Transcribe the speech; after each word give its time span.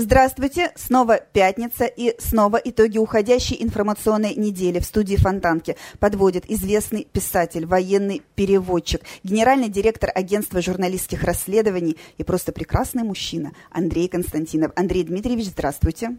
Здравствуйте, 0.00 0.70
снова 0.76 1.18
пятница 1.18 1.84
и 1.84 2.14
снова 2.20 2.56
итоги 2.56 2.98
уходящей 2.98 3.56
информационной 3.60 4.36
недели 4.36 4.78
в 4.78 4.84
студии 4.84 5.16
Фонтанки 5.16 5.76
подводит 5.98 6.48
известный 6.48 7.04
писатель, 7.04 7.66
военный 7.66 8.22
переводчик, 8.36 9.02
генеральный 9.24 9.68
директор 9.68 10.12
агентства 10.14 10.62
журналистских 10.62 11.24
расследований 11.24 11.98
и 12.16 12.22
просто 12.22 12.52
прекрасный 12.52 13.02
мужчина 13.02 13.52
Андрей 13.72 14.06
Константинов. 14.06 14.70
Андрей 14.76 15.02
Дмитриевич, 15.02 15.46
здравствуйте. 15.48 16.16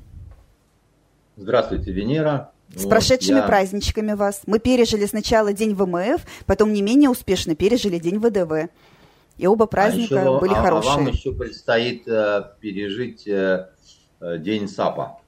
Здравствуйте, 1.40 1.94
Венера. 1.94 2.52
С 2.76 2.84
вот, 2.84 2.89
прошедшими 2.89 3.38
я... 3.38 3.43
праздничками 3.43 4.11
вас. 4.11 4.42
Мы 4.46 4.60
пережили 4.60 5.06
сначала 5.06 5.54
День 5.54 5.74
ВМФ, 5.74 6.21
потом 6.46 6.74
не 6.74 6.82
менее 6.82 7.10
успешно 7.10 7.56
пережили 7.56 7.98
День 7.98 8.20
ВДВ. 8.20 8.70
И 9.38 9.48
оба 9.48 9.65
праздника 9.65 10.20
а 10.20 10.24
еще, 10.24 10.39
были 10.42 10.52
а, 10.52 10.62
хорошие. 10.62 10.93
А 10.93 10.98
вам 10.98 11.07
еще 11.07 11.32
предстоит 11.32 12.06
э, 12.10 12.43
пережить 12.60 13.25
э, 13.25 13.70
э 14.20 14.38
День 14.39 14.68
САПа. 14.68 15.21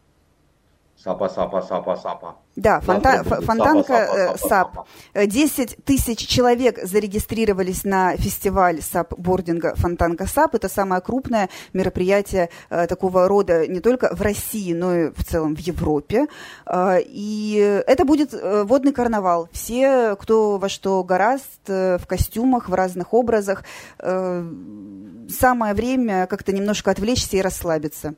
Сапа, 1.03 1.29
сапа, 1.29 1.61
сапа, 1.63 1.95
сапа. 1.95 2.35
Да, 2.55 2.79
фонта, 2.79 3.23
фонтанка 3.23 4.35
SUP. 4.37 4.85
10 5.15 5.83
тысяч 5.83 6.27
человек 6.27 6.77
зарегистрировались 6.83 7.83
на 7.83 8.15
фестиваль 8.17 8.83
SUP-бординга 8.83 9.73
Фонтанка 9.77 10.27
SUP. 10.27 10.55
Это 10.55 10.69
самое 10.69 11.01
крупное 11.01 11.49
мероприятие 11.73 12.51
э, 12.69 12.85
такого 12.85 13.27
рода 13.27 13.65
не 13.67 13.79
только 13.79 14.15
в 14.15 14.21
России, 14.21 14.73
но 14.73 14.95
и 14.95 15.09
в 15.11 15.23
целом 15.23 15.55
в 15.55 15.59
Европе. 15.59 16.27
Э, 16.67 16.99
и 17.03 17.81
это 17.87 18.05
будет 18.05 18.35
э, 18.35 18.63
водный 18.63 18.91
карнавал. 18.91 19.49
Все, 19.51 20.15
кто 20.17 20.59
во 20.59 20.69
что 20.69 21.03
горазд, 21.03 21.67
в 21.67 22.01
костюмах, 22.07 22.69
в 22.69 22.73
разных 22.75 23.13
образах. 23.13 23.63
Самое 23.97 25.73
время 25.73 26.27
как-то 26.27 26.51
немножко 26.51 26.91
отвлечься 26.91 27.37
и 27.37 27.41
расслабиться. 27.41 28.13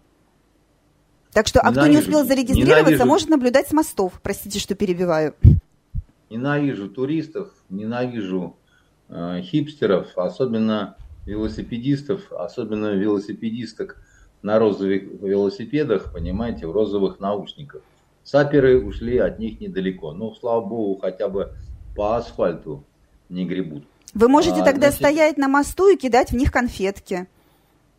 Так 1.33 1.47
что, 1.47 1.61
а 1.61 1.71
кто 1.71 1.87
не 1.87 1.97
успел 1.97 2.25
зарегистрироваться, 2.25 2.83
ненавижу. 2.83 3.05
может 3.05 3.29
наблюдать 3.29 3.67
с 3.67 3.73
мостов. 3.73 4.13
Простите, 4.21 4.59
что 4.59 4.75
перебиваю. 4.75 5.33
Ненавижу 6.29 6.89
туристов, 6.89 7.49
ненавижу 7.69 8.55
э, 9.09 9.41
хипстеров, 9.41 10.15
особенно 10.15 10.95
велосипедистов, 11.25 12.31
особенно 12.31 12.93
велосипедисток 12.93 13.97
на 14.41 14.59
розовых 14.59 15.03
велосипедах, 15.21 16.11
понимаете, 16.13 16.67
в 16.67 16.71
розовых 16.71 17.19
наушниках. 17.19 17.81
Саперы 18.23 18.83
ушли 18.83 19.17
от 19.17 19.39
них 19.39 19.59
недалеко. 19.59 20.13
Ну, 20.13 20.33
слава 20.35 20.61
богу, 20.61 20.99
хотя 21.01 21.29
бы 21.29 21.53
по 21.95 22.15
асфальту 22.15 22.83
не 23.29 23.45
гребут. 23.45 23.83
Вы 24.13 24.27
можете 24.27 24.61
а, 24.61 24.65
тогда 24.65 24.91
значит, 24.91 24.95
стоять 24.95 25.37
на 25.37 25.47
мосту 25.47 25.89
и 25.89 25.97
кидать 25.97 26.31
в 26.31 26.35
них 26.35 26.51
конфетки 26.51 27.27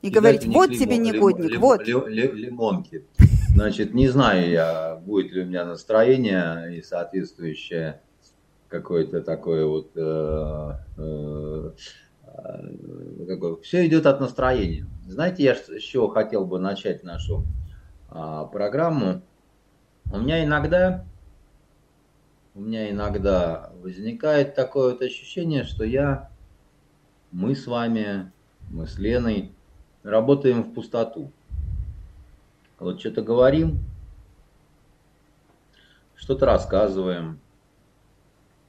и 0.04 0.10
говорить, 0.10 0.44
вот 0.44 0.68
лимон, 0.68 0.78
тебе 0.78 0.98
негодник, 0.98 1.52
лим, 1.52 1.60
вот. 1.62 1.86
Лим, 1.86 2.06
лим, 2.08 2.34
лимонки. 2.34 3.06
Значит, 3.54 3.94
не 3.94 4.08
знаю 4.08 4.50
я, 4.50 4.96
будет 4.96 5.32
ли 5.32 5.42
у 5.42 5.46
меня 5.46 5.64
настроение 5.64 6.76
и 6.76 6.82
соответствующее 6.82 8.02
какое-то 8.68 9.22
такое 9.22 9.64
вот... 9.64 9.92
Э, 9.96 10.74
э, 10.98 11.70
какое, 13.26 13.56
все 13.62 13.86
идет 13.86 14.04
от 14.04 14.20
настроения. 14.20 14.86
Знаете, 15.06 15.42
я 15.42 15.54
с 15.54 15.80
чего 15.80 16.08
хотел 16.08 16.44
бы 16.44 16.58
начать 16.58 17.02
нашу 17.02 17.46
э, 18.10 18.42
программу? 18.52 19.22
У 20.12 20.18
меня 20.18 20.44
иногда... 20.44 21.06
У 22.54 22.60
меня 22.60 22.90
иногда 22.90 23.72
возникает 23.80 24.54
такое 24.54 24.92
вот 24.92 25.00
ощущение, 25.00 25.64
что 25.64 25.82
я, 25.82 26.30
мы 27.32 27.56
с 27.56 27.66
вами, 27.66 28.30
мы 28.68 28.86
с 28.86 28.98
Леной, 28.98 29.53
работаем 30.04 30.62
в 30.62 30.74
пустоту. 30.74 31.32
Вот 32.78 33.00
что-то 33.00 33.22
говорим, 33.22 33.80
что-то 36.14 36.46
рассказываем. 36.46 37.40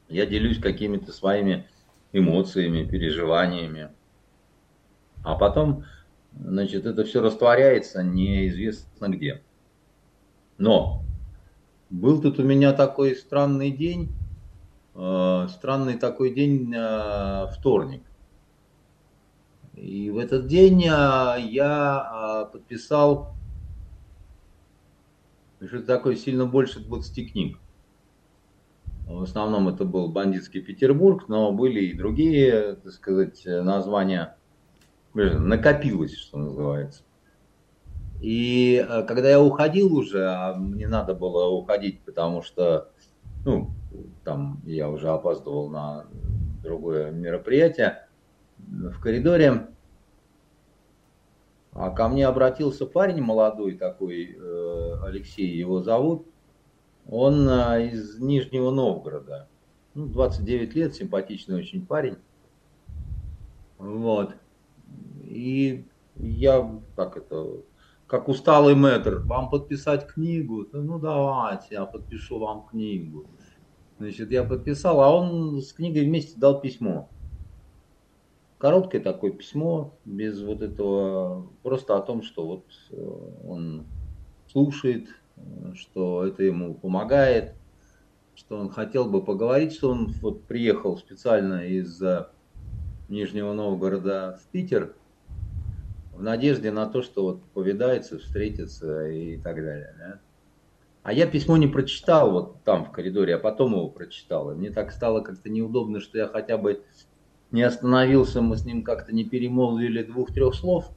Я 0.07 0.25
делюсь 0.25 0.59
какими-то 0.59 1.11
своими 1.11 1.67
эмоциями, 2.13 2.85
переживаниями. 2.85 3.89
А 5.23 5.35
потом, 5.35 5.83
значит, 6.33 6.85
это 6.85 7.03
все 7.03 7.21
растворяется 7.21 8.03
неизвестно 8.03 9.09
где. 9.09 9.41
Но 10.57 11.03
был 11.89 12.21
тут 12.21 12.39
у 12.39 12.43
меня 12.43 12.71
такой 12.73 13.15
странный 13.15 13.71
день, 13.71 14.09
э, 14.93 15.47
странный 15.49 15.97
такой 15.97 16.33
день 16.33 16.73
э, 16.73 17.47
вторник. 17.57 18.03
И 19.75 20.09
в 20.09 20.17
этот 20.17 20.47
день 20.47 20.85
а, 20.89 21.35
я 21.37 21.99
а, 21.99 22.45
подписал 22.45 23.35
что 25.67 25.81
такое 25.81 26.15
сильно 26.15 26.45
больше 26.45 26.79
20 26.79 27.31
книг. 27.31 27.57
В 29.07 29.21
основном 29.21 29.67
это 29.67 29.85
был 29.85 30.09
бандитский 30.09 30.61
Петербург, 30.61 31.27
но 31.27 31.51
были 31.51 31.85
и 31.85 31.93
другие, 31.93 32.75
так 32.75 32.91
сказать, 32.91 33.43
названия. 33.45 34.37
Накопилось, 35.13 36.15
что 36.15 36.37
называется. 36.37 37.03
И 38.21 38.85
а, 38.87 39.03
когда 39.03 39.29
я 39.29 39.41
уходил 39.41 39.95
уже, 39.95 40.25
а 40.25 40.55
мне 40.55 40.87
надо 40.87 41.13
было 41.13 41.47
уходить, 41.47 42.01
потому 42.01 42.41
что, 42.41 42.89
ну, 43.43 43.71
там 44.23 44.61
я 44.65 44.89
уже 44.89 45.09
опаздывал 45.09 45.69
на 45.69 46.05
другое 46.63 47.11
мероприятие, 47.11 48.04
в 48.57 48.99
коридоре, 48.99 49.67
а 51.75 51.89
ко 51.89 52.07
мне 52.07 52.25
обратился 52.25 52.85
парень 52.85 53.21
молодой 53.21 53.75
такой, 53.75 54.37
э, 54.37 54.99
Алексей 55.03 55.47
его 55.57 55.81
зовут. 55.83 56.25
Он 57.07 57.47
э, 57.49 57.89
из 57.91 58.17
Нижнего 58.17 58.71
Новгорода. 58.71 59.49
Ну, 59.93 60.07
29 60.07 60.73
лет, 60.73 60.95
симпатичный 60.95 61.57
очень 61.57 61.85
парень. 61.85 62.15
Вот. 63.77 64.35
И 65.23 65.85
я, 66.15 66.81
как 66.95 67.17
это, 67.17 67.57
как 68.07 68.29
усталый 68.29 68.75
мэтр, 68.75 69.19
вам 69.25 69.49
подписать 69.49 70.07
книгу? 70.07 70.67
Ну, 70.71 70.97
давайте, 70.97 71.67
я 71.71 71.85
подпишу 71.85 72.39
вам 72.39 72.67
книгу. 72.67 73.25
Значит, 73.99 74.31
я 74.31 74.45
подписал, 74.45 75.01
а 75.01 75.13
он 75.13 75.61
с 75.61 75.73
книгой 75.73 76.05
вместе 76.05 76.39
дал 76.39 76.61
письмо 76.61 77.09
короткое 78.65 78.99
такое 78.99 79.31
письмо, 79.31 79.93
без 80.05 80.41
вот 80.41 80.63
этого, 80.63 81.45
просто 81.61 81.95
о 81.95 82.01
том, 82.01 82.23
что 82.23 82.47
вот 82.47 82.65
э, 82.89 83.19
он 83.47 83.85
слушает, 84.51 85.07
э, 85.37 85.73
что 85.75 86.25
это 86.25 86.41
ему 86.41 86.73
помогает, 86.73 87.53
что 88.33 88.57
он 88.57 88.71
хотел 88.71 89.05
бы 89.05 89.23
поговорить, 89.23 89.73
что 89.73 89.91
он 89.91 90.07
вот 90.19 90.45
приехал 90.45 90.97
специально 90.97 91.63
из 91.63 92.01
Нижнего 93.07 93.53
Новгорода 93.53 94.39
в 94.41 94.47
Питер 94.47 94.95
в 96.11 96.23
надежде 96.23 96.71
на 96.71 96.87
то, 96.87 97.03
что 97.03 97.23
вот 97.23 97.43
повидается, 97.53 98.17
встретится 98.17 99.07
и 99.07 99.37
так 99.37 99.57
далее. 99.57 99.93
Да? 99.99 100.19
А 101.03 101.13
я 101.13 101.27
письмо 101.27 101.55
не 101.57 101.67
прочитал 101.67 102.31
вот 102.31 102.63
там 102.63 102.85
в 102.85 102.91
коридоре, 102.91 103.35
а 103.35 103.37
потом 103.37 103.73
его 103.73 103.89
прочитал. 103.89 104.51
И 104.51 104.55
мне 104.55 104.71
так 104.71 104.91
стало 104.91 105.21
как-то 105.21 105.51
неудобно, 105.51 105.99
что 105.99 106.17
я 106.17 106.27
хотя 106.27 106.57
бы 106.57 106.83
не 107.55 107.63
остановился, 107.63 108.41
мы 108.41 108.57
с 108.57 108.65
ним 108.65 108.83
как-то 108.83 109.15
не 109.15 109.23
перемолвили 109.23 110.03
двух-трех 110.03 110.53
слов. 110.53 110.91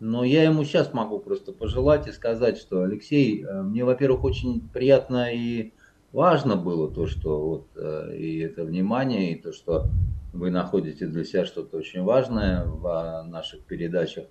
Но 0.00 0.24
я 0.24 0.44
ему 0.44 0.64
сейчас 0.64 0.94
могу 0.94 1.18
просто 1.18 1.52
пожелать 1.52 2.08
и 2.08 2.12
сказать, 2.12 2.56
что, 2.56 2.82
Алексей, 2.82 3.44
э, 3.44 3.62
мне, 3.62 3.84
во-первых, 3.84 4.24
очень 4.24 4.66
приятно 4.72 5.30
и 5.30 5.74
важно 6.12 6.56
было 6.56 6.90
то, 6.90 7.06
что 7.06 7.38
вот 7.38 7.66
э, 7.76 8.16
и 8.16 8.38
это 8.38 8.64
внимание, 8.64 9.32
и 9.32 9.40
то, 9.40 9.52
что 9.52 9.88
вы 10.32 10.50
находите 10.50 11.06
для 11.06 11.24
себя 11.24 11.44
что-то 11.44 11.76
очень 11.76 12.02
важное 12.02 12.64
в 12.64 13.26
наших 13.28 13.60
передачах. 13.64 14.24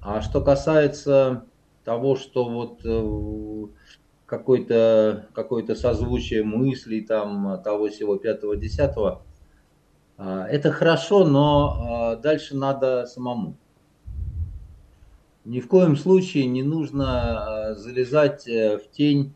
А 0.00 0.20
что 0.20 0.40
касается 0.40 1.44
того, 1.84 2.14
что 2.14 2.48
вот 2.48 2.82
э, 2.84 3.66
какое-то 4.26 5.26
какое 5.32 5.66
созвучие 5.74 6.44
мыслей 6.44 7.00
там 7.00 7.60
того 7.64 7.88
всего 7.88 8.16
пятого 8.16 8.56
десятого 8.56 9.10
а, 9.10 9.29
это 10.20 10.70
хорошо, 10.70 11.24
но 11.24 12.12
а, 12.12 12.16
дальше 12.16 12.56
надо 12.56 13.06
самому. 13.06 13.56
Ни 15.44 15.60
в 15.60 15.68
коем 15.68 15.96
случае 15.96 16.46
не 16.46 16.62
нужно 16.62 17.70
а, 17.70 17.74
залезать 17.74 18.46
э, 18.46 18.78
в 18.78 18.90
тень 18.90 19.34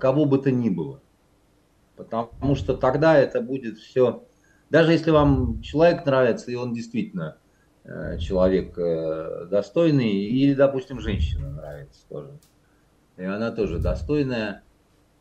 кого 0.00 0.24
бы 0.24 0.38
то 0.38 0.50
ни 0.50 0.70
было. 0.70 1.00
Потому 1.94 2.54
что 2.54 2.74
тогда 2.74 3.18
это 3.18 3.42
будет 3.42 3.76
все... 3.76 4.24
Даже 4.70 4.92
если 4.92 5.10
вам 5.10 5.60
человек 5.62 6.06
нравится, 6.06 6.50
и 6.50 6.54
он 6.54 6.72
действительно 6.72 7.36
э, 7.84 8.18
человек 8.18 8.78
э, 8.78 9.46
достойный, 9.50 10.12
или, 10.12 10.54
допустим, 10.54 11.00
женщина 11.00 11.50
нравится 11.50 12.00
тоже, 12.08 12.38
и 13.16 13.24
она 13.24 13.50
тоже 13.50 13.78
достойная, 13.78 14.62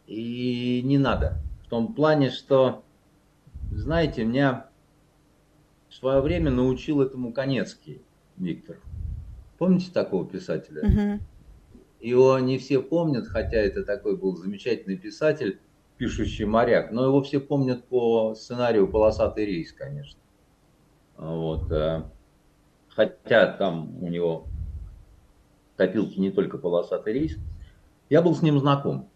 и 0.05 0.81
не 0.83 0.97
надо. 0.97 1.41
В 1.65 1.69
том 1.69 1.93
плане, 1.93 2.29
что, 2.29 2.83
знаете, 3.71 4.23
меня 4.23 4.69
в 5.89 5.93
свое 5.93 6.21
время 6.21 6.51
научил 6.51 7.01
этому 7.01 7.31
Конецкий 7.33 8.01
Виктор. 8.37 8.77
Помните 9.57 9.91
такого 9.91 10.27
писателя? 10.27 10.83
Угу. 10.83 11.23
Его 12.01 12.39
не 12.39 12.57
все 12.57 12.81
помнят, 12.81 13.27
хотя 13.27 13.57
это 13.57 13.83
такой 13.83 14.15
был 14.15 14.35
замечательный 14.35 14.97
писатель, 14.97 15.59
пишущий 15.97 16.45
моряк, 16.45 16.91
но 16.91 17.05
его 17.05 17.21
все 17.23 17.39
помнят 17.39 17.85
по 17.85 18.35
сценарию 18.35 18.87
«Полосатый 18.87 19.45
рейс», 19.45 19.73
конечно. 19.73 20.19
Вот. 21.17 21.71
Э, 21.71 22.03
хотя 22.89 23.51
там 23.53 24.03
у 24.03 24.09
него 24.09 24.47
копилки 25.75 26.19
не 26.19 26.31
только 26.31 26.59
«Полосатый 26.59 27.13
рейс». 27.13 27.37
Я 28.09 28.21
был 28.21 28.35
с 28.35 28.43
ним 28.43 28.59
знаком. 28.59 29.09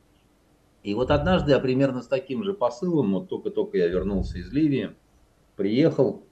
И 0.83 0.95
вот 0.95 1.11
однажды 1.11 1.51
я 1.51 1.59
примерно 1.59 2.01
с 2.01 2.07
таким 2.07 2.43
же 2.43 2.53
посылом, 2.53 3.13
вот 3.13 3.29
только-только 3.29 3.77
я 3.77 3.87
вернулся 3.87 4.39
из 4.39 4.51
Ливии, 4.51 4.95
приехал 5.55 6.23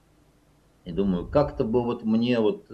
и 0.84 0.92
думаю, 0.92 1.28
как-то 1.28 1.64
бы 1.64 1.84
вот 1.84 2.02
мне 2.04 2.40
вот 2.40 2.68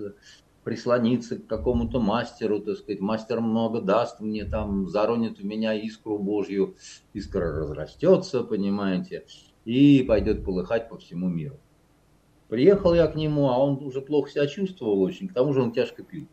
прислониться 0.65 1.37
к 1.37 1.47
какому-то 1.47 2.01
мастеру, 2.01 2.61
так 2.61 2.79
сказать, 2.79 3.01
мастер 3.01 3.41
много 3.41 3.83
даст 3.83 4.21
мне, 4.21 4.45
там 4.45 4.89
заронит 4.89 5.39
в 5.39 5.45
меня 5.45 5.75
искру 5.75 6.19
Божью, 6.19 6.77
искра 7.13 7.53
разрастется, 7.53 8.43
понимаете, 8.43 9.27
и 9.65 10.03
пойдет 10.03 10.45
полыхать 10.45 10.89
по 10.89 10.97
всему 10.97 11.29
миру. 11.29 11.61
Приехал 12.49 12.95
я 12.95 13.07
к 13.07 13.17
нему, 13.17 13.49
а 13.51 13.59
он 13.59 13.85
уже 13.85 14.01
плохо 14.01 14.31
себя 14.31 14.47
чувствовал 14.47 15.03
очень, 15.03 15.29
к 15.29 15.35
тому 15.35 15.53
же 15.53 15.61
он 15.61 15.73
тяжко 15.73 16.03
пил. 16.03 16.27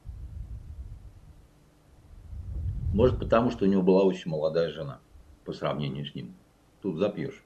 Может, 2.94 3.20
потому 3.20 3.50
что 3.50 3.66
у 3.66 3.68
него 3.68 3.82
была 3.82 4.04
очень 4.04 4.32
молодая 4.32 4.72
жена 4.72 5.02
по 5.46 5.54
сравнению 5.54 6.06
с 6.06 6.16
ним. 6.16 6.34
Тут 6.82 6.98
запьешь. 6.98 7.44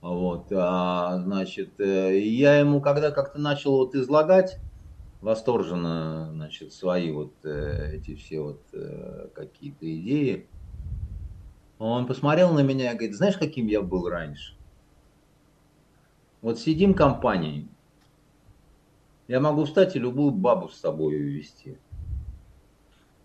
Вот, 0.00 0.48
а, 0.52 1.18
значит, 1.18 1.80
э, 1.80 2.18
я 2.18 2.58
ему 2.58 2.82
когда 2.82 3.10
как-то 3.10 3.38
начал 3.38 3.76
вот 3.78 3.94
излагать 3.94 4.58
восторженно, 5.22 6.30
значит, 6.32 6.74
свои 6.74 7.10
вот 7.10 7.32
э, 7.44 7.92
эти 7.94 8.14
все 8.14 8.40
вот 8.40 8.60
э, 8.74 9.28
какие-то 9.34 9.86
идеи. 9.98 10.46
Он 11.78 12.06
посмотрел 12.06 12.52
на 12.52 12.60
меня 12.60 12.92
и 12.92 12.94
говорит, 12.94 13.16
знаешь, 13.16 13.38
каким 13.38 13.66
я 13.66 13.80
был 13.80 14.06
раньше? 14.06 14.54
Вот 16.42 16.58
сидим 16.58 16.92
компанией, 16.92 17.66
я 19.26 19.40
могу 19.40 19.64
встать 19.64 19.96
и 19.96 19.98
любую 19.98 20.32
бабу 20.32 20.68
с 20.68 20.78
собой 20.78 21.16
увезти. 21.16 21.78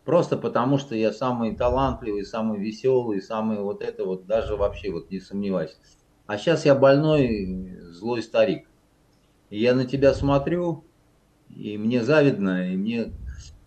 Просто 0.09 0.37
потому, 0.37 0.79
что 0.79 0.95
я 0.95 1.13
самый 1.13 1.55
талантливый, 1.55 2.25
самый 2.25 2.57
веселый, 2.57 3.21
самый 3.21 3.59
вот 3.59 3.83
это 3.83 4.05
вот, 4.05 4.25
даже 4.25 4.55
вообще 4.55 4.89
вот 4.89 5.11
не 5.11 5.19
сомневайся. 5.19 5.75
А 6.25 6.39
сейчас 6.39 6.65
я 6.65 6.73
больной, 6.73 7.77
злой 7.91 8.23
старик. 8.23 8.67
И 9.51 9.61
я 9.61 9.75
на 9.75 9.85
тебя 9.85 10.15
смотрю, 10.15 10.83
и 11.55 11.77
мне 11.77 12.03
завидно, 12.03 12.73
и 12.73 12.75
мне 12.75 13.11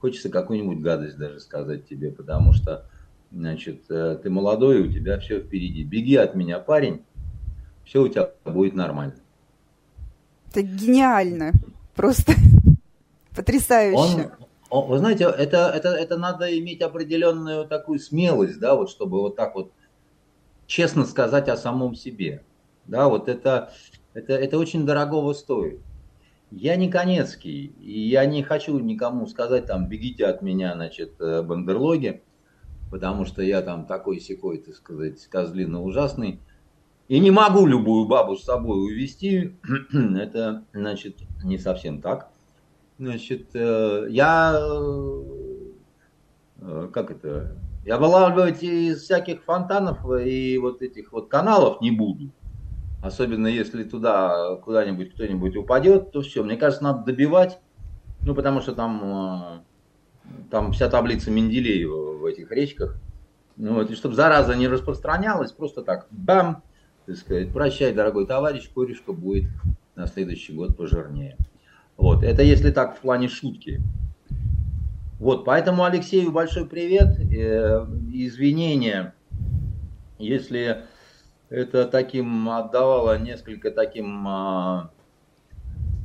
хочется 0.00 0.30
какую-нибудь 0.30 0.80
гадость 0.80 1.16
даже 1.16 1.38
сказать 1.38 1.86
тебе, 1.86 2.10
потому 2.10 2.54
что, 2.54 2.90
значит, 3.30 3.88
э, 3.88 4.18
ты 4.20 4.28
молодой, 4.28 4.80
у 4.80 4.92
тебя 4.92 5.20
все 5.20 5.38
впереди. 5.38 5.84
Беги 5.84 6.16
от 6.16 6.34
меня, 6.34 6.58
парень, 6.58 7.04
все 7.84 8.02
у 8.02 8.08
тебя 8.08 8.30
будет 8.44 8.74
нормально. 8.74 9.14
Это 10.50 10.62
гениально, 10.62 11.52
просто 11.94 12.32
потрясающе. 13.32 13.96
Он, 13.96 14.41
вы 14.80 14.98
знаете, 14.98 15.24
это, 15.24 15.70
это, 15.74 15.90
это 15.90 16.16
надо 16.16 16.58
иметь 16.58 16.80
определенную 16.80 17.66
такую 17.66 17.98
смелость, 17.98 18.58
да, 18.58 18.74
вот 18.74 18.88
чтобы 18.88 19.20
вот 19.20 19.36
так 19.36 19.54
вот 19.54 19.70
честно 20.66 21.04
сказать 21.04 21.48
о 21.48 21.58
самом 21.58 21.94
себе. 21.94 22.42
Да, 22.86 23.08
вот 23.08 23.28
это, 23.28 23.72
это, 24.14 24.32
это 24.32 24.58
очень 24.58 24.86
дорогого 24.86 25.34
стоит. 25.34 25.80
Я 26.50 26.76
не 26.76 26.90
Конецкий, 26.90 27.66
и 27.80 28.08
я 28.08 28.24
не 28.24 28.42
хочу 28.42 28.78
никому 28.78 29.26
сказать, 29.26 29.66
там, 29.66 29.88
бегите 29.88 30.26
от 30.26 30.42
меня, 30.42 30.74
значит, 30.74 31.20
э, 31.20 31.42
бандерлоги, 31.42 32.22
потому 32.90 33.24
что 33.24 33.42
я 33.42 33.62
там 33.62 33.86
такой 33.86 34.20
секой, 34.20 34.58
так 34.58 34.74
сказать, 34.74 35.26
козлино 35.26 35.82
ужасный. 35.82 36.40
И 37.08 37.20
не 37.20 37.30
могу 37.30 37.66
любую 37.66 38.06
бабу 38.06 38.36
с 38.36 38.44
собой 38.44 38.84
увести, 38.84 39.56
это, 39.92 40.64
значит, 40.72 41.18
не 41.44 41.58
совсем 41.58 42.00
так. 42.00 42.31
Значит, 43.02 43.48
э, 43.54 44.06
я, 44.10 44.56
э, 46.60 46.88
как 46.92 47.10
это, 47.10 47.56
я 47.84 47.98
вылавливать 47.98 48.62
из 48.62 49.02
всяких 49.02 49.42
фонтанов 49.42 50.08
и 50.24 50.56
вот 50.58 50.82
этих 50.82 51.10
вот 51.10 51.28
каналов 51.28 51.80
не 51.80 51.90
буду. 51.90 52.30
Особенно 53.02 53.48
если 53.48 53.82
туда 53.82 54.54
куда-нибудь 54.62 55.14
кто-нибудь 55.14 55.56
упадет, 55.56 56.12
то 56.12 56.20
все. 56.22 56.44
Мне 56.44 56.56
кажется, 56.56 56.84
надо 56.84 57.02
добивать. 57.04 57.58
Ну, 58.20 58.36
потому 58.36 58.60
что 58.60 58.72
там, 58.72 59.02
э, 59.04 60.30
там 60.52 60.70
вся 60.70 60.88
таблица 60.88 61.32
Менделеева 61.32 62.18
в 62.18 62.24
этих 62.24 62.52
речках. 62.52 63.00
Ну, 63.56 63.74
вот, 63.74 63.90
и 63.90 63.96
чтобы 63.96 64.14
зараза 64.14 64.54
не 64.54 64.68
распространялась, 64.68 65.50
просто 65.50 65.82
так, 65.82 66.06
бам, 66.12 66.62
так 67.06 67.16
сказать, 67.16 67.52
прощай, 67.52 67.92
дорогой 67.92 68.28
товарищ, 68.28 68.70
корешка 68.72 69.12
будет 69.12 69.50
на 69.96 70.06
следующий 70.06 70.52
год 70.52 70.76
пожирнее. 70.76 71.36
Вот, 72.02 72.24
это 72.24 72.42
если 72.42 72.72
так 72.72 72.96
в 72.96 73.00
плане 73.00 73.28
шутки. 73.28 73.80
Вот, 75.20 75.44
поэтому 75.44 75.84
Алексею 75.84 76.32
большой 76.32 76.66
привет, 76.66 77.16
э, 77.16 77.86
извинения, 78.12 79.14
если 80.18 80.82
это 81.48 81.86
таким 81.86 82.50
отдавало 82.50 83.20
несколько 83.20 83.70
таким 83.70 84.26
а, 84.26 84.90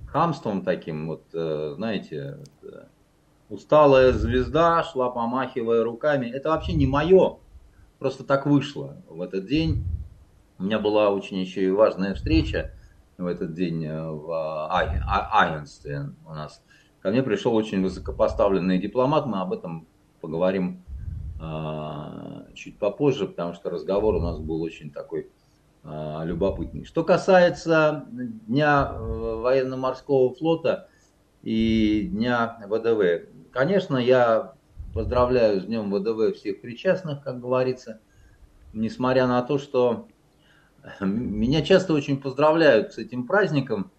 хамством 0.06 0.64
таким, 0.64 1.08
вот, 1.08 1.24
а, 1.34 1.74
знаете, 1.76 2.38
усталая 3.50 4.12
звезда 4.14 4.84
шла, 4.84 5.10
помахивая 5.10 5.84
руками. 5.84 6.28
Это 6.28 6.50
вообще 6.50 6.74
не 6.74 6.86
мое, 6.86 7.40
просто 7.98 8.24
так 8.24 8.46
вышло 8.46 8.98
в 9.10 9.20
этот 9.20 9.48
день. 9.48 9.84
У 10.60 10.64
меня 10.64 10.78
была 10.78 11.10
очень 11.10 11.38
еще 11.40 11.64
и 11.64 11.72
важная 11.72 12.14
встреча 12.14 12.77
в 13.18 13.26
этот 13.26 13.54
день 13.54 13.84
э, 13.84 14.12
в 14.12 14.70
Айгенстве 14.72 16.12
у 16.26 16.30
нас. 16.30 16.62
Ко 17.02 17.10
мне 17.10 17.24
пришел 17.24 17.56
очень 17.56 17.82
высокопоставленный 17.82 18.78
дипломат, 18.78 19.26
мы 19.26 19.42
об 19.42 19.54
этом 19.54 19.88
поговорим 20.22 20.84
а, 21.40 22.46
чуть 22.54 22.78
попозже, 22.78 23.28
потому 23.28 23.54
что 23.54 23.70
разговор 23.70 24.16
у 24.16 24.20
нас 24.20 24.40
был 24.40 24.62
очень 24.62 24.92
такой 24.92 25.30
а, 25.84 26.24
любопытный. 26.26 26.86
Что 26.86 27.04
касается 27.04 28.06
Дня 28.12 28.92
э, 28.92 28.98
военно-морского 28.98 30.34
флота 30.34 30.90
и 31.44 32.10
Дня 32.12 32.60
ВДВ, 32.68 33.30
конечно, 33.52 33.98
я 33.98 34.54
поздравляю 34.94 35.62
с 35.62 35.66
Днем 35.66 35.92
ВДВ 35.92 36.36
всех 36.36 36.62
причастных, 36.62 37.24
как 37.24 37.40
говорится, 37.40 38.00
несмотря 38.74 39.28
на 39.28 39.42
то, 39.44 39.60
что 39.60 40.08
меня 41.02 41.62
часто 41.62 41.94
очень 41.94 42.20
поздравляют 42.20 42.94
с 42.94 42.98
этим 42.98 43.26
праздником, 43.26 43.92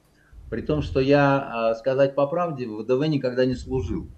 при 0.51 0.63
том, 0.63 0.83
что 0.83 1.01
я, 1.01 1.71
а, 1.71 1.75
сказать 1.75 2.15
по 2.15 2.27
правде, 2.27 2.67
в 2.67 2.83
ВДВ 2.83 3.07
никогда 3.09 3.45
не 3.45 3.55
служил. 3.55 4.09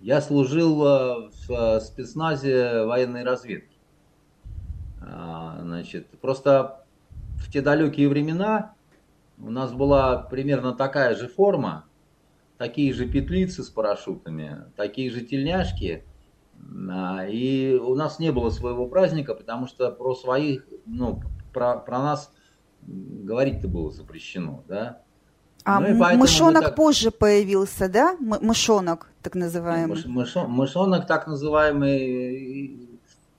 Я 0.00 0.20
служил 0.20 0.84
э, 0.84 1.30
в 1.30 1.50
э, 1.50 1.80
спецназе 1.80 2.84
военной 2.84 3.24
разведки. 3.24 3.78
А, 5.00 5.60
значит, 5.62 6.08
просто 6.20 6.84
в 7.36 7.50
те 7.50 7.62
далекие 7.62 8.08
времена 8.08 8.74
у 9.38 9.50
нас 9.50 9.72
была 9.72 10.18
примерно 10.18 10.74
такая 10.74 11.14
же 11.14 11.28
форма, 11.28 11.86
такие 12.58 12.92
же 12.92 13.06
петлицы 13.06 13.62
с 13.62 13.70
парашютами, 13.70 14.64
такие 14.76 15.10
же 15.10 15.22
тельняшки. 15.22 16.04
А, 16.90 17.26
и 17.26 17.74
у 17.74 17.94
нас 17.94 18.18
не 18.18 18.30
было 18.30 18.50
своего 18.50 18.86
праздника, 18.86 19.34
потому 19.34 19.66
что 19.66 19.90
про 19.90 20.14
своих, 20.14 20.66
ну, 20.86 21.22
про, 21.54 21.76
про 21.76 22.00
нас 22.00 22.30
говорить-то 22.82 23.68
было 23.68 23.90
запрещено, 23.90 24.62
да. 24.68 25.00
А 25.64 25.80
ну, 25.80 25.94
мышонок 26.18 26.64
так... 26.64 26.74
позже 26.74 27.10
появился, 27.10 27.88
да? 27.88 28.16
Мышонок, 28.20 29.08
так 29.22 29.34
называемый. 29.34 30.04
Мыш, 30.06 30.34
мышонок, 30.46 31.06
так 31.06 31.26
называемый, 31.26 32.90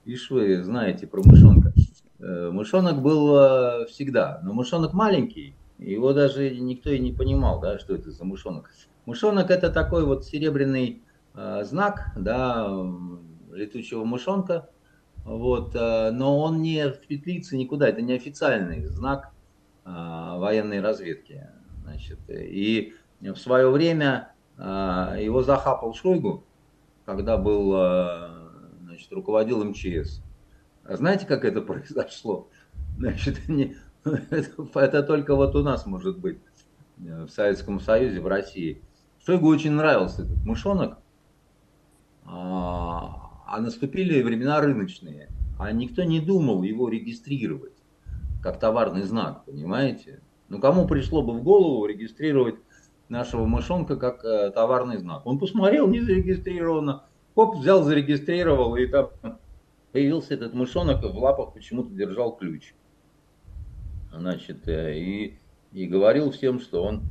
Ишь 0.06 0.30
вы 0.30 0.62
знаете 0.62 1.06
про 1.08 1.20
мышонка. 1.24 1.72
Э, 2.20 2.50
мышонок 2.52 3.02
был 3.02 3.36
э, 3.36 3.86
всегда, 3.86 4.40
но 4.44 4.52
мышонок 4.52 4.92
маленький, 4.92 5.56
его 5.78 6.12
даже 6.12 6.50
никто 6.50 6.90
и 6.90 7.00
не 7.00 7.12
понимал, 7.12 7.60
да, 7.60 7.78
что 7.80 7.94
это 7.94 8.12
за 8.12 8.24
мышонок. 8.24 8.70
Мышонок 9.04 9.50
это 9.50 9.68
такой 9.68 10.04
вот 10.04 10.24
серебряный 10.24 11.02
э, 11.34 11.64
знак, 11.64 12.12
да, 12.16 12.68
летучего 13.52 14.04
мышонка, 14.04 14.68
вот, 15.26 15.74
э, 15.74 16.12
но 16.12 16.38
он 16.38 16.62
не 16.62 16.88
в 16.88 17.00
петлице 17.00 17.56
никуда, 17.56 17.88
это 17.88 18.00
не 18.00 18.12
официальный 18.12 18.86
знак 18.86 19.32
э, 19.84 19.88
военной 19.90 20.80
разведки, 20.80 21.48
значит, 21.82 22.20
и 22.30 22.94
в 23.20 23.34
свое 23.34 23.68
время 23.68 24.32
э, 24.56 24.62
его 25.20 25.42
захапал 25.42 25.94
Шойгу, 25.94 26.44
когда 27.04 27.36
был 27.36 27.72
значит, 28.84 29.12
руководил 29.12 29.64
МЧС. 29.64 30.22
А 30.84 30.96
знаете, 30.96 31.26
как 31.26 31.44
это 31.44 31.60
произошло? 31.60 32.48
Значит, 32.96 33.48
не, 33.48 33.76
это, 34.04 34.68
это 34.78 35.02
только 35.02 35.34
вот 35.34 35.56
у 35.56 35.64
нас 35.64 35.86
может 35.86 36.20
быть, 36.20 36.38
в 36.98 37.28
Советском 37.28 37.80
Союзе, 37.80 38.20
в 38.20 38.28
России. 38.28 38.80
Шойгу 39.24 39.48
очень 39.48 39.72
нравился 39.72 40.22
этот 40.22 40.44
мышонок, 40.44 40.98
а, 43.46 43.60
наступили 43.60 44.22
времена 44.22 44.60
рыночные, 44.60 45.28
а 45.58 45.72
никто 45.72 46.02
не 46.02 46.20
думал 46.20 46.62
его 46.62 46.88
регистрировать 46.88 47.72
как 48.42 48.60
товарный 48.60 49.02
знак, 49.02 49.44
понимаете? 49.44 50.20
Ну, 50.48 50.60
кому 50.60 50.86
пришло 50.86 51.22
бы 51.22 51.32
в 51.32 51.42
голову 51.42 51.84
регистрировать 51.86 52.56
нашего 53.08 53.46
мышонка 53.46 53.96
как 53.96 54.24
э, 54.24 54.50
товарный 54.50 54.98
знак? 54.98 55.26
Он 55.26 55.38
посмотрел, 55.38 55.88
не 55.88 56.00
зарегистрировано, 56.00 57.04
хоп, 57.34 57.56
взял, 57.56 57.82
зарегистрировал, 57.82 58.76
и 58.76 58.86
там 58.86 59.10
появился 59.90 60.34
этот 60.34 60.54
мышонок, 60.54 61.02
и 61.02 61.08
в 61.08 61.18
лапах 61.18 61.54
почему-то 61.54 61.90
держал 61.90 62.36
ключ. 62.36 62.74
Значит, 64.12 64.68
э, 64.68 64.96
и, 64.96 65.38
и 65.72 65.86
говорил 65.86 66.30
всем, 66.30 66.60
что 66.60 66.84
он 66.84 67.02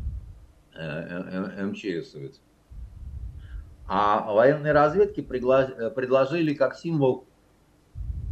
э, 0.74 0.80
э, 0.80 1.66
МЧСовец. 1.66 2.42
А 3.88 4.32
военные 4.34 4.74
разведки 4.74 5.22
предложили 5.22 6.54
как 6.54 6.76
символ 6.76 7.26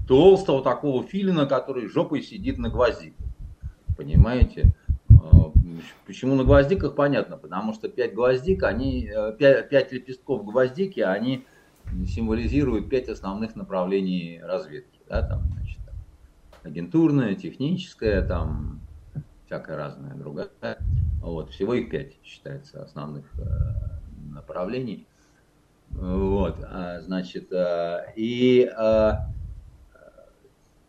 толстого 0.07 0.63
такого 0.63 1.03
филина, 1.03 1.45
который 1.45 1.87
жопой 1.87 2.21
сидит 2.23 2.57
на 2.57 2.69
гвоздике. 2.69 3.23
Понимаете? 3.95 4.73
А, 5.09 5.51
почему 6.07 6.35
на 6.35 6.43
гвоздиках, 6.43 6.95
понятно, 6.95 7.37
потому 7.37 7.73
что 7.73 7.87
пять 7.87 8.13
гвоздик, 8.13 8.63
они, 8.63 9.09
пять, 9.37 9.69
пять 9.69 9.91
лепестков 9.91 10.43
гвоздики, 10.43 10.99
они 11.01 11.45
символизируют 12.07 12.89
пять 12.89 13.09
основных 13.09 13.55
направлений 13.55 14.39
разведки. 14.41 14.99
Да, 15.07 15.27
там, 15.27 15.43
значит, 15.53 15.79
агентурная, 16.63 17.35
техническая, 17.35 18.25
там 18.25 18.81
всякая 19.45 19.77
разная 19.77 20.15
другая. 20.15 20.49
Вот, 21.21 21.51
всего 21.51 21.73
их 21.75 21.89
пять 21.89 22.17
считается 22.23 22.83
основных 22.83 23.25
э, 23.37 23.43
направлений. 24.33 25.07
Вот, 25.93 26.57
а, 26.63 27.01
значит, 27.01 27.51
э, 27.51 28.13
и 28.15 28.69
э, 28.75 29.11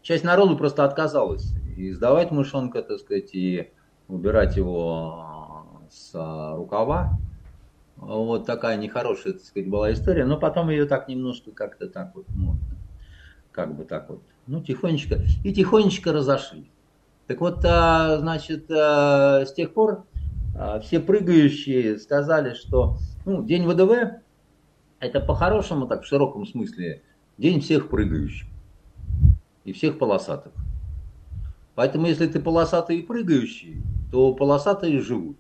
часть 0.03 0.25
народу 0.25 0.57
просто 0.57 0.85
отказалась 0.85 1.53
издавать 1.77 2.31
мышонка, 2.31 2.83
так 2.83 2.99
сказать, 3.01 3.35
и 3.35 3.73
убирать 4.09 4.57
его 4.57 5.67
с 5.91 6.13
рукава. 6.57 7.19
Вот 7.97 8.47
такая 8.47 8.77
нехорошая, 8.77 9.35
так 9.35 9.43
сказать, 9.43 9.69
была 9.69 9.93
история. 9.93 10.25
Но 10.25 10.37
потом 10.37 10.71
ее 10.71 10.87
так 10.87 11.09
немножко 11.09 11.53
как-то 11.53 11.89
так 11.89 12.15
вот, 12.15 12.27
ну, 12.35 12.57
как 13.53 13.77
бы 13.77 13.85
так 13.85 14.11
вот, 14.11 14.23
ну, 14.47 14.63
тихонечко, 14.63 15.21
и 15.45 15.53
тихонечко 15.53 16.13
разошли. 16.13 16.71
Так 17.27 17.41
вот, 17.41 17.65
а, 17.65 18.19
значит, 18.19 18.71
а, 18.71 19.45
с 19.47 19.53
тех 19.55 19.73
пор 19.73 20.05
а, 20.57 20.81
все 20.81 21.01
прыгающие 21.01 21.99
сказали, 21.99 22.55
что 22.55 22.99
ну, 23.25 23.43
День 23.45 23.67
ВДВ 23.67 24.24
это 25.05 25.21
по-хорошему, 25.21 25.87
так 25.87 26.03
в 26.03 26.07
широком 26.07 26.47
смысле, 26.47 27.03
день 27.39 27.61
всех 27.61 27.89
прыгающих 27.89 28.49
и 29.65 29.73
всех 29.73 29.99
полосатых. 29.99 30.53
Поэтому 31.75 32.07
если 32.07 32.27
ты 32.27 32.41
полосатый 32.41 32.99
и 32.99 33.03
прыгающий, 33.03 33.83
то 34.13 34.33
полосатые 34.33 35.01
живут. 35.01 35.37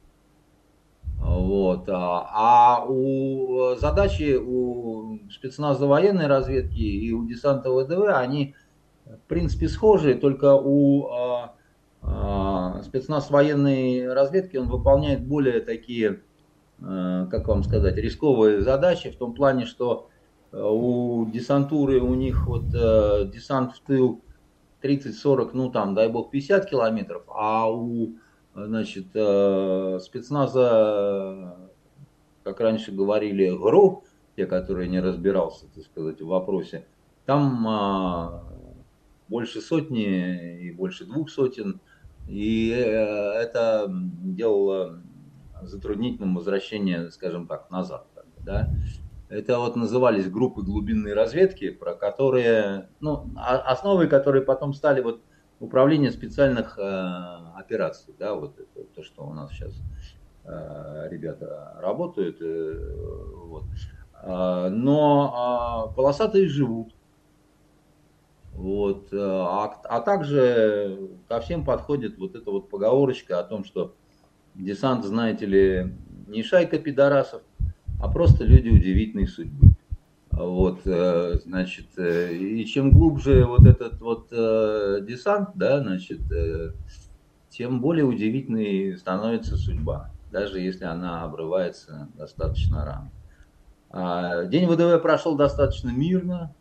Вот. 1.18 1.88
А, 1.88 2.28
а 2.32 2.84
у 2.86 3.76
задачи 3.76 4.36
у 4.36 5.20
спецназа 5.30 5.86
военной 5.86 6.26
разведки 6.26 6.80
и 6.80 7.12
у 7.12 7.24
десанта 7.26 7.70
ВДВ, 7.70 8.08
они 8.14 8.54
в 9.06 9.28
принципе 9.28 9.68
схожи, 9.68 10.14
только 10.14 10.54
у 10.54 11.06
а, 11.06 11.54
а, 12.02 12.82
спецназ 12.82 13.30
военной 13.30 14.12
разведки 14.12 14.56
он 14.56 14.68
выполняет 14.68 15.26
более 15.26 15.60
такие, 15.60 16.20
как 17.30 17.48
вам 17.48 17.64
сказать, 17.64 17.96
рисковые 17.96 18.60
задачи 18.60 19.10
в 19.10 19.16
том 19.16 19.34
плане, 19.34 19.64
что 19.64 20.08
а, 20.52 20.70
у 20.70 21.26
десантуры 21.30 22.00
у 22.00 22.14
них 22.14 22.46
вот 22.46 22.64
а, 22.74 23.24
десант 23.24 23.72
в 23.72 23.80
тыл 23.80 24.20
30-40, 24.82 25.50
ну 25.54 25.70
там, 25.70 25.94
дай 25.94 26.08
бог, 26.08 26.30
50 26.30 26.68
километров, 26.68 27.22
а 27.28 27.70
у 27.72 28.16
значит, 28.54 29.06
э, 29.14 29.98
спецназа, 30.00 31.56
как 32.44 32.60
раньше 32.60 32.92
говорили, 32.92 33.50
ГРУ, 33.50 34.04
те, 34.36 34.46
которые 34.46 34.88
не 34.88 35.00
разбирался, 35.00 35.66
так 35.74 35.84
сказать, 35.84 36.20
в 36.20 36.26
вопросе, 36.26 36.84
там 37.26 37.66
а, 37.66 38.44
больше 39.28 39.60
сотни 39.60 40.60
и 40.60 40.70
больше 40.70 41.04
двух 41.04 41.30
сотен, 41.30 41.80
и 42.28 42.70
э, 42.70 42.80
это 42.80 43.86
делало 43.90 45.00
затруднительным 45.66 46.36
возвращение, 46.36 47.10
скажем 47.10 47.46
так, 47.46 47.70
назад. 47.70 48.06
Да? 48.44 48.68
Это 49.28 49.58
вот 49.58 49.74
назывались 49.74 50.28
группы 50.28 50.62
глубинной 50.62 51.14
разведки, 51.14 51.70
про 51.70 51.94
которые, 51.94 52.88
ну, 53.00 53.30
основой 53.36 54.08
которые 54.08 54.42
потом 54.42 54.74
стали 54.74 55.00
вот 55.00 55.22
управление 55.60 56.10
специальных 56.10 56.78
э, 56.78 56.82
операций, 57.56 58.14
да, 58.18 58.34
вот 58.34 58.58
это, 58.58 58.84
то, 58.94 59.02
что 59.02 59.24
у 59.24 59.32
нас 59.32 59.50
сейчас 59.50 59.72
э, 60.44 61.08
ребята 61.10 61.76
работают, 61.80 62.36
э, 62.40 62.94
вот. 63.46 63.64
Э, 64.22 64.68
но 64.70 65.88
э, 65.90 65.94
полосатые 65.96 66.48
живут, 66.48 66.94
вот, 68.52 69.12
э, 69.12 69.16
а, 69.18 69.64
а 69.84 70.00
также 70.00 71.10
ко 71.28 71.40
всем 71.40 71.64
подходит 71.64 72.18
вот 72.18 72.36
эта 72.36 72.50
вот 72.50 72.68
поговорочка 72.68 73.40
о 73.40 73.44
том, 73.44 73.64
что 73.64 73.94
десант, 74.54 75.04
знаете 75.04 75.46
ли, 75.46 75.94
не 76.26 76.42
шайка 76.42 76.78
пидорасов, 76.78 77.42
а 78.00 78.08
просто 78.08 78.44
люди 78.44 78.68
удивительной 78.68 79.26
судьбы. 79.26 79.74
Вот, 80.30 80.80
э, 80.84 81.38
значит, 81.44 81.86
э, 81.96 82.34
и 82.34 82.66
чем 82.66 82.90
глубже 82.90 83.44
вот 83.44 83.66
этот 83.66 84.00
вот 84.00 84.28
э, 84.32 84.98
десант, 85.02 85.50
да, 85.54 85.80
значит, 85.80 86.20
тем 87.50 87.80
более 87.80 88.04
удивительной 88.04 88.96
становится 88.98 89.56
судьба, 89.56 90.10
даже 90.32 90.58
если 90.58 90.84
она 90.84 91.22
обрывается 91.22 92.08
достаточно 92.16 92.84
рано. 92.84 93.10
А, 93.90 94.44
день 94.46 94.66
ВДВ 94.66 95.00
прошел 95.00 95.36
достаточно 95.36 95.90
мирно, 95.90 96.52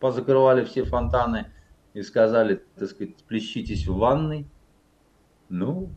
позакрывали 0.00 0.64
все 0.64 0.82
фонтаны 0.82 1.46
и 1.94 2.02
сказали, 2.02 2.60
так 2.76 2.88
сказать, 2.90 3.14
плещитесь 3.28 3.86
в 3.86 3.96
ванной. 3.96 4.46
Ну, 5.48 5.90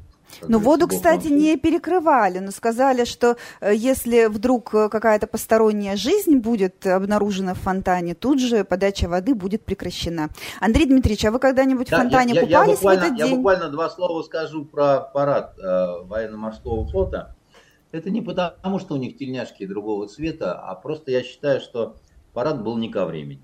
но 0.48 0.60
воду, 0.60 0.88
кстати, 0.88 1.28
не 1.28 1.58
перекрывали, 1.58 2.40
но 2.40 2.52
сказали, 2.52 3.06
что 3.06 3.38
э, 3.62 3.74
если 3.76 4.26
вдруг 4.26 4.74
э, 4.74 4.90
какая-то 4.90 5.28
посторонняя 5.28 5.96
жизнь 5.96 6.38
будет 6.38 6.86
обнаружена 6.86 7.54
в 7.54 7.60
фонтане, 7.60 8.16
тут 8.16 8.40
же 8.40 8.64
подача 8.64 9.08
воды 9.08 9.36
будет 9.36 9.64
прекращена. 9.64 10.30
Андрей 10.60 10.86
Дмитриевич, 10.86 11.26
а 11.26 11.32
вы 11.32 11.40
когда-нибудь 11.40 11.90
да, 11.90 11.98
в 11.98 12.00
фонтане 12.02 12.34
я, 12.34 12.42
купались 12.42 12.82
я, 12.82 12.92
я 12.94 13.00
в 13.00 13.04
этот 13.04 13.16
день? 13.16 13.28
Я 13.28 13.36
буквально 13.36 13.70
два 13.70 13.90
слова 13.90 14.22
скажу 14.24 14.66
про 14.66 15.00
парад 15.00 15.58
э, 15.60 16.04
военно-морского 16.04 16.86
флота. 16.88 17.36
Это 17.92 18.10
не 18.10 18.22
потому, 18.22 18.80
что 18.80 18.96
у 18.96 18.98
них 18.98 19.18
тельняшки 19.18 19.68
другого 19.68 20.08
цвета, 20.08 20.54
а 20.60 20.74
просто 20.74 21.12
я 21.12 21.22
считаю, 21.22 21.60
что 21.62 21.96
парад 22.34 22.64
был 22.64 22.78
не 22.78 22.90
ко 22.90 23.06
времени. 23.06 23.42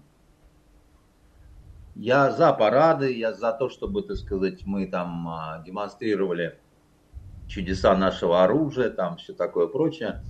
Я 1.95 2.31
за 2.31 2.51
парады, 2.53 3.13
я 3.13 3.33
за 3.33 3.51
то, 3.51 3.69
чтобы, 3.69 4.01
так 4.01 4.17
сказать, 4.17 4.65
мы 4.65 4.87
там 4.87 5.27
а, 5.27 5.61
демонстрировали 5.65 6.57
чудеса 7.49 7.95
нашего 7.97 8.43
оружия, 8.43 8.89
там 8.89 9.17
все 9.17 9.33
такое 9.33 9.67
прочее. 9.67 10.23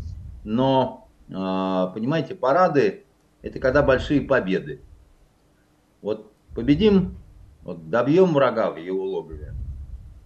Но, 0.43 1.07
а, 1.31 1.87
понимаете, 1.87 2.33
парады– 2.33 3.05
это 3.41 3.59
когда 3.59 3.83
большие 3.83 4.21
победы. 4.21 4.81
Вот 6.01 6.31
победим, 6.55 7.17
вот 7.61 7.89
добьем 7.89 8.33
врага 8.33 8.71
в 8.71 8.77
его 8.77 9.03
логове, 9.03 9.53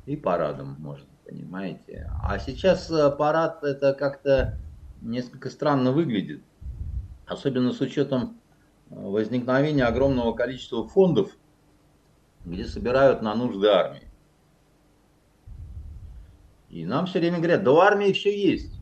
и 0.06 0.16
парадом 0.16 0.76
можно, 0.80 1.08
понимаете. 1.26 2.10
А 2.22 2.38
сейчас 2.38 2.90
а, 2.92 3.10
парад 3.10 3.64
это 3.64 3.94
как-то 3.94 4.60
несколько 5.02 5.50
странно 5.50 5.92
выглядит, 5.92 6.44
особенно 7.26 7.74
с 7.74 7.82
учетом 7.82 8.40
а, 8.92 8.96
возникновения 8.96 9.86
огромного 9.86 10.34
количества 10.34 10.88
фондов, 10.88 11.32
где 12.46 12.66
собирают 12.66 13.24
на 13.24 13.34
нужды 13.34 13.68
армии. 13.68 14.13
И 16.74 16.86
нам 16.88 17.06
все 17.06 17.20
время 17.20 17.38
говорят, 17.38 17.64
да 17.64 17.72
у 17.72 17.78
армии 17.78 18.12
все 18.14 18.36
есть. 18.36 18.74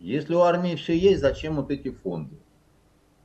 Если 0.00 0.34
у 0.34 0.40
армии 0.40 0.74
все 0.74 0.98
есть, 0.98 1.20
зачем 1.20 1.54
вот 1.54 1.70
эти 1.70 1.92
фонды? 1.92 2.34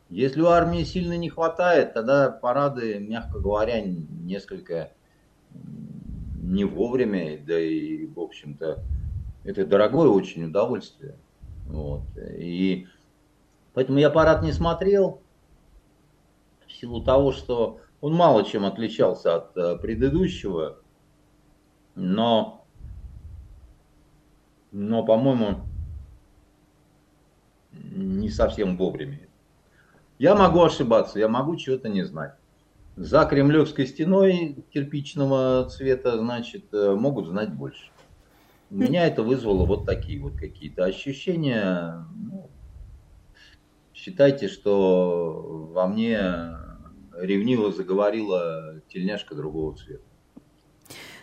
Если 0.10 0.42
у 0.42 0.46
армии 0.46 0.84
сильно 0.84 1.18
не 1.18 1.28
хватает, 1.28 1.96
тогда 1.96 2.30
парады, 2.30 3.00
мягко 3.00 3.40
говоря, 3.40 3.82
несколько 3.82 4.92
не 6.40 6.66
вовремя, 6.66 7.40
да 7.44 7.60
и, 7.60 8.06
в 8.06 8.20
общем-то, 8.20 8.84
это 9.44 9.66
дорогое 9.66 10.10
очень 10.10 10.44
удовольствие. 10.44 11.16
Вот. 11.66 12.04
И 12.38 12.86
поэтому 13.74 13.98
я 13.98 14.12
парад 14.12 14.44
не 14.44 14.52
смотрел. 14.52 15.20
в 16.68 16.72
силу 16.72 17.04
того, 17.04 17.32
что 17.32 17.80
он 18.02 18.14
мало 18.14 18.46
чем 18.46 18.66
отличался 18.66 19.38
от 19.38 19.58
э, 19.58 19.78
предыдущего, 19.78 20.78
но, 21.96 22.57
но 24.78 25.04
по-моему, 25.04 25.62
не 27.72 28.30
совсем 28.30 28.78
вовремя. 28.78 29.28
Я 30.20 30.36
могу 30.36 30.62
ошибаться, 30.62 31.18
я 31.18 31.28
могу 31.28 31.56
чего-то 31.56 31.90
не 31.90 32.04
знать. 32.04 32.36
За 32.96 33.26
Кремлевской 33.26 33.88
стеной 33.88 34.64
кирпичного 34.72 35.68
цвета, 35.70 36.18
значит, 36.18 36.66
э, 36.74 36.94
могут 36.96 37.28
знать 37.28 37.54
больше. 37.54 37.90
Меня 38.70 39.08
это 39.08 39.24
вызвало 39.24 39.66
вот 39.66 39.86
такие 39.86 40.22
вот 40.22 40.36
какие-то 40.36 40.86
ощущения. 40.86 42.06
Ну, 42.16 42.50
считайте, 43.96 44.48
что 44.48 45.70
во 45.74 45.88
мне 45.88 46.20
ревниво 47.16 47.72
заговорила 47.72 48.82
тельняшка 48.90 49.34
другого 49.34 49.76
цвета. 49.76 50.04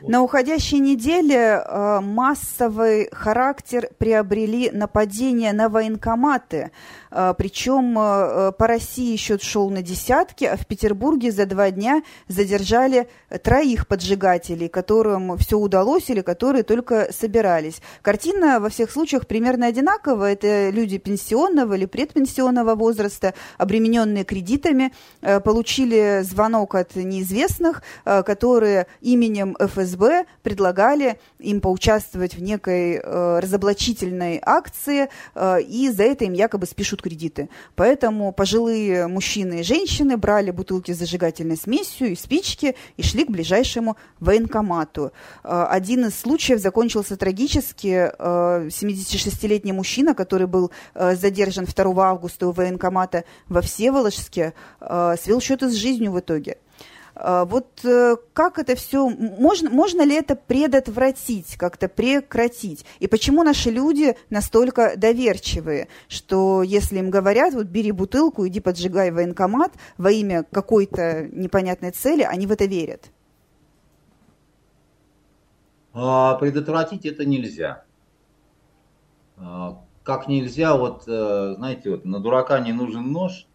На 0.06 0.22
уходящей 0.22 0.80
неделе 0.80 1.64
э, 1.64 2.00
массовый 2.00 3.08
характер 3.10 3.88
приобрели 3.96 4.70
нападения 4.70 5.50
на 5.54 5.70
военкоматы. 5.70 6.72
Э, 7.10 7.32
причем 7.38 7.98
э, 7.98 8.52
по 8.52 8.66
России 8.66 9.16
счет 9.16 9.42
шел 9.42 9.70
на 9.70 9.80
десятки, 9.80 10.44
а 10.44 10.58
в 10.58 10.66
Петербурге 10.66 11.32
за 11.32 11.46
два 11.46 11.70
дня 11.70 12.02
задержали 12.28 13.08
троих 13.42 13.86
поджигателей, 13.86 14.68
которым 14.68 15.38
все 15.38 15.56
удалось 15.56 16.10
или 16.10 16.20
которые 16.20 16.64
только 16.64 17.08
собирались. 17.10 17.80
Картина 18.02 18.60
во 18.60 18.68
всех 18.68 18.90
случаях 18.90 19.26
примерно 19.26 19.68
одинаковая. 19.68 20.34
Это 20.34 20.68
люди 20.68 20.98
пенсионного 20.98 21.74
или 21.74 21.86
предпенсионного 21.86 22.74
возраста, 22.74 23.32
обремененные 23.56 24.24
кредитами, 24.24 24.92
получили 25.22 26.20
звонок 26.22 26.74
от 26.74 26.94
неизвестных, 26.94 27.82
которые 28.04 28.86
именем 29.00 29.56
ФСБ 29.58 29.93
ФСБ 29.94 30.26
предлагали 30.42 31.18
им 31.38 31.60
поучаствовать 31.60 32.34
в 32.34 32.42
некой 32.42 32.96
э, 32.96 33.38
разоблачительной 33.40 34.40
акции, 34.42 35.08
э, 35.34 35.62
и 35.62 35.90
за 35.90 36.04
это 36.04 36.24
им 36.24 36.32
якобы 36.32 36.66
спишут 36.66 37.02
кредиты. 37.02 37.48
Поэтому 37.76 38.32
пожилые 38.32 39.06
мужчины 39.06 39.60
и 39.60 39.62
женщины 39.62 40.16
брали 40.16 40.50
бутылки 40.50 40.92
с 40.92 40.98
зажигательной 40.98 41.56
смесью 41.56 42.08
и 42.08 42.16
спички 42.16 42.76
и 42.96 43.02
шли 43.02 43.24
к 43.24 43.30
ближайшему 43.30 43.96
военкомату. 44.20 45.12
Э, 45.42 45.66
один 45.70 46.06
из 46.06 46.18
случаев 46.18 46.60
закончился 46.60 47.16
трагически. 47.16 48.12
Э, 48.18 48.68
76-летний 48.68 49.72
мужчина, 49.72 50.14
который 50.14 50.46
был 50.46 50.70
э, 50.94 51.14
задержан 51.16 51.66
2 51.66 52.08
августа 52.08 52.48
у 52.48 52.52
военкомата 52.52 53.24
во 53.48 53.60
Всеволожске, 53.60 54.54
э, 54.80 55.16
свел 55.22 55.40
счеты 55.40 55.68
с 55.68 55.74
жизнью 55.74 56.12
в 56.12 56.20
итоге. 56.20 56.58
А, 57.16 57.44
вот 57.44 57.84
э, 57.84 58.16
как 58.32 58.58
это 58.58 58.74
все, 58.74 59.08
можно, 59.08 59.70
можно 59.70 60.02
ли 60.02 60.16
это 60.16 60.34
предотвратить, 60.34 61.56
как-то 61.56 61.88
прекратить? 61.88 62.84
И 62.98 63.06
почему 63.06 63.44
наши 63.44 63.70
люди 63.70 64.16
настолько 64.30 64.94
доверчивые, 64.96 65.88
что 66.08 66.62
если 66.62 66.98
им 66.98 67.10
говорят, 67.10 67.54
вот 67.54 67.66
бери 67.66 67.92
бутылку, 67.92 68.46
иди 68.48 68.60
поджигай 68.60 69.12
военкомат 69.12 69.72
во 69.96 70.10
имя 70.10 70.44
какой-то 70.50 71.28
непонятной 71.30 71.92
цели, 71.92 72.22
они 72.22 72.46
в 72.46 72.52
это 72.52 72.64
верят? 72.64 73.10
А, 75.92 76.34
предотвратить 76.34 77.06
это 77.06 77.24
нельзя. 77.24 77.84
А, 79.36 79.80
как 80.02 80.26
нельзя, 80.26 80.76
вот, 80.76 81.04
э, 81.06 81.54
знаете, 81.56 81.90
вот 81.90 82.04
на 82.04 82.18
дурака 82.18 82.58
не 82.58 82.72
нужен 82.72 83.12
нож– 83.12 83.46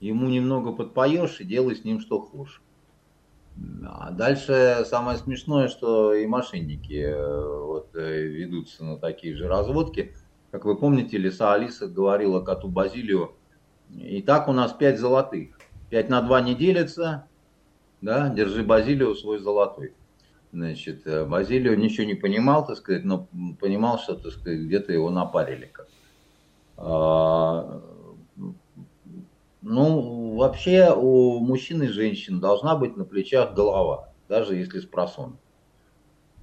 ему 0.00 0.28
немного 0.28 0.72
подпоешь 0.72 1.40
и 1.40 1.44
делай 1.44 1.76
с 1.76 1.84
ним 1.84 2.00
что 2.00 2.20
хочешь. 2.20 2.62
А 3.84 4.10
дальше 4.10 4.84
самое 4.86 5.18
смешное, 5.18 5.68
что 5.68 6.14
и 6.14 6.26
мошенники 6.26 7.02
э, 7.04 7.64
вот, 7.64 7.94
э, 7.94 8.22
ведутся 8.22 8.84
на 8.84 8.96
такие 8.96 9.36
же 9.36 9.48
разводки. 9.48 10.14
Как 10.50 10.64
вы 10.64 10.76
помните, 10.76 11.18
Лиса 11.18 11.52
Алиса 11.52 11.86
говорила 11.86 12.40
коту 12.40 12.68
Базилию, 12.68 13.34
и 13.90 14.22
так 14.22 14.48
у 14.48 14.52
нас 14.52 14.72
пять 14.72 14.98
золотых. 14.98 15.58
Пять 15.90 16.08
на 16.08 16.22
два 16.22 16.40
не 16.40 16.54
делится, 16.54 17.26
да, 18.00 18.28
держи 18.30 18.62
Базилию 18.62 19.14
свой 19.14 19.38
золотой. 19.38 19.94
Значит, 20.52 21.06
э, 21.06 21.24
Базилио 21.26 21.74
ничего 21.74 22.06
не 22.06 22.14
понимал, 22.14 22.66
так 22.66 22.76
сказать, 22.76 23.04
но 23.04 23.28
понимал, 23.60 23.98
что, 23.98 24.14
так 24.14 24.32
сказать, 24.32 24.60
где-то 24.60 24.92
его 24.92 25.10
напарили. 25.10 25.66
Как. 25.66 25.88
А, 26.76 27.82
ну, 29.62 30.36
вообще 30.36 30.92
у 30.94 31.40
мужчин 31.40 31.82
и 31.82 31.88
женщин 31.88 32.40
должна 32.40 32.76
быть 32.76 32.96
на 32.96 33.04
плечах 33.04 33.54
голова, 33.54 34.12
даже 34.28 34.54
если 34.54 34.80
с 34.80 34.86
просон. 34.86 35.36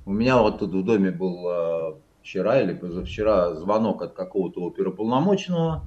У 0.05 0.13
меня 0.13 0.41
вот 0.41 0.59
тут 0.59 0.73
в 0.73 0.83
доме 0.85 1.11
был 1.11 1.49
э, 1.49 1.93
вчера 2.21 2.61
или 2.61 2.73
позавчера 2.73 3.55
звонок 3.55 4.01
от 4.01 4.13
какого-то 4.13 4.61
оперуполномоченного. 4.61 5.85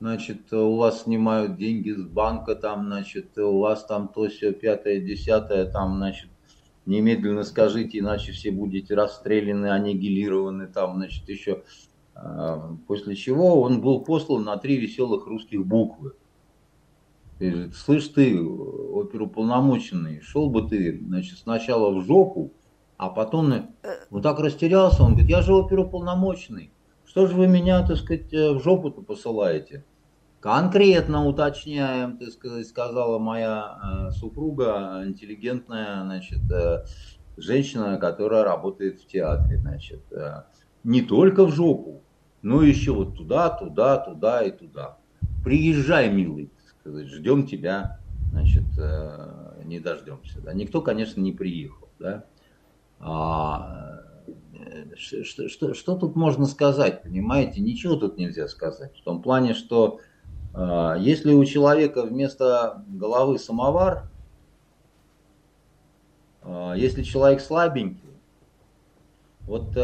Значит, 0.00 0.52
у 0.52 0.76
вас 0.76 1.02
снимают 1.02 1.56
деньги 1.56 1.90
с 1.90 2.04
банка, 2.04 2.54
там, 2.54 2.86
значит, 2.86 3.36
у 3.36 3.58
вас 3.58 3.84
там 3.84 4.08
то 4.08 4.28
все 4.28 4.52
пятое, 4.52 5.00
десятое, 5.00 5.66
там, 5.66 5.96
значит, 5.96 6.30
немедленно 6.86 7.42
скажите, 7.42 7.98
иначе 7.98 8.32
все 8.32 8.50
будете 8.50 8.94
расстреляны, 8.94 9.66
аннигилированы, 9.66 10.66
там, 10.66 10.96
значит, 10.96 11.28
еще. 11.28 11.62
Э, 12.14 12.58
после 12.86 13.14
чего 13.14 13.60
он 13.60 13.80
был 13.80 14.00
послан 14.02 14.44
на 14.44 14.56
три 14.56 14.78
веселых 14.78 15.26
русских 15.26 15.66
буквы. 15.66 16.14
Говорит, 17.38 17.74
слышь 17.74 18.08
ты, 18.08 18.36
оперуполномоченный, 18.40 20.20
шел 20.20 20.50
бы 20.50 20.68
ты, 20.68 21.00
значит, 21.06 21.38
сначала 21.38 21.94
в 21.94 22.04
жопу, 22.04 22.52
а 22.96 23.10
потом 23.10 23.68
вот 24.10 24.22
так 24.22 24.40
растерялся, 24.40 25.04
он 25.04 25.12
говорит, 25.12 25.30
я 25.30 25.42
же 25.42 25.54
оперуполномоченный, 25.54 26.72
что 27.06 27.26
же 27.26 27.34
вы 27.34 27.46
меня, 27.46 27.86
так 27.86 27.96
сказать, 27.96 28.32
э, 28.34 28.52
в 28.52 28.62
жопу-то 28.62 29.00
посылаете? 29.00 29.84
Конкретно 30.40 31.26
уточняем, 31.26 32.18
так 32.18 32.28
сказать, 32.30 32.66
сказала 32.66 33.18
моя 33.18 33.78
э, 33.82 34.10
супруга, 34.10 35.02
интеллигентная, 35.06 36.02
значит, 36.02 36.40
э, 36.52 36.84
женщина, 37.36 37.96
которая 37.96 38.44
работает 38.44 39.00
в 39.00 39.06
театре, 39.06 39.58
значит, 39.58 40.02
не 40.84 41.02
только 41.02 41.46
в 41.46 41.50
жопу, 41.52 42.02
но 42.42 42.62
еще 42.62 42.92
вот 42.92 43.16
туда, 43.16 43.48
туда, 43.48 43.96
туда 43.96 44.42
и 44.42 44.50
туда. 44.50 44.98
Приезжай, 45.44 46.12
милый, 46.12 46.50
сказать, 46.80 47.08
ждем 47.08 47.46
тебя, 47.46 47.98
значит, 48.30 48.64
э, 48.78 49.62
не 49.64 49.80
дождемся. 49.80 50.40
Да? 50.40 50.52
Никто, 50.52 50.82
конечно, 50.82 51.20
не 51.20 51.32
приехал. 51.32 51.88
Да? 51.98 52.24
А, 53.00 54.00
э, 54.54 54.94
что, 54.96 55.48
что, 55.48 55.74
что 55.74 55.96
тут 55.96 56.16
можно 56.16 56.46
сказать, 56.46 57.02
понимаете? 57.02 57.60
Ничего 57.60 57.96
тут 57.96 58.18
нельзя 58.18 58.48
сказать. 58.48 58.96
В 58.96 59.02
том 59.02 59.22
плане, 59.22 59.54
что 59.54 60.00
а, 60.54 60.96
если 60.98 61.32
у 61.32 61.44
человека 61.44 62.02
вместо 62.02 62.84
головы 62.88 63.38
самовар, 63.38 64.08
если 66.76 67.02
человек 67.02 67.42
слабенький, 67.42 68.08
вот 69.42 69.76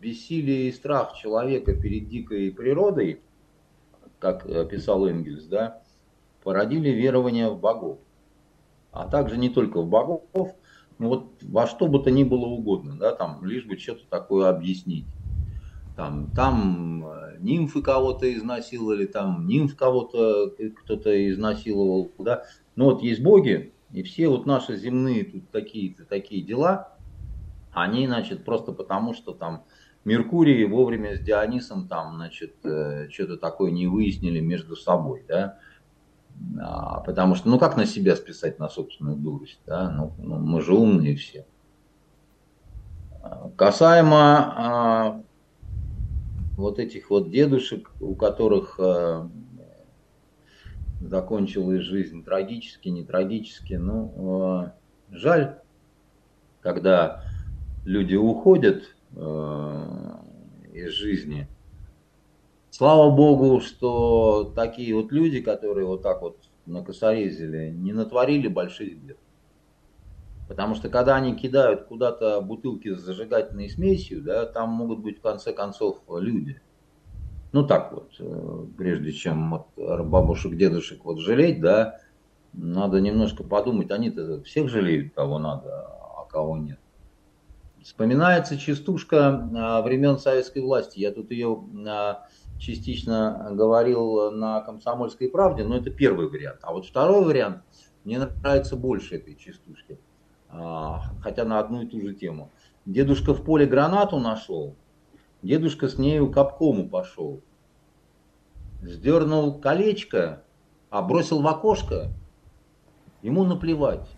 бессилие 0.00 0.68
и 0.68 0.72
страх 0.72 1.14
человека 1.14 1.74
перед 1.74 2.08
дикой 2.08 2.50
природой, 2.50 3.20
как 4.24 4.70
писал 4.70 5.06
Энгельс, 5.06 5.44
да, 5.44 5.82
породили 6.42 6.88
верование 6.88 7.50
в 7.50 7.60
богов. 7.60 7.98
А 8.90 9.06
также 9.06 9.36
не 9.36 9.50
только 9.50 9.82
в 9.82 9.86
богов, 9.86 10.54
но 10.98 11.08
вот 11.10 11.42
во 11.42 11.66
что 11.66 11.88
бы 11.88 11.98
то 11.98 12.10
ни 12.10 12.24
было 12.24 12.46
угодно, 12.46 12.96
да, 12.96 13.14
там, 13.14 13.44
лишь 13.44 13.66
бы 13.66 13.76
что-то 13.76 14.06
такое 14.08 14.48
объяснить. 14.48 15.04
Там, 15.94 16.30
там 16.34 17.06
э, 17.06 17.36
нимфы 17.40 17.82
кого-то 17.82 18.32
изнасиловали, 18.34 19.04
там 19.04 19.46
нимф 19.46 19.76
кого-то 19.76 20.54
кто-то 20.84 21.30
изнасиловал, 21.30 22.10
да. 22.18 22.44
Но 22.76 22.86
вот 22.86 23.02
есть 23.02 23.22
боги, 23.22 23.74
и 23.92 24.02
все 24.02 24.28
вот 24.28 24.46
наши 24.46 24.78
земные 24.78 25.24
тут 25.24 25.50
такие-то 25.50 26.06
такие 26.06 26.42
дела, 26.42 26.96
они, 27.72 28.06
значит, 28.06 28.42
просто 28.44 28.72
потому, 28.72 29.12
что 29.12 29.32
там 29.32 29.64
Меркурий 30.04 30.64
вовремя 30.66 31.16
с 31.16 31.20
Дионисом 31.20 31.88
там, 31.88 32.16
значит, 32.16 32.56
э, 32.64 33.08
что-то 33.10 33.38
такое 33.38 33.70
не 33.70 33.86
выяснили 33.86 34.40
между 34.40 34.76
собой, 34.76 35.24
да. 35.26 35.58
А, 36.60 37.00
потому 37.00 37.34
что, 37.34 37.48
ну 37.48 37.58
как 37.58 37.76
на 37.76 37.86
себя 37.86 38.16
списать 38.16 38.58
на 38.58 38.68
собственную 38.68 39.16
дурость, 39.16 39.60
да? 39.66 39.90
Ну, 39.90 40.12
ну 40.18 40.36
мы 40.36 40.60
же 40.60 40.74
умные 40.74 41.16
все. 41.16 41.46
А, 43.22 43.50
касаемо 43.56 44.18
а, 44.18 45.22
вот 46.56 46.78
этих 46.78 47.08
вот 47.08 47.30
дедушек, 47.30 47.90
у 48.00 48.14
которых 48.14 48.78
а, 48.78 49.30
закончилась 51.00 51.82
жизнь 51.82 52.24
трагически, 52.24 52.88
не 52.88 53.04
трагически, 53.04 53.74
ну, 53.74 54.12
а, 54.42 54.74
жаль, 55.10 55.60
когда 56.60 57.22
люди 57.84 58.16
уходят 58.16 58.93
из 59.16 60.90
жизни– 60.90 61.48
Слава 62.76 63.14
Богу, 63.14 63.60
что 63.60 64.52
такие 64.52 64.96
вот 64.96 65.12
люди, 65.12 65.40
которые 65.40 65.86
вот 65.86 66.02
так 66.02 66.22
вот 66.22 66.38
накосорезили, 66.66 67.70
не 67.70 67.92
натворили 67.92 68.48
больших 68.48 68.98
бед. 68.98 69.16
Потому 70.48 70.74
что 70.74 70.88
когда 70.88 71.14
они 71.14 71.36
кидают 71.36 71.84
куда-то 71.84 72.40
бутылки 72.40 72.92
с 72.92 72.98
зажигательной 72.98 73.70
смесью, 73.70 74.22
да, 74.22 74.44
там 74.44 74.70
могут 74.70 74.98
быть 74.98 75.20
в 75.20 75.22
конце 75.22 75.52
концов 75.52 76.02
люди. 76.08 76.60
Ну 77.52 77.64
так 77.64 77.92
вот, 77.92 78.10
э, 78.18 78.66
прежде 78.76 79.12
чем 79.12 79.52
вот 79.76 80.04
бабушек, 80.06 80.56
дедушек 80.56 81.04
вот 81.04 81.20
жалеть, 81.20 81.60
да, 81.60 82.00
надо 82.52 83.00
немножко 83.00 83.44
подумать, 83.44 83.92
они-то 83.92 84.42
всех 84.42 84.68
жалеют, 84.68 85.14
кого 85.14 85.38
надо, 85.38 85.86
а 86.18 86.26
кого 86.28 86.56
нет. 86.56 86.80
Вспоминается 87.84 88.56
частушка 88.56 89.46
а, 89.54 89.82
времен 89.82 90.18
советской 90.18 90.62
власти. 90.62 91.00
Я 91.00 91.12
тут 91.12 91.30
ее 91.30 91.62
а, 91.86 92.26
частично 92.58 93.50
говорил 93.52 94.30
на 94.30 94.62
«Комсомольской 94.62 95.28
правде», 95.28 95.64
но 95.64 95.76
это 95.76 95.90
первый 95.90 96.30
вариант. 96.30 96.60
А 96.62 96.72
вот 96.72 96.86
второй 96.86 97.22
вариант, 97.22 97.62
мне 98.04 98.18
нравится 98.18 98.76
больше 98.76 99.16
этой 99.16 99.36
частушки, 99.36 99.98
а, 100.48 101.02
хотя 101.20 101.44
на 101.44 101.58
одну 101.58 101.82
и 101.82 101.86
ту 101.86 102.00
же 102.00 102.14
тему. 102.14 102.50
Дедушка 102.86 103.34
в 103.34 103.44
поле 103.44 103.66
гранату 103.66 104.18
нашел, 104.18 104.74
дедушка 105.42 105.88
с 105.88 105.98
нею 105.98 106.32
к 106.32 106.38
обкому 106.38 106.88
пошел. 106.88 107.42
Сдернул 108.80 109.60
колечко, 109.60 110.42
а 110.88 111.02
бросил 111.02 111.42
в 111.42 111.46
окошко, 111.46 112.10
ему 113.20 113.44
наплевать. 113.44 114.08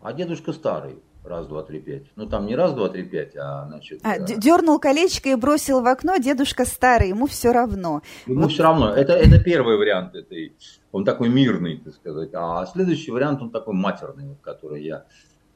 А 0.00 0.14
дедушка 0.14 0.54
старый, 0.54 1.02
раз, 1.24 1.46
два, 1.46 1.62
три, 1.62 1.80
пять. 1.80 2.04
Ну, 2.16 2.26
там 2.26 2.46
не 2.46 2.56
раз, 2.56 2.72
два, 2.72 2.88
три, 2.88 3.04
пять, 3.04 3.36
а, 3.36 3.66
значит... 3.68 4.00
А, 4.02 4.18
да. 4.18 4.34
Дернул 4.36 4.78
колечко 4.78 5.28
и 5.28 5.34
бросил 5.34 5.82
в 5.82 5.86
окно, 5.86 6.16
дедушка 6.16 6.64
старый, 6.64 7.10
ему 7.10 7.26
все 7.26 7.52
равно. 7.52 8.02
Ему 8.26 8.42
вот. 8.42 8.52
все 8.52 8.62
равно. 8.62 8.94
Это, 8.94 9.12
это 9.12 9.38
первый 9.42 9.76
вариант 9.76 10.14
этой, 10.14 10.56
он 10.92 11.04
такой 11.04 11.28
мирный, 11.28 11.78
так 11.78 11.94
сказать. 11.94 12.30
А 12.34 12.66
следующий 12.66 13.10
вариант, 13.10 13.42
он 13.42 13.50
такой 13.50 13.74
матерный, 13.74 14.36
который 14.42 14.82
я 14.84 15.04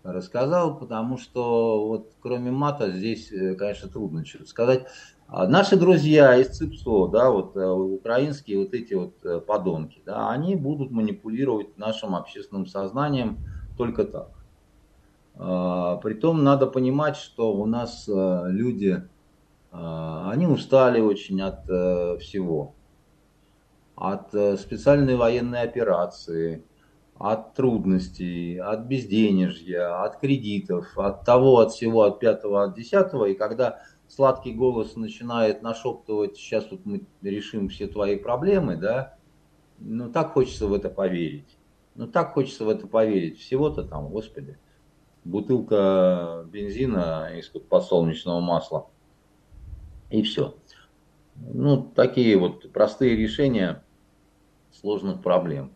рассказал, 0.02 0.78
потому 0.78 1.16
что 1.16 1.86
вот 1.88 2.12
кроме 2.20 2.50
мата 2.50 2.90
здесь, 2.90 3.32
э, 3.32 3.54
конечно, 3.54 3.88
трудно 3.88 4.24
что-то 4.24 4.46
сказать. 4.46 4.86
А 5.26 5.48
наши 5.48 5.76
друзья 5.76 6.36
из 6.36 6.48
ЦИПСО, 6.48 7.08
да, 7.08 7.30
вот 7.30 7.56
э, 7.56 7.66
украинские 7.66 8.58
вот 8.58 8.74
эти 8.74 8.92
вот 8.92 9.14
э, 9.24 9.40
подонки, 9.40 10.02
да, 10.04 10.30
они 10.30 10.54
будут 10.56 10.90
манипулировать 10.90 11.78
нашим 11.78 12.14
общественным 12.14 12.66
сознанием 12.66 13.38
только 13.78 14.04
так. 14.04 14.43
А, 15.36 15.96
притом 15.96 16.44
надо 16.44 16.66
понимать, 16.66 17.16
что 17.16 17.52
у 17.52 17.66
нас 17.66 18.08
э, 18.08 18.44
люди, 18.48 19.02
э, 19.72 20.22
они 20.30 20.46
устали 20.46 21.00
очень 21.00 21.40
от 21.42 21.68
э, 21.68 22.18
всего. 22.18 22.74
От 23.96 24.30
специальной 24.58 25.14
военной 25.14 25.62
операции, 25.62 26.64
от 27.16 27.54
трудностей, 27.54 28.58
от 28.58 28.86
безденежья, 28.86 30.02
от 30.02 30.18
кредитов, 30.18 30.98
от 30.98 31.24
того, 31.24 31.58
от 31.58 31.70
всего, 31.70 32.02
от 32.02 32.18
пятого, 32.18 32.64
от 32.64 32.74
десятого. 32.74 33.26
И 33.26 33.34
когда 33.34 33.82
сладкий 34.08 34.52
голос 34.52 34.96
начинает 34.96 35.62
нашептывать, 35.62 36.36
сейчас 36.36 36.68
вот 36.72 36.80
мы 36.84 37.02
решим 37.22 37.68
все 37.68 37.86
твои 37.86 38.16
проблемы, 38.16 38.76
да, 38.76 39.16
ну 39.78 40.10
так 40.10 40.32
хочется 40.32 40.66
в 40.66 40.74
это 40.74 40.90
поверить. 40.90 41.56
Ну 41.94 42.08
так 42.08 42.34
хочется 42.34 42.64
в 42.64 42.68
это 42.68 42.88
поверить. 42.88 43.38
Всего-то 43.38 43.84
там, 43.84 44.08
Господи 44.08 44.58
бутылка 45.24 46.44
бензина 46.46 47.30
из-под 47.38 47.68
подсолнечного 47.68 48.40
масла. 48.40 48.88
И 50.10 50.22
все. 50.22 50.54
Ну, 51.36 51.82
такие 51.82 52.36
вот 52.38 52.70
простые 52.72 53.16
решения 53.16 53.82
сложных 54.72 55.22
проблем. 55.22 55.72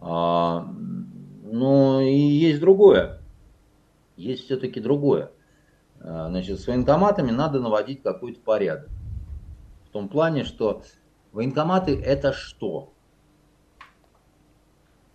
А, 0.00 0.68
но 1.44 2.00
и 2.00 2.14
есть 2.14 2.60
другое. 2.60 3.20
Есть 4.16 4.44
все-таки 4.44 4.80
другое. 4.80 5.30
А, 6.00 6.28
значит, 6.28 6.60
с 6.60 6.66
военкоматами 6.66 7.30
надо 7.30 7.60
наводить 7.60 8.02
какой-то 8.02 8.40
порядок. 8.40 8.90
В 9.86 9.90
том 9.90 10.08
плане, 10.08 10.44
что 10.44 10.82
военкоматы 11.32 11.98
это 12.00 12.32
что? 12.32 12.92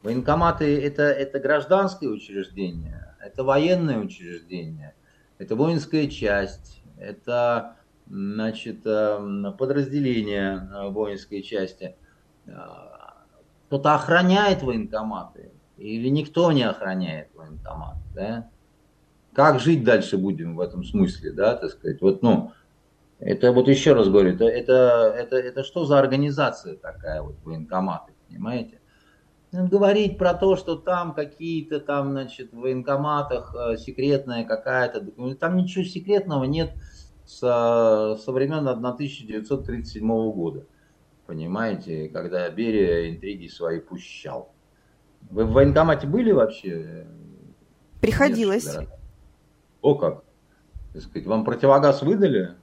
Военкоматы 0.04 0.82
это, 0.82 1.04
это 1.04 1.40
гражданское 1.40 2.08
учреждение, 2.08 3.07
это 3.20 3.44
военное 3.44 3.98
учреждение, 3.98 4.94
это 5.38 5.56
воинская 5.56 6.08
часть, 6.08 6.82
это 6.98 7.78
значит, 8.10 8.86
эм, 8.86 9.54
подразделение 9.58 10.70
э, 10.72 10.90
воинской 10.90 11.42
части. 11.42 11.96
Э, 12.46 12.52
кто-то 13.68 13.96
охраняет 13.96 14.64
военкоматы 14.64 15.52
или 15.78 16.08
никто 16.08 16.52
не 16.52 16.64
охраняет 16.64 17.28
военкомат, 17.36 17.98
да? 18.16 18.50
Как 19.34 19.60
жить 19.60 19.84
дальше 19.84 20.18
будем 20.18 20.56
в 20.56 20.62
этом 20.62 20.84
смысле, 20.84 21.32
да, 21.32 21.56
так 21.56 21.72
сказать, 21.72 22.02
вот, 22.02 22.24
ну, 22.24 22.54
это 23.20 23.52
вот 23.52 23.68
еще 23.68 23.94
раз 23.94 24.10
говорю, 24.10 24.34
это, 24.34 24.46
это, 24.46 25.14
это, 25.16 25.38
это 25.38 25.64
что 25.64 25.86
за 25.86 26.00
организация 26.00 26.76
такая 26.76 27.22
вот 27.22 27.36
военкоматы, 27.44 28.14
понимаете? 28.28 28.80
Говорить 29.52 30.18
про 30.18 30.34
то, 30.34 30.56
что 30.56 30.76
там 30.76 31.14
какие-то 31.14 31.80
там, 31.80 32.12
значит, 32.12 32.52
в 32.52 32.60
военкоматах 32.60 33.56
э, 33.56 33.78
секретная 33.78 34.44
какая-то 34.44 35.02
документ. 35.02 35.40
Там 35.40 35.58
ничего 35.58 35.84
секретного 35.84 36.44
нет 36.44 36.74
со, 37.26 38.18
со 38.24 38.32
времен 38.32 38.68
1937 38.68 40.32
года. 40.32 40.66
Понимаете, 41.26 42.10
когда 42.10 42.50
Берия 42.50 43.10
интриги 43.10 43.48
свои 43.48 43.80
пущал. 43.80 44.54
Вы 45.30 45.46
в 45.46 45.52
военкомате 45.52 46.08
были 46.08 46.32
вообще? 46.32 47.06
Приходилось. 48.02 48.78
Нет, 48.78 48.90
О 49.82 49.96
как. 49.96 50.24
Так 50.94 51.02
сказать, 51.02 51.28
вам 51.28 51.44
противогаз 51.44 52.02
выдали? 52.02 52.56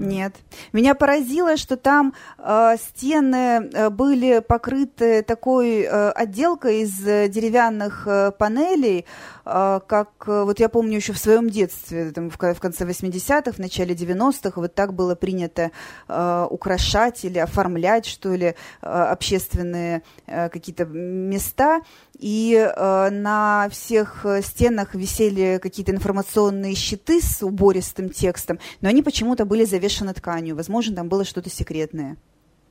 Нет. 0.00 0.34
Меня 0.72 0.94
поразило, 0.94 1.56
что 1.56 1.76
там 1.76 2.14
э, 2.38 2.76
стены 2.78 3.70
э, 3.72 3.90
были 3.90 4.40
покрыты 4.40 5.22
такой 5.22 5.82
э, 5.82 6.10
отделкой 6.10 6.82
из 6.82 6.96
деревянных 6.98 8.06
э, 8.06 8.30
панелей, 8.32 9.04
э, 9.44 9.80
как 9.86 10.10
э, 10.26 10.42
вот 10.44 10.60
я 10.60 10.68
помню 10.68 10.96
еще 10.96 11.12
в 11.12 11.18
своем 11.18 11.50
детстве, 11.50 12.10
там, 12.12 12.30
в, 12.30 12.36
в 12.36 12.60
конце 12.60 12.84
80-х, 12.84 13.52
в 13.52 13.58
начале 13.58 13.94
90-х, 13.94 14.60
вот 14.60 14.74
так 14.74 14.94
было 14.94 15.14
принято 15.14 15.70
э, 16.08 16.46
украшать 16.50 17.24
или 17.24 17.38
оформлять, 17.38 18.06
что 18.06 18.34
ли, 18.34 18.54
э, 18.82 18.86
общественные 18.86 20.02
э, 20.26 20.48
какие-то 20.48 20.84
места. 20.84 21.80
И 22.22 22.54
э, 22.54 23.10
на 23.10 23.68
всех 23.68 24.24
стенах 24.42 24.94
висели 24.94 25.58
какие-то 25.60 25.90
информационные 25.90 26.76
щиты 26.76 27.20
с 27.20 27.42
убористым 27.42 28.10
текстом, 28.10 28.60
но 28.80 28.88
они 28.88 29.02
почему-то 29.02 29.44
были 29.44 29.64
завешены 29.64 30.14
тканью. 30.14 30.54
Возможно, 30.54 30.94
там 30.94 31.08
было 31.08 31.24
что-то 31.24 31.50
секретное. 31.50 32.16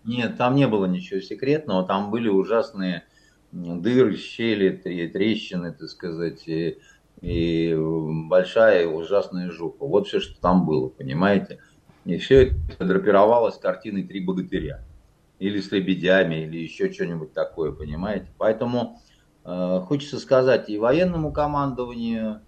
Нет, 0.06 0.38
там 0.38 0.56
не 0.56 0.68
было 0.68 0.86
ничего 0.86 1.20
секретного, 1.20 1.86
там 1.86 2.12
были 2.12 2.30
ужасные 2.30 3.04
дыры, 3.52 4.16
щели, 4.16 4.70
трещины, 4.70 5.74
так 5.74 5.90
сказать, 5.90 6.48
и, 6.48 6.78
и 7.20 7.76
большая 8.30 8.88
ужасная 8.88 9.52
жопа. 9.52 9.86
Вот 9.86 10.08
все, 10.08 10.22
что 10.22 10.40
там 10.40 10.66
было, 10.66 10.88
понимаете? 10.88 11.60
И 12.06 12.18
все 12.18 12.54
это 12.72 12.86
драпировалось 12.86 13.58
картиной 13.58 14.04
«Три 14.04 14.22
богатыря». 14.22 14.86
Или 15.40 15.60
с 15.60 15.72
лебедями, 15.72 16.46
или 16.46 16.60
еще 16.60 16.90
что-нибудь 16.90 17.34
такое, 17.34 17.72
понимаете? 17.72 18.28
Поэтому 18.38 19.02
э, 19.10 19.11
хочется 19.44 20.20
сказать 20.20 20.70
и 20.70 20.78
военному 20.78 21.32
командованию, 21.32 22.42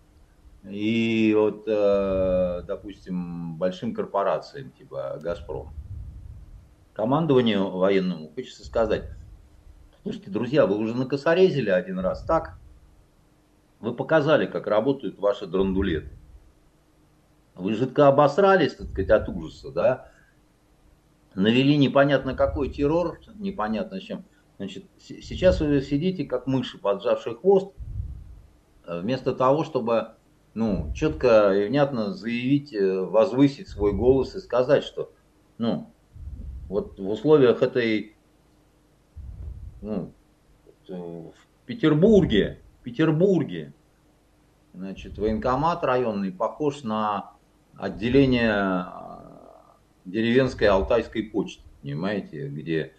и 0.64 1.34
вот, 1.36 1.64
э, 1.68 2.62
допустим, 2.66 3.58
большим 3.58 3.94
корпорациям 3.94 4.72
типа 4.72 5.20
«Газпром». 5.22 5.74
Командованию 6.94 7.70
военному 7.70 8.30
хочется 8.30 8.64
сказать, 8.64 9.10
слушайте, 10.04 10.30
друзья, 10.30 10.66
вы 10.66 10.78
уже 10.78 10.96
накосорезили 10.96 11.70
один 11.70 12.00
раз, 12.00 12.24
так? 12.24 12.58
Вы 13.80 13.94
показали, 13.94 14.46
как 14.46 14.68
работают 14.68 15.18
ваши 15.18 15.48
драндулеты. 15.48 16.12
Вы 17.56 17.74
жидко 17.74 18.08
обосрались, 18.08 18.76
так 18.76 18.88
сказать, 18.88 19.10
от 19.10 19.28
ужаса, 19.30 19.72
да? 19.72 20.08
Навели 21.36 21.76
непонятно 21.78 22.36
какой 22.36 22.70
террор, 22.70 23.20
непонятно 23.36 24.00
чем. 24.00 24.24
Значит, 24.58 24.86
сейчас 25.00 25.60
вы 25.60 25.82
сидите, 25.82 26.26
как 26.26 26.48
мыши, 26.48 26.78
поджавший 26.78 27.36
хвост, 27.36 27.72
э, 28.86 29.00
вместо 29.00 29.34
того, 29.34 29.64
чтобы 29.64 30.16
ну, 30.54 30.92
четко 30.94 31.52
и 31.54 31.68
внятно 31.68 32.14
заявить, 32.14 32.74
э, 32.74 33.02
возвысить 33.02 33.68
свой 33.68 33.94
голос 33.94 34.36
и 34.36 34.40
сказать, 34.40 34.84
что, 34.84 35.12
ну, 35.58 35.90
вот 36.70 37.00
в 37.00 37.10
условиях 37.10 37.62
этой, 37.62 38.16
ну, 39.82 40.12
в 40.88 41.34
Петербурге, 41.66 42.60
в 42.80 42.84
Петербурге, 42.84 43.74
значит, 44.74 45.18
военкомат 45.18 45.84
районный 45.84 46.32
похож 46.32 46.84
на 46.84 47.32
отделение 47.76 48.86
деревенской 50.06 50.68
алтайской 50.68 51.24
почты, 51.24 51.64
понимаете, 51.82 52.50
где 52.50 52.94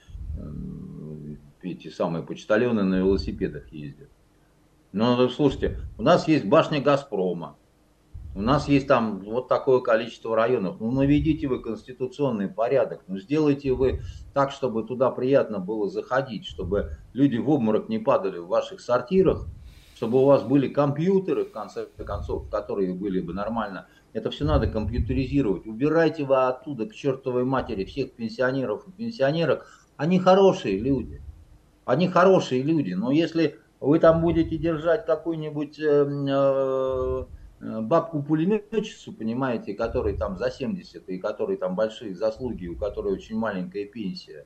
эти 1.73 1.89
самые 1.89 2.25
почтальоны 2.25 2.83
на 2.83 2.97
велосипедах 2.97 3.73
ездят. 3.73 4.09
Ну, 4.93 5.29
слушайте, 5.29 5.81
у 5.99 6.03
нас 6.03 6.29
есть 6.29 6.45
башня 6.45 6.81
Газпрома, 6.81 7.57
у 8.37 8.43
нас 8.43 8.67
есть 8.67 8.89
там 8.89 9.21
вот 9.21 9.47
такое 9.47 9.81
количество 9.81 10.35
районов. 10.35 10.81
Ну, 10.81 10.91
наведите 10.91 11.47
вы 11.47 11.61
конституционный 11.61 12.49
порядок. 12.49 13.03
Ну, 13.07 13.17
сделайте 13.19 13.73
вы 13.73 14.01
так, 14.33 14.51
чтобы 14.51 14.83
туда 14.83 15.11
приятно 15.11 15.61
было 15.61 15.89
заходить, 15.89 16.45
чтобы 16.45 16.97
люди 17.13 17.37
в 17.37 17.49
обморок 17.49 17.89
не 17.89 18.01
падали 18.01 18.39
в 18.39 18.49
ваших 18.49 18.81
сортирах, 18.81 19.47
чтобы 19.95 20.21
у 20.21 20.25
вас 20.25 20.43
были 20.43 20.67
компьютеры, 20.67 21.45
в 21.45 21.53
конце 21.53 21.87
концов, 21.87 22.49
которые 22.51 22.93
были 22.93 23.21
бы 23.21 23.33
нормально. 23.33 23.87
Это 24.13 24.31
все 24.31 24.45
надо 24.45 24.67
компьютеризировать. 24.67 25.67
Убирайте 25.67 26.25
вы 26.25 26.47
оттуда 26.47 26.87
к 26.87 26.95
чертовой 26.95 27.45
матери 27.45 27.85
всех 27.85 28.15
пенсионеров 28.15 28.87
и 28.89 28.91
пенсионерок. 28.91 29.67
Они 29.97 30.19
хорошие 30.19 30.79
люди. 30.79 31.23
Они 31.85 32.09
хорошие 32.09 32.63
люди. 32.63 32.93
Но 32.93 33.11
если 33.11 33.59
вы 33.81 33.99
там 33.99 34.21
будете 34.21 34.57
держать 34.57 35.07
какую-нибудь... 35.07 35.79
Э, 35.79 36.07
э, 36.09 37.25
Э, 37.65 37.81
бабку-пулеметчицу, 37.81 39.13
понимаете, 39.13 39.73
которой 39.73 40.17
там 40.17 40.37
за 40.37 40.51
70, 40.51 41.09
и 41.09 41.19
которой 41.19 41.57
там 41.57 41.75
большие 41.75 42.15
заслуги, 42.15 42.67
у 42.67 42.77
которой 42.77 43.15
очень 43.15 43.39
маленькая 43.39 43.87
пенсия, 43.87 44.45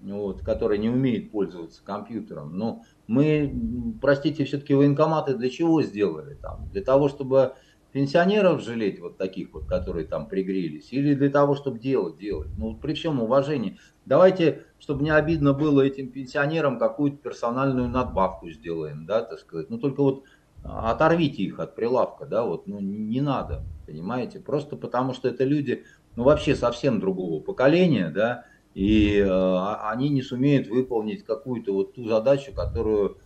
вот, 0.00 0.40
которая 0.42 0.78
не 0.78 0.88
умеет 0.88 1.30
пользоваться 1.30 1.80
компьютером. 1.84 2.58
Но 2.58 2.82
мы, 3.06 3.54
простите, 4.00 4.44
все-таки 4.44 4.74
военкоматы 4.74 5.34
для 5.34 5.48
чего 5.48 5.80
сделали 5.82 6.34
там? 6.34 6.68
Для 6.72 6.82
того, 6.82 7.08
чтобы 7.08 7.54
пенсионеров 7.92 8.62
жалеть, 8.62 9.00
вот 9.00 9.18
таких 9.18 9.52
вот, 9.52 9.66
которые 9.66 10.06
там 10.06 10.26
пригрелись, 10.26 10.92
или 10.92 11.14
для 11.14 11.30
того, 11.30 11.54
чтобы 11.54 11.78
делать, 11.78 12.16
делать. 12.16 12.50
Ну, 12.56 12.76
при 12.76 12.94
всем 12.94 13.20
уважении, 13.20 13.78
давайте, 14.06 14.64
чтобы 14.78 15.02
не 15.02 15.10
обидно 15.10 15.52
было 15.52 15.82
этим 15.82 16.10
пенсионерам, 16.10 16.78
какую-то 16.78 17.18
персональную 17.18 17.88
надбавку 17.88 18.50
сделаем, 18.50 19.06
да, 19.06 19.22
так 19.22 19.38
сказать. 19.38 19.70
Ну, 19.70 19.78
только 19.78 20.02
вот 20.02 20.24
оторвите 20.62 21.42
их 21.42 21.58
от 21.58 21.74
прилавка, 21.74 22.26
да, 22.26 22.44
вот, 22.44 22.66
ну, 22.66 22.80
не 22.80 23.20
надо, 23.20 23.62
понимаете, 23.86 24.40
просто 24.40 24.76
потому 24.76 25.14
что 25.14 25.28
это 25.28 25.44
люди, 25.44 25.84
ну, 26.16 26.24
вообще 26.24 26.54
совсем 26.54 27.00
другого 27.00 27.42
поколения, 27.42 28.10
да, 28.10 28.44
и 28.74 29.18
э, 29.18 29.58
они 29.90 30.10
не 30.10 30.22
сумеют 30.22 30.68
выполнить 30.68 31.24
какую-то 31.24 31.72
вот 31.72 31.94
ту 31.94 32.06
задачу, 32.06 32.52
которую 32.54 33.18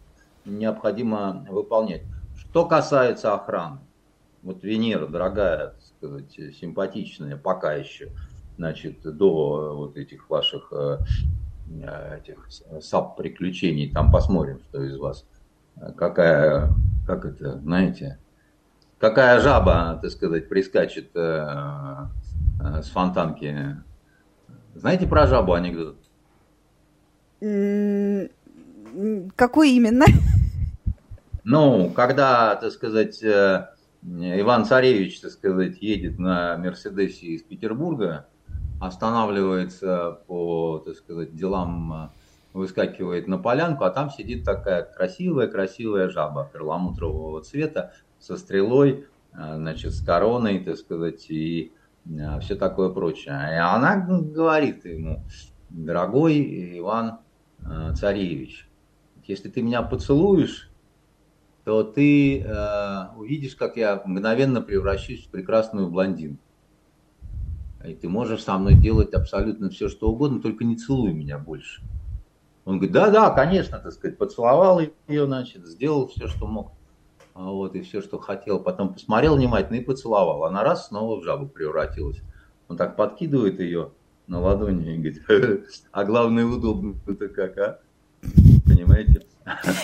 необходимо 0.44 1.46
выполнять. 1.50 2.03
Что 2.37 2.64
касается 2.64 3.35
охраны, 3.35 3.81
вот 4.44 4.62
Венера, 4.62 5.07
дорогая, 5.07 5.68
так 5.68 5.83
сказать, 5.83 6.54
симпатичная 6.54 7.37
пока 7.37 7.72
еще, 7.72 8.11
значит, 8.57 9.00
до 9.02 9.74
вот 9.74 9.96
этих 9.96 10.28
ваших 10.30 10.72
э, 10.72 10.98
этих 12.18 12.46
сап-приключений, 12.80 13.90
там 13.90 14.12
посмотрим, 14.12 14.61
что 14.68 14.83
из 14.85 14.96
вас 14.98 15.24
какая, 15.96 16.70
как 17.07 17.24
это, 17.24 17.59
знаете, 17.61 18.18
какая 18.98 19.40
жаба, 19.40 19.98
так 20.00 20.11
сказать, 20.11 20.48
прискачет 20.48 21.11
э, 21.14 21.46
э, 22.61 22.83
с 22.83 22.90
фонтанки. 22.90 23.76
Знаете 24.74 25.07
про 25.07 25.26
жабу 25.26 25.54
анекдот? 25.54 25.96
Какой 29.37 29.70
именно? 29.70 30.04
Ну, 31.44 31.90
когда, 31.90 32.57
так 32.57 32.72
сказать, 32.72 33.22
э, 33.22 33.68
Иван 34.04 34.64
Царевич, 34.64 35.20
так 35.20 35.30
сказать, 35.30 35.80
едет 35.80 36.18
на 36.18 36.56
Мерседесе 36.58 37.26
из 37.28 37.42
Петербурга, 37.42 38.28
останавливается 38.80 40.20
по, 40.26 40.78
так 40.84 40.94
сказать, 40.96 41.34
делам 41.34 42.12
выскакивает 42.54 43.26
на 43.26 43.36
полянку, 43.36 43.84
а 43.84 43.90
там 43.90 44.10
сидит 44.10 44.44
такая 44.44 44.84
красивая-красивая 44.84 46.08
жаба 46.08 46.48
перламутрового 46.50 47.42
цвета 47.42 47.92
со 48.20 48.36
стрелой, 48.38 49.06
э, 49.32 49.56
значит, 49.56 49.92
с 49.92 50.02
короной, 50.02 50.60
так 50.60 50.76
сказать, 50.76 51.28
и 51.28 51.72
э, 52.06 52.40
все 52.40 52.54
такое 52.54 52.88
прочее. 52.90 53.34
И 53.52 53.56
она 53.56 53.96
говорит 53.96 54.84
ему, 54.86 55.24
дорогой 55.68 56.78
Иван 56.78 57.18
э, 57.58 57.92
Царевич, 57.94 58.68
если 59.24 59.48
ты 59.48 59.60
меня 59.60 59.82
поцелуешь, 59.82 60.70
то 61.64 61.83
ты 61.83 62.40
э, 62.40 63.07
увидишь, 63.16 63.57
как 63.57 63.77
я 63.77 64.03
мгновенно 64.05 64.61
превращусь 64.61 65.27
в 65.27 65.31
прекрасную 65.31 65.88
блондинку. 65.88 66.42
И 67.85 67.94
ты 67.94 68.09
можешь 68.09 68.42
со 68.42 68.57
мной 68.59 68.74
делать 68.74 69.12
абсолютно 69.12 69.70
все, 69.70 69.88
что 69.88 70.11
угодно, 70.11 70.40
только 70.40 70.64
не 70.64 70.77
целуй 70.77 71.12
меня 71.12 71.38
больше. 71.38 71.83
Он 72.64 72.77
говорит, 72.77 72.92
да-да, 72.92 73.31
конечно, 73.31 73.79
так 73.79 73.92
сказать, 73.92 74.16
поцеловал 74.16 74.81
ее, 74.81 75.27
значит, 75.27 75.66
сделал 75.66 76.09
все, 76.09 76.29
что 76.29 76.46
мог. 76.46 76.72
А 77.35 77.50
вот, 77.50 77.74
и 77.74 77.83
все, 77.83 78.00
что 78.00 78.18
хотел. 78.18 78.61
Потом 78.61 78.94
посмотрел 78.94 79.37
внимательно 79.37 79.77
и 79.77 79.85
поцеловал. 79.85 80.44
Она 80.44 80.62
раз 80.62 80.88
снова 80.88 81.20
в 81.20 81.24
жабу 81.24 81.46
превратилась. 81.46 82.22
Он 82.68 82.77
так 82.77 82.96
подкидывает 82.96 83.61
ее 83.61 83.90
на 84.27 84.40
ладони 84.40 84.94
и 84.94 84.96
говорит, 84.96 85.68
а 85.92 86.05
главное 86.05 86.46
удобно-то 86.46 87.29
как, 87.29 87.59
а? 87.59 87.81
Понимаете? 88.85 89.27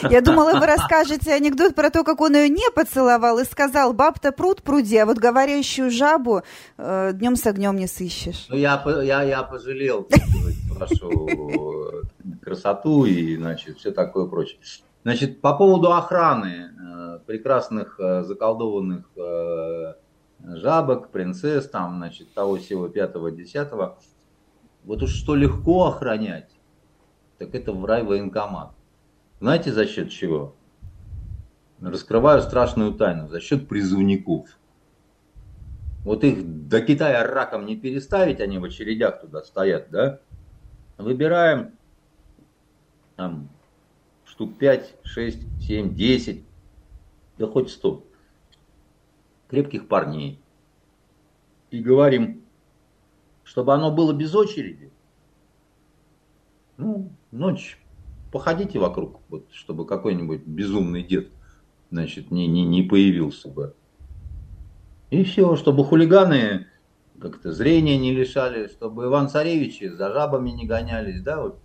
Я 0.09 0.21
думала, 0.23 0.59
вы 0.59 0.67
расскажете 0.67 1.33
анекдот 1.33 1.75
про 1.75 1.91
то, 1.91 2.03
как 2.03 2.21
он 2.21 2.35
ее 2.35 2.49
не 2.49 2.71
поцеловал 2.75 3.39
и 3.39 3.45
сказал, 3.45 3.93
баб-то 3.93 4.33
пруд 4.33 4.63
пруди, 4.63 4.97
а 4.97 5.07
вот 5.07 5.19
говорящую 5.19 5.91
жабу 5.91 6.43
э, 6.79 7.13
днем 7.13 7.37
с 7.37 7.47
огнем 7.47 7.77
не 7.77 7.87
сыщешь. 7.87 8.47
Ну, 8.49 8.57
я, 8.57 8.83
я, 9.03 9.23
я 9.23 9.43
пожалел 9.43 10.09
вашу 10.71 12.03
красоту 12.43 13.05
и, 13.05 13.37
значит, 13.37 13.79
все 13.79 13.91
такое 13.91 14.27
прочее. 14.27 14.59
Значит, 15.03 15.41
по 15.41 15.55
поводу 15.55 15.93
охраны 15.93 16.71
э, 16.71 17.19
прекрасных 17.27 18.01
э, 18.01 18.23
заколдованных 18.23 19.11
э, 19.17 19.95
жабок, 20.57 21.11
принцесс, 21.11 21.69
там, 21.69 21.97
значит, 21.99 22.33
того 22.33 22.57
всего 22.57 22.89
пятого, 22.89 23.31
десятого, 23.31 23.99
вот 24.85 25.03
уж 25.03 25.11
что 25.11 25.35
легко 25.35 25.87
охранять, 25.87 26.51
так 27.39 27.55
это 27.55 27.73
в 27.73 27.85
рай 27.85 28.03
военкомат. 28.03 28.71
Знаете, 29.40 29.72
за 29.72 29.87
счет 29.87 30.11
чего? 30.11 30.55
Раскрываю 31.81 32.42
страшную 32.42 32.92
тайну. 32.92 33.29
За 33.29 33.40
счет 33.40 33.68
призывников. 33.68 34.48
Вот 36.05 36.24
их 36.24 36.68
до 36.68 36.83
Китая 36.83 37.24
раком 37.24 37.66
не 37.66 37.76
переставить, 37.76 38.40
они 38.40 38.59
в 38.59 38.64
очередях 38.64 39.20
туда 39.20 39.42
стоят, 39.42 39.90
да? 39.90 40.20
Выбираем 40.98 41.72
там 43.16 43.48
штук 44.24 44.59
5, 44.59 44.96
6, 45.03 45.62
7, 45.62 45.94
10, 45.94 46.44
да 47.38 47.46
хоть 47.46 47.70
100 47.70 48.05
крепких 49.48 49.88
парней. 49.88 50.40
И 51.70 51.81
говорим, 51.81 52.44
чтобы 53.42 53.74
оно 53.74 53.90
было 53.90 54.12
без 54.12 54.35
очереди. 54.35 54.90
Ну, 56.76 57.11
ночь 57.31 57.80
походите 58.33 58.79
вокруг, 58.79 59.21
вот, 59.29 59.47
чтобы 59.53 59.87
какой-нибудь 59.87 60.47
безумный 60.47 61.03
дед 61.03 61.29
значит, 61.90 62.31
не, 62.31 62.47
не, 62.47 62.64
не 62.64 62.83
появился 62.83 63.49
бы. 63.49 63.75
И 65.11 65.25
все, 65.25 65.57
чтобы 65.57 65.85
хулиганы 65.85 66.66
как-то 67.21 67.53
зрения 67.53 67.99
не 67.99 68.12
лишали, 68.12 68.69
чтобы 68.69 69.07
Иван 69.07 69.29
Царевичи 69.29 69.88
за 69.88 70.12
жабами 70.12 70.51
не 70.51 70.66
гонялись, 70.66 71.21
да, 71.21 71.43
вот 71.43 71.59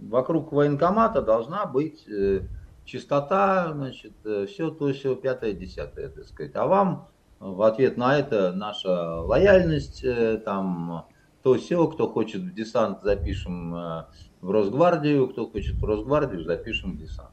вокруг 0.00 0.52
военкомата 0.52 1.20
должна 1.20 1.66
быть 1.66 2.08
э, 2.08 2.42
чистота, 2.84 3.72
значит, 3.74 4.12
э, 4.24 4.46
все 4.48 4.70
то, 4.70 4.92
все 4.92 5.14
пятое, 5.14 5.52
десятое, 5.52 6.08
так 6.08 6.24
сказать. 6.26 6.52
А 6.54 6.66
вам 6.66 7.08
в 7.38 7.62
ответ 7.62 7.96
на 7.96 8.18
это 8.18 8.52
наша 8.52 9.20
лояльность, 9.20 10.02
э, 10.04 10.40
там, 10.42 11.06
то 11.42 11.54
все, 11.54 11.86
кто 11.88 12.08
хочет 12.08 12.42
в 12.42 12.54
десант, 12.54 13.02
запишем 13.02 13.74
э, 13.74 14.04
в 14.40 14.50
Росгвардию, 14.50 15.28
кто 15.28 15.48
хочет 15.48 15.76
в 15.76 15.84
Росгвардию, 15.84 16.44
запишем 16.44 16.92
в 16.92 16.98
десант. 16.98 17.30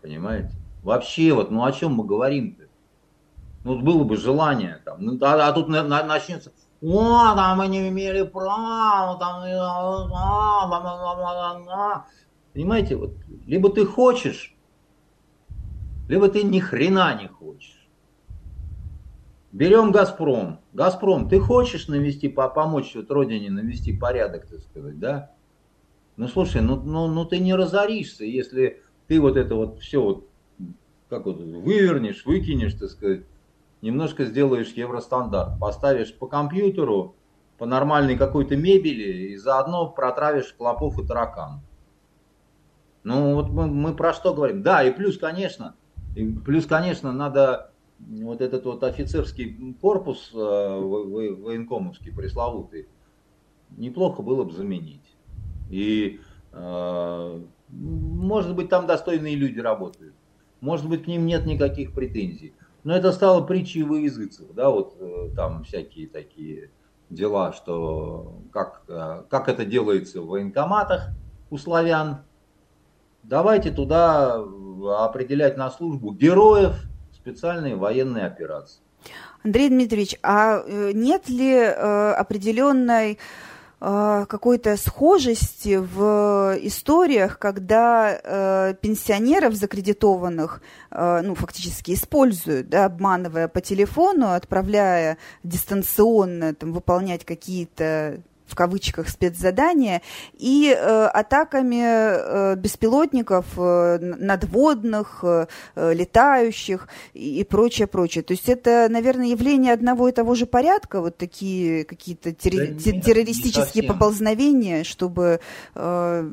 Понимаете? 0.00 0.54
Вообще, 0.82 1.32
вот, 1.32 1.50
ну 1.50 1.64
о 1.64 1.72
чем 1.72 1.94
мы 1.94 2.04
говорим-то? 2.04 2.64
Ну, 3.64 3.78
было 3.80 4.02
бы 4.02 4.16
желание 4.16 4.80
там. 4.84 4.96
Ну, 5.00 5.18
а, 5.22 5.48
а 5.48 5.52
тут 5.52 5.68
на, 5.68 5.84
на, 5.84 6.02
начнется, 6.02 6.52
о, 6.82 7.34
там 7.36 7.58
мы 7.58 7.68
не 7.68 7.88
имели 7.88 8.22
права, 8.22 9.16
там, 9.18 9.44
понимаете, 12.52 12.96
вот, 12.96 13.12
либо 13.46 13.70
ты 13.70 13.86
хочешь, 13.86 14.56
либо 16.08 16.28
ты 16.28 16.42
ни 16.42 16.58
хрена 16.58 17.14
не 17.14 17.28
хочешь. 17.28 17.88
Берем 19.52 19.92
Газпром. 19.92 20.58
Газпром, 20.72 21.28
ты 21.28 21.38
хочешь 21.38 21.86
навести, 21.86 22.28
помочь 22.28 22.96
вот 22.96 23.10
родине 23.10 23.50
навести 23.50 23.96
порядок, 23.96 24.46
так 24.46 24.60
сказать, 24.60 24.98
да? 24.98 25.30
Ну 26.22 26.28
слушай, 26.28 26.62
ну, 26.62 26.76
ну, 26.76 27.08
ну 27.08 27.24
ты 27.24 27.40
не 27.40 27.52
разоришься, 27.52 28.24
если 28.24 28.80
ты 29.08 29.20
вот 29.20 29.36
это 29.36 29.56
вот 29.56 29.80
все 29.80 30.00
вот 30.00 30.28
как 31.10 31.26
вот 31.26 31.38
вывернешь, 31.40 32.24
выкинешь, 32.24 32.74
так 32.74 32.90
сказать, 32.90 33.22
немножко 33.80 34.24
сделаешь 34.24 34.72
евростандарт, 34.74 35.58
поставишь 35.58 36.14
по 36.14 36.28
компьютеру, 36.28 37.16
по 37.58 37.66
нормальной 37.66 38.16
какой-то 38.16 38.54
мебели 38.54 39.30
и 39.30 39.36
заодно 39.36 39.90
протравишь 39.90 40.52
клопов 40.52 40.96
и 41.00 41.04
таракан. 41.04 41.60
Ну 43.02 43.34
вот 43.34 43.48
мы, 43.48 43.66
мы 43.66 43.92
про 43.96 44.12
что 44.12 44.32
говорим? 44.32 44.62
Да, 44.62 44.84
и 44.84 44.92
плюс, 44.92 45.18
конечно, 45.18 45.74
и 46.14 46.24
плюс, 46.24 46.66
конечно, 46.66 47.10
надо 47.10 47.72
вот 47.98 48.40
этот 48.40 48.64
вот 48.64 48.84
офицерский 48.84 49.74
корпус 49.80 50.30
э, 50.32 50.36
военкомовский, 50.36 52.12
пресловутый, 52.12 52.86
неплохо 53.76 54.22
было 54.22 54.44
бы 54.44 54.52
заменить. 54.52 55.11
И 55.72 56.20
э, 56.52 57.40
может 57.70 58.54
быть 58.54 58.68
там 58.68 58.86
достойные 58.86 59.34
люди 59.34 59.58
работают, 59.58 60.14
может 60.60 60.86
быть 60.86 61.04
к 61.04 61.06
ним 61.06 61.24
нет 61.24 61.46
никаких 61.46 61.94
претензий. 61.94 62.52
Но 62.84 62.94
это 62.94 63.10
стало 63.12 63.42
притчей 63.42 63.82
во 63.82 63.96
языцах, 63.96 64.48
да, 64.54 64.68
вот 64.68 64.96
э, 65.00 65.30
там 65.34 65.64
всякие 65.64 66.08
такие 66.08 66.70
дела, 67.08 67.54
что 67.54 68.42
как, 68.52 68.82
э, 68.88 69.22
как 69.30 69.48
это 69.48 69.64
делается 69.64 70.20
в 70.20 70.26
военкоматах 70.26 71.08
у 71.48 71.56
славян. 71.56 72.18
Давайте 73.22 73.70
туда 73.70 74.44
определять 74.98 75.56
на 75.56 75.70
службу 75.70 76.12
героев 76.12 76.74
специальной 77.14 77.76
военной 77.76 78.26
операции. 78.26 78.82
Андрей 79.42 79.70
Дмитриевич, 79.70 80.18
а 80.22 80.62
нет 80.66 81.28
ли 81.28 81.56
определенной 81.56 83.18
какой-то 83.82 84.76
схожести 84.76 85.76
в 85.76 86.56
историях, 86.62 87.40
когда 87.40 88.12
э, 88.12 88.74
пенсионеров 88.80 89.54
закредитованных, 89.54 90.62
э, 90.92 91.20
ну, 91.24 91.34
фактически 91.34 91.94
используют, 91.94 92.68
да, 92.68 92.84
обманывая 92.84 93.48
по 93.48 93.60
телефону, 93.60 94.34
отправляя 94.34 95.18
дистанционно 95.42 96.54
там, 96.54 96.72
выполнять 96.72 97.24
какие-то 97.24 98.22
в 98.52 98.54
кавычках 98.54 99.08
спецзадания 99.08 100.02
и 100.34 100.68
э, 100.68 101.04
атаками 101.06 101.82
э, 101.82 102.56
беспилотников 102.56 103.46
э, 103.56 103.98
надводных, 103.98 105.24
э, 105.24 105.46
летающих 105.74 106.88
и, 107.14 107.40
и 107.40 107.44
прочее, 107.44 107.86
прочее. 107.86 108.22
То 108.22 108.32
есть 108.34 108.48
это, 108.50 108.88
наверное, 108.90 109.28
явление 109.28 109.72
одного 109.72 110.08
и 110.08 110.12
того 110.12 110.34
же 110.34 110.44
порядка, 110.44 111.00
вот 111.00 111.16
такие 111.16 111.84
какие-то 111.84 112.30
терри- 112.30 112.74
да 112.74 112.92
нет, 112.92 113.04
террористические 113.04 113.84
поползновения, 113.84 114.84
чтобы 114.84 115.40
э, 115.74 116.30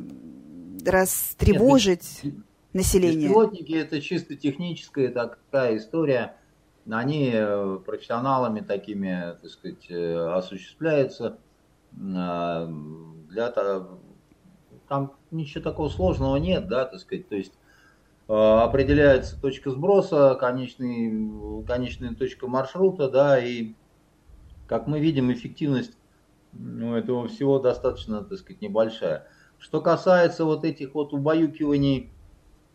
растревожить 0.85 2.19
нет, 2.23 2.35
население. 2.73 3.29
Беспилотники 3.29 3.73
это 3.73 4.01
чисто 4.01 4.35
техническая 4.35 5.09
такая 5.09 5.77
история. 5.77 6.35
Они 6.89 7.31
э, 7.33 7.79
профессионалами 7.85 8.61
такими, 8.61 9.37
так 9.41 9.51
сказать, 9.51 9.85
э, 9.89 10.15
осуществляются 10.33 11.37
для 11.91 13.53
там 14.87 15.13
ничего 15.31 15.63
такого 15.63 15.89
сложного 15.89 16.37
нет, 16.37 16.67
да, 16.67 16.85
так 16.85 16.99
сказать, 16.99 17.29
то 17.29 17.35
есть 17.35 17.53
а, 18.27 18.63
определяется 18.63 19.39
точка 19.39 19.71
сброса, 19.71 20.35
конечный, 20.39 21.63
конечная 21.65 22.15
точка 22.15 22.47
маршрута, 22.47 23.09
да, 23.09 23.39
и 23.39 23.73
как 24.67 24.87
мы 24.87 24.99
видим, 24.99 25.31
эффективность 25.31 25.97
ну, 26.53 26.95
этого 26.95 27.27
всего 27.27 27.59
достаточно, 27.59 28.23
так 28.23 28.37
сказать, 28.37 28.61
небольшая. 28.61 29.27
Что 29.57 29.81
касается 29.81 30.45
вот 30.45 30.63
этих 30.63 30.93
вот 30.93 31.13
убаюкиваний 31.13 32.11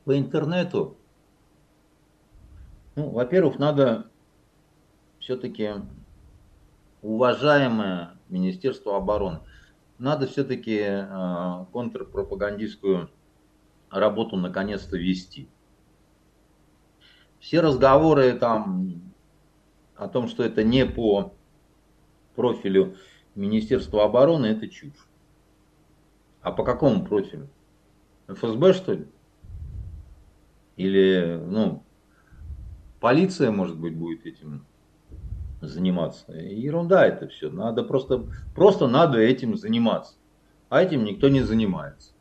по 0.05 0.18
интернету, 0.18 0.96
ну, 2.94 3.11
во-первых, 3.11 3.59
надо 3.59 4.11
все-таки 5.18 5.70
уважаемое 7.03 8.18
Министерству 8.35 8.92
обороны. 8.94 9.40
Надо 9.99 10.27
все-таки 10.27 10.81
э, 10.81 11.66
контрпропагандистскую 11.73 13.09
работу 13.90 14.37
наконец-то 14.37 14.97
вести. 14.99 15.49
Все 17.38 17.61
разговоры 17.61 18.33
там 18.33 19.01
о 19.94 20.09
том, 20.09 20.27
что 20.27 20.42
это 20.42 20.64
не 20.64 20.85
по 20.85 21.33
профилю 22.35 22.97
Министерства 23.37 24.05
обороны, 24.05 24.47
это 24.47 24.68
чушь. 24.68 25.09
А 26.40 26.51
по 26.51 26.64
какому 26.64 27.05
профилю? 27.07 27.49
ФСБ, 28.27 28.73
что 28.73 28.94
ли? 28.94 29.07
Или, 30.77 31.40
ну, 31.47 31.85
полиция, 32.99 33.53
может 33.53 33.79
быть, 33.79 33.97
будет 33.97 34.27
этим 34.27 34.66
заниматься. 35.68 36.33
Ерунда 36.33 37.07
это 37.07 37.29
все. 37.29 37.50
Надо 37.50 37.83
просто, 37.83 38.24
просто 38.55 38.87
надо 38.88 39.18
этим 39.18 39.57
заниматься. 39.57 40.14
А 40.68 40.83
этим 40.83 41.05
никто 41.05 41.29
не 41.29 41.40
занимается. 41.40 42.12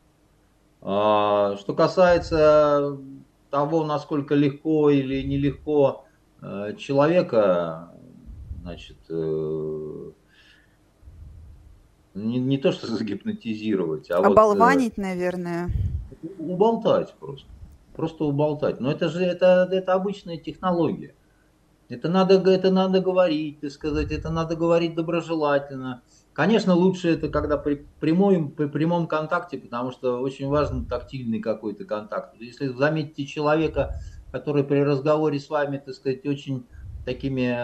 А, 0.80 1.56
что 1.56 1.74
касается 1.74 2.98
того, 3.50 3.84
насколько 3.84 4.34
легко 4.34 4.90
или 4.90 5.22
нелегко 5.22 6.04
э, 6.42 6.74
человека, 6.76 7.90
значит, 8.62 8.96
э, 9.08 10.10
не, 12.14 12.38
не 12.38 12.58
то 12.58 12.72
что 12.72 12.86
загипнотизировать, 12.94 14.10
а 14.10 14.18
оболванить, 14.18 14.96
вот, 14.96 15.04
наверное. 15.04 15.70
Уболтать 16.38 17.14
просто. 17.18 17.46
Просто 17.94 18.24
уболтать. 18.24 18.80
Но 18.80 18.90
это 18.90 19.08
же 19.08 19.22
это, 19.22 19.68
это 19.70 19.94
обычная 19.94 20.36
технология. 20.36 21.14
Это 21.88 22.08
надо, 22.08 22.34
это 22.50 22.70
надо 22.70 23.00
говорить, 23.00 23.60
так 23.60 23.70
сказать, 23.70 24.10
это 24.10 24.30
надо 24.30 24.56
говорить 24.56 24.94
доброжелательно. 24.94 26.02
Конечно, 26.32 26.74
лучше 26.74 27.10
это 27.10 27.28
когда 27.28 27.56
при, 27.56 27.86
прямой, 28.00 28.48
при 28.48 28.66
прямом 28.66 29.06
контакте, 29.06 29.58
потому 29.58 29.92
что 29.92 30.20
очень 30.20 30.48
важен 30.48 30.86
тактильный 30.86 31.40
какой-то 31.40 31.84
контакт. 31.84 32.34
Если 32.40 32.68
заметите 32.68 33.26
человека, 33.26 34.00
который 34.32 34.64
при 34.64 34.80
разговоре 34.80 35.38
с 35.38 35.48
вами, 35.48 35.78
так 35.78 35.94
сказать, 35.94 36.26
очень 36.26 36.66
такими 37.04 37.56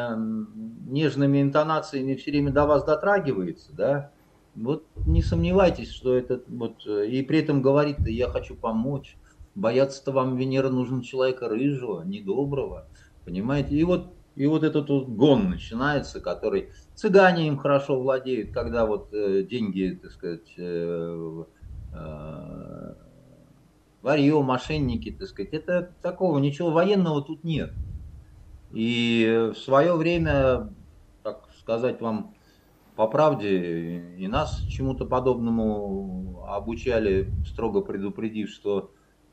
нежными 0.89 1.43
интонациями 1.43 2.15
все 2.15 2.31
время 2.31 2.53
до 2.53 2.67
вас 2.67 2.85
дотрагивается, 2.85 3.73
да, 3.73 4.11
вот 4.55 4.85
не 5.07 5.23
сомневайтесь, 5.23 5.91
что 5.91 6.15
это 6.15 6.43
вот, 6.47 6.87
и 6.87 7.23
при 7.23 7.41
этом 7.41 7.63
говорит, 7.63 7.99
я 8.07 8.29
хочу 8.29 8.55
помочь, 8.55 9.17
бояться-то 9.55 10.13
вам 10.13 10.37
Венера 10.37 10.69
нужен 10.69 11.01
человека 11.01 11.49
рыжего, 11.49 12.03
недоброго, 12.03 12.87
Понимаете? 13.31 13.77
И 13.77 13.85
вот, 13.85 14.13
и 14.35 14.45
вот 14.49 14.65
этот 14.65 14.89
вот 14.89 15.07
гон 15.07 15.51
начинается, 15.51 16.21
который 16.21 16.71
цыгане 16.97 17.47
им 17.47 17.59
хорошо 17.59 18.01
владеют, 18.01 18.51
когда 18.51 18.87
вот 18.87 19.15
э, 19.15 19.45
деньги, 19.45 19.97
так 20.03 20.11
сказать, 20.11 20.53
э, 20.59 21.45
э, 21.95 22.95
варье, 24.03 24.43
мошенники, 24.43 25.13
так 25.13 25.29
сказать, 25.29 25.53
это 25.53 25.93
такого, 26.03 26.39
ничего 26.39 26.73
военного 26.73 27.23
тут 27.23 27.45
нет. 27.45 27.73
И 28.73 29.53
в 29.55 29.59
свое 29.59 29.95
время, 29.95 30.75
так 31.23 31.49
сказать 31.61 32.01
вам 32.01 32.35
по 32.97 33.07
правде, 33.07 34.17
и 34.19 34.27
нас 34.27 34.61
чему-то 34.63 35.05
подобному 35.05 36.45
обучали, 36.49 37.31
строго 37.47 37.81
предупредив, 37.81 38.51
что 38.51 38.91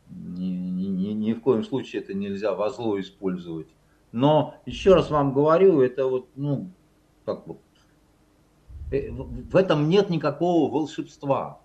ни, 0.07 0.45
ни, 0.45 1.13
ни 1.13 1.33
в 1.33 1.41
коем 1.41 1.63
случае 1.63 2.03
это 2.03 2.13
нельзя 2.13 2.53
во 2.53 2.69
зло 2.69 2.99
использовать. 2.99 3.69
Но 4.11 4.55
еще 4.65 4.95
раз 4.95 5.09
вам 5.09 5.33
говорю, 5.33 5.81
это 5.81 6.07
вот, 6.07 6.27
ну, 6.35 6.71
как 7.25 7.45
вот, 7.47 7.59
э, 8.91 9.11
в 9.11 9.55
этом 9.55 9.89
нет 9.89 10.09
никакого 10.09 10.71
волшебства. 10.71 11.59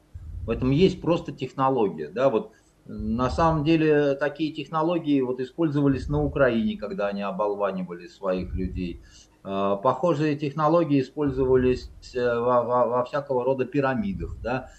В 0.45 0.51
этом 0.51 0.71
есть 0.71 1.01
просто 1.01 1.33
технология. 1.33 2.09
Да, 2.09 2.31
вот 2.31 2.53
на 2.87 3.31
самом 3.31 3.65
деле 3.65 4.15
такие 4.15 4.53
технологии 4.53 5.21
вот 5.21 5.39
использовались 5.41 6.09
на 6.09 6.23
Украине, 6.23 6.77
когда 6.77 7.07
они 7.07 7.23
оболванивали 7.23 8.09
своих 8.09 8.55
людей. 8.55 9.01
А, 9.45 9.77
похожие 9.77 10.37
технологии 10.37 11.01
использовались 11.01 11.91
э, 12.15 12.39
во, 12.39 12.63
во, 12.63 12.87
во 12.89 13.05
всякого 13.05 13.45
рода 13.45 13.65
пирамидах. 13.65 14.37
Да, 14.43 14.71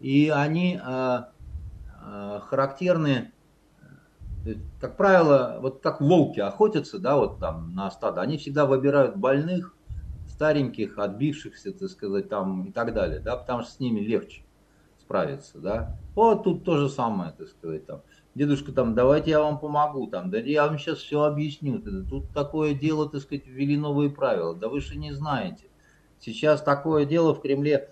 и 0.00 0.30
они 0.30 0.80
а, 0.82 1.28
характерны 2.48 3.32
как 4.80 4.96
правило, 4.96 5.58
вот 5.60 5.80
как 5.82 6.00
волки 6.00 6.40
охотятся, 6.40 6.98
да, 6.98 7.16
вот 7.16 7.38
там 7.38 7.74
на 7.74 7.90
стадо, 7.90 8.20
они 8.20 8.38
всегда 8.38 8.66
выбирают 8.66 9.16
больных, 9.16 9.74
стареньких, 10.28 10.98
отбившихся, 10.98 11.72
так 11.72 11.88
сказать, 11.88 12.28
там 12.28 12.64
и 12.64 12.72
так 12.72 12.94
далее, 12.94 13.20
да, 13.20 13.36
потому 13.36 13.62
что 13.62 13.72
с 13.72 13.80
ними 13.80 14.00
легче 14.00 14.42
справиться, 15.00 15.58
да. 15.58 15.96
Вот 16.14 16.44
тут 16.44 16.64
то 16.64 16.76
же 16.78 16.88
самое, 16.88 17.32
так 17.36 17.48
сказать, 17.48 17.86
там. 17.86 18.00
Дедушка 18.34 18.72
там, 18.72 18.94
давайте 18.94 19.30
я 19.30 19.40
вам 19.40 19.58
помогу, 19.58 20.06
там, 20.06 20.30
да 20.30 20.38
я 20.38 20.66
вам 20.66 20.78
сейчас 20.78 20.98
все 20.98 21.22
объясню. 21.22 21.80
Тут 22.08 22.30
такое 22.32 22.72
дело, 22.72 23.08
так 23.08 23.20
сказать, 23.20 23.46
ввели 23.46 23.76
новые 23.76 24.10
правила, 24.10 24.54
да 24.54 24.68
вы 24.68 24.80
же 24.80 24.96
не 24.96 25.12
знаете. 25.12 25.66
Сейчас 26.18 26.62
такое 26.62 27.04
дело 27.04 27.34
в 27.34 27.42
Кремле 27.42 27.90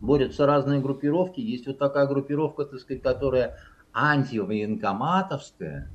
борются 0.00 0.44
разные 0.44 0.80
группировки. 0.80 1.40
Есть 1.40 1.66
вот 1.66 1.78
такая 1.78 2.06
группировка, 2.06 2.66
так 2.66 2.78
сказать, 2.80 3.02
которая 3.02 3.56
антивоенкоматовская, 3.92 5.90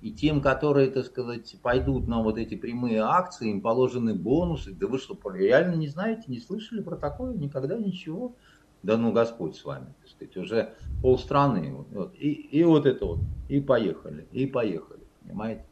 и 0.00 0.12
тем, 0.12 0.40
которые, 0.40 0.90
так 0.90 1.06
сказать, 1.06 1.56
пойдут 1.60 2.06
на 2.06 2.22
вот 2.22 2.38
эти 2.38 2.54
прямые 2.54 3.00
акции, 3.00 3.50
им 3.50 3.60
положены 3.60 4.14
бонусы. 4.14 4.72
Да 4.72 4.86
вы 4.86 4.98
что, 4.98 5.18
реально 5.32 5.74
не 5.74 5.88
знаете, 5.88 6.24
не 6.28 6.38
слышали 6.38 6.80
про 6.80 6.96
такое? 6.96 7.34
Никогда 7.34 7.76
ничего? 7.76 8.36
да 8.82 8.96
ну 8.96 9.12
Господь 9.12 9.56
с 9.56 9.64
вами, 9.64 9.94
так 10.00 10.08
сказать, 10.08 10.36
уже 10.36 10.74
полстраны, 11.02 11.72
вот, 11.90 12.14
и, 12.14 12.30
и 12.30 12.64
вот 12.64 12.86
это 12.86 13.04
вот, 13.04 13.20
и 13.48 13.60
поехали, 13.60 14.26
и 14.32 14.46
поехали, 14.46 15.00
понимаете. 15.22 15.64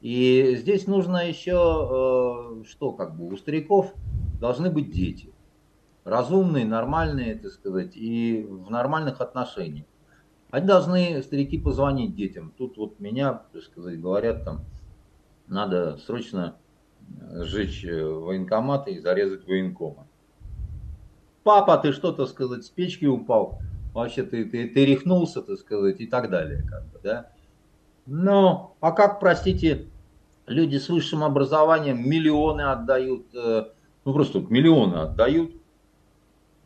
И 0.00 0.56
здесь 0.58 0.86
нужно 0.86 1.28
еще, 1.28 2.60
э, 2.60 2.64
что 2.68 2.92
как 2.92 3.16
бы, 3.16 3.26
у 3.26 3.36
стариков 3.36 3.92
должны 4.40 4.70
быть 4.70 4.90
дети, 4.90 5.32
разумные, 6.04 6.64
нормальные, 6.64 7.34
так 7.34 7.52
сказать, 7.52 7.96
и 7.96 8.46
в 8.48 8.70
нормальных 8.70 9.20
отношениях. 9.20 9.86
Они 10.50 10.66
должны, 10.66 11.22
старики, 11.22 11.58
позвонить 11.58 12.14
детям. 12.14 12.52
Тут 12.56 12.76
вот 12.76 13.00
меня, 13.00 13.42
так 13.52 13.62
сказать, 13.62 14.00
говорят 14.00 14.44
там, 14.44 14.64
надо 15.46 15.98
срочно 15.98 16.56
сжечь 17.32 17.84
военкоматы 17.84 18.92
и 18.92 18.98
зарезать 18.98 19.46
военкома 19.46 20.06
папа, 21.48 21.78
ты 21.78 21.92
что, 21.92 22.12
то 22.12 22.26
сказать, 22.26 22.62
с 22.66 22.68
печки 22.68 23.06
упал, 23.06 23.58
вообще 23.94 24.22
ты, 24.22 24.44
ты, 24.44 24.68
ты 24.68 24.84
рехнулся, 24.84 25.40
так 25.40 25.56
сказать, 25.56 25.98
и 25.98 26.06
так 26.06 26.28
далее, 26.28 26.62
как 26.68 26.84
бы, 26.88 27.00
да. 27.02 27.30
Но, 28.04 28.76
а 28.80 28.92
как, 28.92 29.18
простите, 29.18 29.86
люди 30.46 30.76
с 30.76 30.90
высшим 30.90 31.24
образованием 31.24 32.06
миллионы 32.06 32.60
отдают, 32.60 33.34
э, 33.34 33.64
ну 34.04 34.12
просто 34.12 34.40
миллионы 34.40 34.96
отдают, 34.96 35.52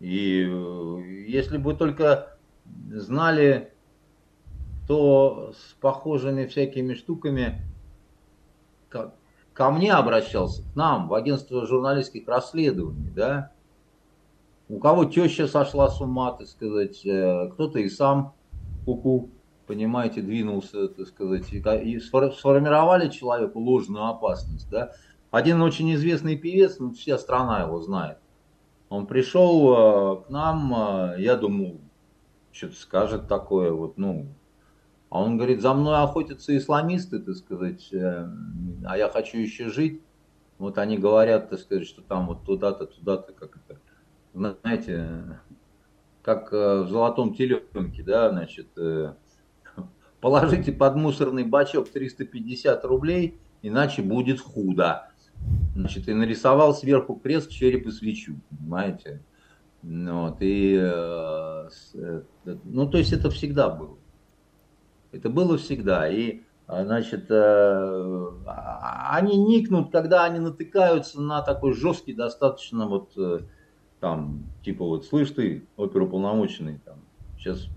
и 0.01 0.49
э, 0.51 1.01
если 1.29 1.59
бы 1.59 1.75
только 1.75 2.32
знали, 2.91 3.73
кто 4.85 5.53
с 5.53 5.75
похожими 5.75 6.47
всякими 6.47 6.95
штуками 6.95 7.63
ко 8.89 9.71
мне 9.71 9.93
обращался, 9.93 10.63
к 10.63 10.77
нам, 10.77 11.09
в 11.09 11.15
агентство 11.15 11.67
журналистских 11.67 12.27
расследований, 12.27 13.11
да, 13.11 13.53
у 14.69 14.79
кого 14.79 15.05
теща 15.05 15.47
сошла 15.47 15.89
с 15.89 16.01
ума, 16.01 16.33
так 16.33 16.47
сказать, 16.47 17.05
э, 17.05 17.51
кто-то 17.53 17.79
и 17.79 17.89
сам 17.91 18.33
куку, 18.87 19.29
понимаете, 19.67 20.23
двинулся, 20.23 20.89
так 20.89 21.07
сказать, 21.07 21.53
и 21.53 22.01
сформировали 22.01 23.11
человеку 23.11 23.61
ложную 23.61 24.07
опасность, 24.07 24.71
да. 24.71 24.93
Один 25.31 25.61
очень 25.63 25.93
известный 25.95 26.37
певец, 26.37 26.79
ну, 26.79 26.93
вся 26.93 27.19
страна 27.19 27.63
его 27.63 27.81
знает. 27.81 28.19
Он 28.89 29.07
пришел 29.07 29.75
э, 29.75 30.23
к 30.25 30.31
нам, 30.31 30.75
э, 30.75 31.15
я 31.19 31.37
думал, 31.37 31.82
что-то 32.53 32.77
скажет 32.77 33.29
такое, 33.29 33.73
вот, 33.73 33.99
ну, 33.99 34.29
а 35.11 35.23
он 35.23 35.37
говорит, 35.37 35.61
за 35.61 35.75
мной 35.75 36.03
охотятся 36.03 36.57
исламисты, 36.57 37.19
так 37.19 37.35
сказать, 37.35 37.93
а 37.93 38.97
я 38.97 39.09
хочу 39.09 39.39
еще 39.39 39.69
жить. 39.69 40.03
Вот 40.59 40.79
они 40.79 40.97
говорят, 40.97 41.51
так 41.51 41.59
сказать, 41.59 41.87
что 41.87 42.03
там 42.03 42.29
вот 42.29 42.45
туда-то, 42.45 42.87
туда-то, 42.87 43.33
как 43.33 43.57
это, 43.57 43.81
знаете, 44.33 45.41
как 46.23 46.53
э, 46.53 46.83
в 46.83 46.89
золотом 46.89 47.35
теленке, 47.35 48.03
да, 48.03 48.31
значит, 48.31 48.69
э, 48.77 49.13
положите 50.21 50.73
под 50.73 50.97
мусорный 50.97 51.45
бачок 51.45 51.89
350 51.89 52.85
рублей, 52.85 53.39
иначе 53.61 54.03
будет 54.03 54.41
худо. 54.41 55.09
Значит, 55.75 56.09
и 56.09 56.15
нарисовал 56.15 56.75
сверху 56.75 57.17
крест, 57.17 57.51
череп 57.51 57.87
и 57.87 57.91
свечу, 57.91 58.37
понимаете? 58.51 59.21
Вот, 59.83 60.37
и, 60.41 60.79
э, 60.81 61.69
ну, 62.65 62.89
то 62.89 62.99
есть 62.99 63.13
это 63.13 63.31
всегда 63.31 63.69
было. 63.69 63.97
Это 65.11 65.29
было 65.29 65.59
всегда. 65.59 66.09
И, 66.09 66.43
значит, 66.67 67.31
а, 67.31 69.09
они 69.11 69.37
никнут, 69.37 69.91
когда 69.91 70.25
они 70.25 70.39
натыкаются 70.39 71.21
на 71.21 71.43
такой 71.43 71.75
жесткий 71.75 72.15
достаточно 72.15 72.87
вот 72.87 73.13
там, 74.03 74.43
типа 74.65 74.85
вот, 74.85 75.05
слышь 75.05 75.31
ты, 75.31 75.65
оперуполномоченный, 75.77 76.81
там, 76.85 76.97
сейчас 77.39 77.69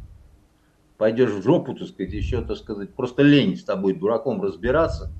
пойдешь 0.97 1.29
в 1.29 1.43
жопу, 1.43 1.75
так 1.75 1.87
сказать, 1.87 2.13
еще, 2.13 2.41
так 2.41 2.57
сказать, 2.57 2.95
просто 2.95 3.21
лень 3.21 3.55
с 3.55 3.63
тобой, 3.63 3.93
дураком, 3.93 4.41
разбираться 4.41 5.11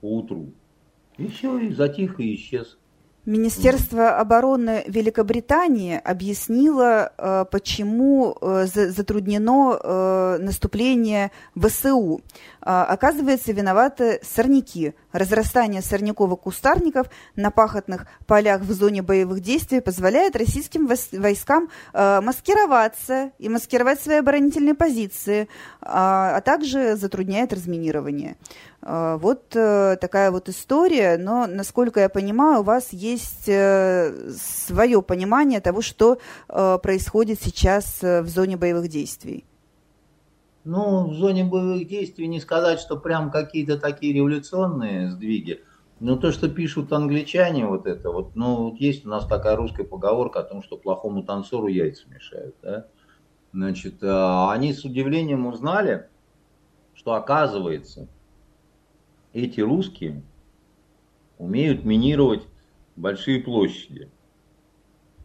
по 0.00 0.16
утру. 0.16 0.52
И 1.16 1.28
все, 1.28 1.58
и 1.58 1.72
затих, 1.72 2.18
и 2.18 2.34
исчез. 2.34 2.76
Министерство 3.28 4.18
обороны 4.18 4.84
Великобритании 4.86 6.00
объяснило, 6.02 7.12
э, 7.18 7.44
почему 7.50 8.34
э, 8.40 8.64
затруднено 8.64 9.78
э, 9.78 10.38
наступление 10.40 11.30
ВСУ. 11.54 12.22
Оказывается, 12.60 13.52
виноваты 13.52 14.20
сорняки. 14.22 14.94
Разрастание 15.12 15.82
сорняковых 15.82 16.40
кустарников 16.40 17.08
на 17.36 17.50
пахотных 17.50 18.06
полях 18.26 18.62
в 18.62 18.72
зоне 18.72 19.02
боевых 19.02 19.40
действий 19.40 19.80
позволяет 19.80 20.36
российским 20.36 20.86
войскам 20.86 21.68
маскироваться 21.92 23.32
и 23.38 23.48
маскировать 23.48 24.00
свои 24.00 24.18
оборонительные 24.18 24.74
позиции, 24.74 25.48
а 25.80 26.40
также 26.42 26.96
затрудняет 26.96 27.52
разминирование. 27.52 28.36
А, 28.80 29.16
вот 29.18 29.54
э, 29.54 29.96
такая 30.00 30.30
вот 30.30 30.48
история, 30.48 31.16
но, 31.18 31.46
насколько 31.46 32.00
я 32.00 32.08
понимаю, 32.08 32.60
у 32.60 32.64
вас 32.64 32.88
есть 32.92 33.48
э, 33.48 34.30
свое 34.66 35.02
понимание 35.02 35.60
того, 35.60 35.82
что 35.82 36.18
э, 36.48 36.78
происходит 36.82 37.40
сейчас 37.42 37.98
в 38.00 38.28
зоне 38.28 38.56
боевых 38.56 38.88
действий. 38.88 39.47
Ну, 40.64 41.08
в 41.08 41.14
зоне 41.14 41.44
боевых 41.44 41.86
действий 41.88 42.26
не 42.26 42.40
сказать, 42.40 42.80
что 42.80 42.98
прям 42.98 43.30
какие-то 43.30 43.78
такие 43.78 44.12
революционные 44.12 45.10
сдвиги. 45.10 45.64
Но 46.00 46.16
то, 46.16 46.30
что 46.30 46.48
пишут 46.48 46.92
англичане, 46.92 47.66
вот 47.66 47.86
это 47.86 48.10
вот, 48.10 48.36
ну, 48.36 48.70
вот 48.70 48.80
есть 48.80 49.04
у 49.04 49.08
нас 49.08 49.26
такая 49.26 49.56
русская 49.56 49.84
поговорка 49.84 50.40
о 50.40 50.44
том, 50.44 50.62
что 50.62 50.76
плохому 50.76 51.24
танцору 51.24 51.66
яйца 51.66 52.08
мешают, 52.08 52.56
да. 52.62 52.88
Значит, 53.52 54.02
а, 54.02 54.52
они 54.52 54.72
с 54.72 54.84
удивлением 54.84 55.46
узнали, 55.46 56.08
что 56.94 57.14
оказывается, 57.14 58.08
эти 59.32 59.60
русские 59.60 60.22
умеют 61.38 61.84
минировать 61.84 62.46
большие 62.94 63.40
площади. 63.42 64.10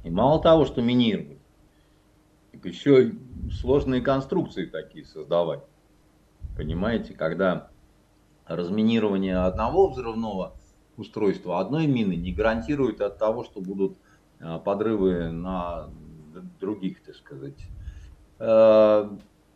И 0.04 0.10
мало 0.10 0.42
того, 0.42 0.66
что 0.66 0.82
минировать, 0.82 1.40
так 2.52 2.66
еще 2.66 3.12
сложные 3.52 4.02
конструкции 4.02 4.66
такие 4.66 5.06
создавать. 5.06 5.64
Понимаете, 6.56 7.14
когда 7.14 7.70
разминирование 8.46 9.38
одного 9.38 9.90
взрывного 9.90 10.54
устройства, 10.98 11.60
одной 11.60 11.88
мины 11.88 12.14
не 12.14 12.32
гарантирует 12.32 13.02
от 13.02 13.18
того, 13.18 13.44
что 13.44 13.62
будут 13.62 13.98
а, 14.40 14.60
подрывы 14.60 15.32
на 15.32 15.90
других, 16.60 17.04
так 17.04 17.16
сказать. 17.16 17.58
Э, 18.40 19.10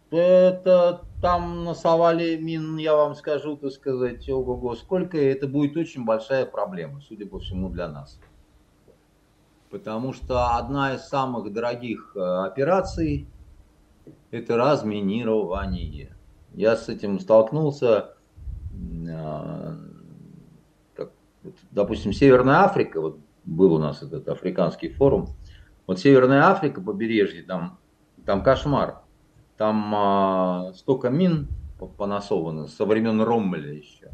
это 0.09 1.01
там 1.21 1.65
насовали 1.65 2.37
мин, 2.37 2.77
я 2.77 2.95
вам 2.95 3.15
скажу, 3.15 3.57
так 3.57 3.71
сказать, 3.71 4.27
ого-го, 4.29 4.75
сколько, 4.75 5.17
это 5.17 5.47
будет 5.47 5.75
очень 5.75 6.05
большая 6.05 6.45
проблема, 6.45 7.01
судя 7.01 7.25
по 7.25 7.39
всему, 7.39 7.69
для 7.69 7.87
нас. 7.87 8.19
Потому 9.69 10.13
что 10.13 10.55
одна 10.55 10.95
из 10.95 11.01
самых 11.07 11.51
дорогих 11.51 12.13
э, 12.15 12.19
операций– 12.19 13.27
это 14.31 14.57
разминирование. 14.57 16.15
Я 16.53 16.75
с 16.75 16.89
этим 16.89 17.19
столкнулся, 17.19 18.15
как, 20.95 21.11
допустим, 21.71 22.13
Северная 22.13 22.61
Африка, 22.61 23.01
вот 23.01 23.19
был 23.45 23.73
у 23.73 23.79
нас 23.79 24.01
этот 24.03 24.27
африканский 24.27 24.89
форум, 24.89 25.29
вот 25.85 25.99
Северная 25.99 26.43
Африка, 26.43 26.81
побережье, 26.81 27.43
там, 27.43 27.79
там 28.25 28.43
кошмар– 28.43 29.01
там 29.57 29.93
а, 29.95 30.71
столько 30.75 31.09
мин 31.09 31.47
понасовано 31.97 32.67
со 32.67 32.85
времен 32.85 33.21
Роммеля 33.21 33.73
еще. 33.73 34.11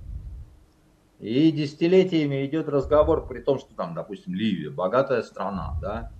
И 1.20 1.52
десятилетиями 1.52 2.46
идет 2.46 2.68
разговор, 2.68 3.28
при 3.28 3.40
том, 3.40 3.60
что 3.60 3.74
там, 3.76 3.94
допустим, 3.94 4.34
Ливия, 4.36 4.70
богатая 4.70 5.22
страна, 5.22 5.78
да, 5.82 6.12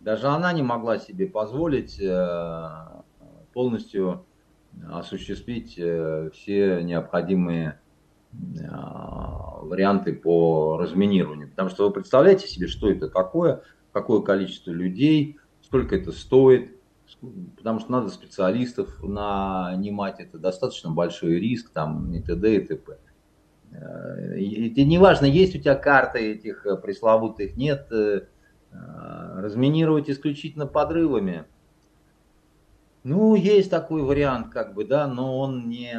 даже 0.00 0.28
она 0.28 0.52
не 0.52 0.62
могла 0.62 0.98
себе 0.98 1.26
позволить 1.26 1.98
э, 2.00 2.68
полностью 3.54 4.26
осуществить 4.90 5.78
э, 5.78 6.30
все 6.34 6.82
необходимые 6.82 7.80
э, 8.32 8.36
варианты 9.62 10.12
по 10.12 10.76
разминированию. 10.76 11.48
Потому 11.48 11.70
что 11.70 11.86
вы 11.86 11.92
представляете 11.92 12.48
себе, 12.48 12.66
что 12.66 12.90
это 12.90 13.08
такое, 13.08 13.62
какое 13.92 14.20
количество 14.20 14.72
людей, 14.72 15.38
сколько 15.62 15.96
это 15.96 16.12
стоит, 16.12 16.76
потому 17.56 17.80
что 17.80 17.92
надо 17.92 18.08
специалистов 18.08 19.02
нанимать, 19.02 20.20
это 20.20 20.38
достаточно 20.38 20.90
большой 20.90 21.38
риск, 21.38 21.70
там, 21.70 22.12
и 22.12 22.20
т.д. 22.20 22.56
и 22.56 22.60
т.п. 22.60 22.98
Э, 23.72 24.38
и, 24.38 24.84
неважно, 24.84 25.26
есть 25.26 25.54
у 25.56 25.58
тебя 25.58 25.74
карты 25.74 26.32
этих 26.32 26.66
э, 26.66 26.76
пресловутых, 26.76 27.56
нет, 27.56 27.88
э, 27.92 28.22
разминировать 28.72 30.10
исключительно 30.10 30.66
подрывами. 30.66 31.44
Ну, 33.04 33.34
есть 33.34 33.70
такой 33.70 34.02
вариант, 34.02 34.48
как 34.48 34.74
бы, 34.74 34.84
да, 34.84 35.06
но 35.06 35.38
он 35.38 35.68
не, 35.68 35.94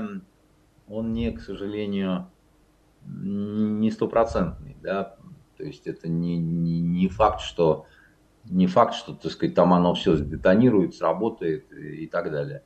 он 0.88 1.14
не, 1.14 1.32
к 1.32 1.39
сожалению, 1.39 2.32
не 3.06 3.91
стопроцентный, 3.91 4.76
да, 4.82 5.16
то 5.56 5.64
есть 5.64 5.86
это 5.86 6.10
не, 6.10 6.38
не, 6.38 6.82
не 6.82 7.08
факт, 7.08 7.41
что 7.41 7.86
не 8.45 8.66
факт, 8.68 8.95
что, 8.95 9.14
так 9.14 9.32
сказать, 9.32 9.56
там 9.56 9.74
оно 9.74 9.93
все 9.93 10.16
сдетонирует, 10.16 10.95
сработает 10.95 11.72
и 11.72 12.08
так 12.08 12.32
далее. 12.32 12.64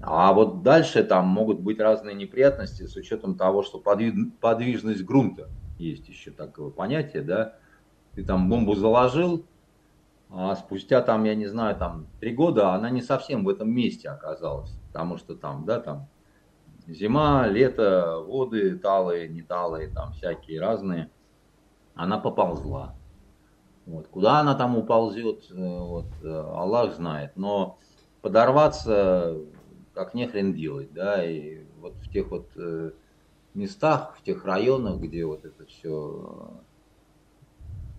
А 0.00 0.32
вот 0.32 0.62
дальше 0.62 1.04
там 1.04 1.28
могут 1.28 1.60
быть 1.60 1.80
разные 1.80 2.14
неприятности 2.14 2.86
с 2.86 2.96
учетом 2.96 3.36
того, 3.36 3.62
что 3.62 3.78
подвижность 3.78 5.04
грунта 5.04 5.48
есть 5.78 6.08
еще 6.08 6.30
такое 6.30 6.70
понятие, 6.70 7.22
да. 7.22 7.56
Ты 8.14 8.24
там 8.24 8.50
бомбу 8.50 8.74
заложил, 8.74 9.46
а 10.34 10.56
спустя 10.56 11.02
там, 11.02 11.24
я 11.24 11.34
не 11.34 11.46
знаю, 11.46 11.76
там 11.76 12.06
три 12.20 12.34
года 12.34 12.72
она 12.72 12.88
не 12.90 13.02
совсем 13.02 13.44
в 13.44 13.48
этом 13.48 13.70
месте 13.70 14.08
оказалась, 14.08 14.70
потому 14.88 15.18
что 15.18 15.36
там, 15.36 15.64
да, 15.66 15.78
там 15.78 16.08
зима, 16.86 17.46
лето, 17.46 18.24
воды 18.26 18.76
талые, 18.78 19.28
не 19.28 19.42
талые, 19.42 19.88
там 19.88 20.12
всякие 20.12 20.60
разные. 20.60 21.10
Она 21.94 22.18
поползла. 22.18 22.94
Вот. 23.84 24.08
Куда 24.08 24.38
она 24.38 24.54
там 24.54 24.78
уползет, 24.78 25.50
э, 25.50 25.54
вот, 25.54 26.06
э, 26.22 26.28
Аллах 26.28 26.94
знает. 26.94 27.32
Но 27.36 27.78
подорваться 28.22 29.36
как 29.92 30.14
не 30.14 30.26
хрен 30.26 30.54
делать, 30.54 30.92
да, 30.92 31.22
и 31.22 31.64
вот 31.80 31.94
в 31.96 32.10
тех 32.10 32.30
вот 32.30 32.48
э, 32.56 32.92
местах, 33.54 34.16
в 34.16 34.22
тех 34.22 34.44
районах, 34.44 35.00
где 35.00 35.26
вот 35.26 35.44
это 35.44 35.66
все, 35.66 36.54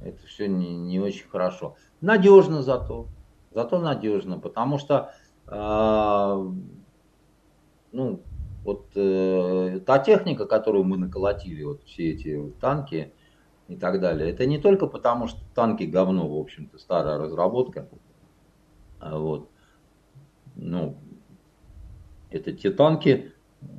это 0.01 0.25
все 0.25 0.47
не, 0.47 0.75
не 0.75 0.99
очень 0.99 1.27
хорошо. 1.27 1.75
Надежно 2.03 2.61
зато, 2.61 3.07
зато 3.53 3.79
надежно, 3.79 4.37
потому 4.37 4.77
что, 4.77 5.13
э, 5.47 6.53
ну, 7.93 8.19
вот 8.65 8.91
э, 8.95 9.79
та 9.85 9.99
техника, 9.99 10.45
которую 10.45 10.83
мы 10.83 10.97
наколотили, 10.97 11.63
вот 11.63 11.81
все 11.85 12.11
эти 12.11 12.51
танки 12.59 13.13
и 13.69 13.77
так 13.77 14.01
далее, 14.01 14.29
это 14.29 14.45
не 14.45 14.57
только 14.57 14.87
потому, 14.87 15.27
что 15.27 15.39
танки 15.55 15.83
говно, 15.83 16.27
в 16.27 16.37
общем-то, 16.37 16.77
старая 16.77 17.17
разработка, 17.17 17.87
а 18.99 19.17
вот, 19.17 19.47
ну, 20.57 20.97
это 22.31 22.51
те 22.51 22.71
танки, 22.71 23.31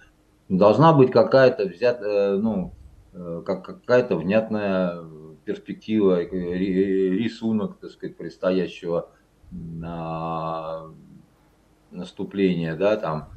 должна 0.48 0.92
быть 0.92 1.10
какая-то 1.10 1.66
взята, 1.66 2.06
э, 2.06 2.36
ну, 2.36 2.72
э, 3.12 3.42
как 3.44 3.64
какая-то 3.64 4.16
внятная 4.16 5.02
перспектива, 5.46 6.22
рисунок, 6.22 7.78
так 7.78 7.90
сказать, 7.90 8.16
предстоящего 8.16 9.08
на 9.52 10.88
наступление, 11.92 12.74
да, 12.74 12.96
там, 12.96 13.28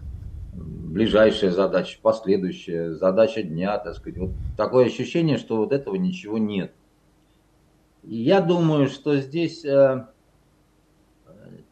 ближайшая 0.54 1.52
задача, 1.52 2.00
последующая, 2.02 2.96
задача 2.96 3.44
дня, 3.44 3.78
так 3.78 3.96
сказать. 3.96 4.18
Вот 4.18 4.32
такое 4.58 4.88
ощущение, 4.88 5.38
что 5.38 5.58
вот 5.58 5.72
этого 5.72 5.96
ничего 5.96 6.40
нет. 6.40 6.74
Я 8.04 8.42
думаю, 8.42 8.88
что 8.88 9.18
здесь 9.18 9.64
э, 9.64 10.08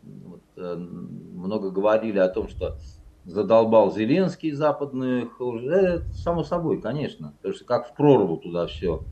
вот, 0.03 0.41
э, 0.55 0.75
много 0.75 1.71
говорили 1.71 2.19
о 2.19 2.29
том, 2.29 2.47
что 2.47 2.77
задолбал 3.25 3.91
Зеленский 3.91 4.51
западных, 4.51 5.41
уже 5.41 6.03
само 6.13 6.43
собой, 6.43 6.79
конечно, 6.79 7.33
потому 7.37 7.55
что 7.55 7.65
как 7.65 7.89
в 7.89 7.95
прорву 7.95 8.37
туда 8.37 8.67
все 8.67 9.03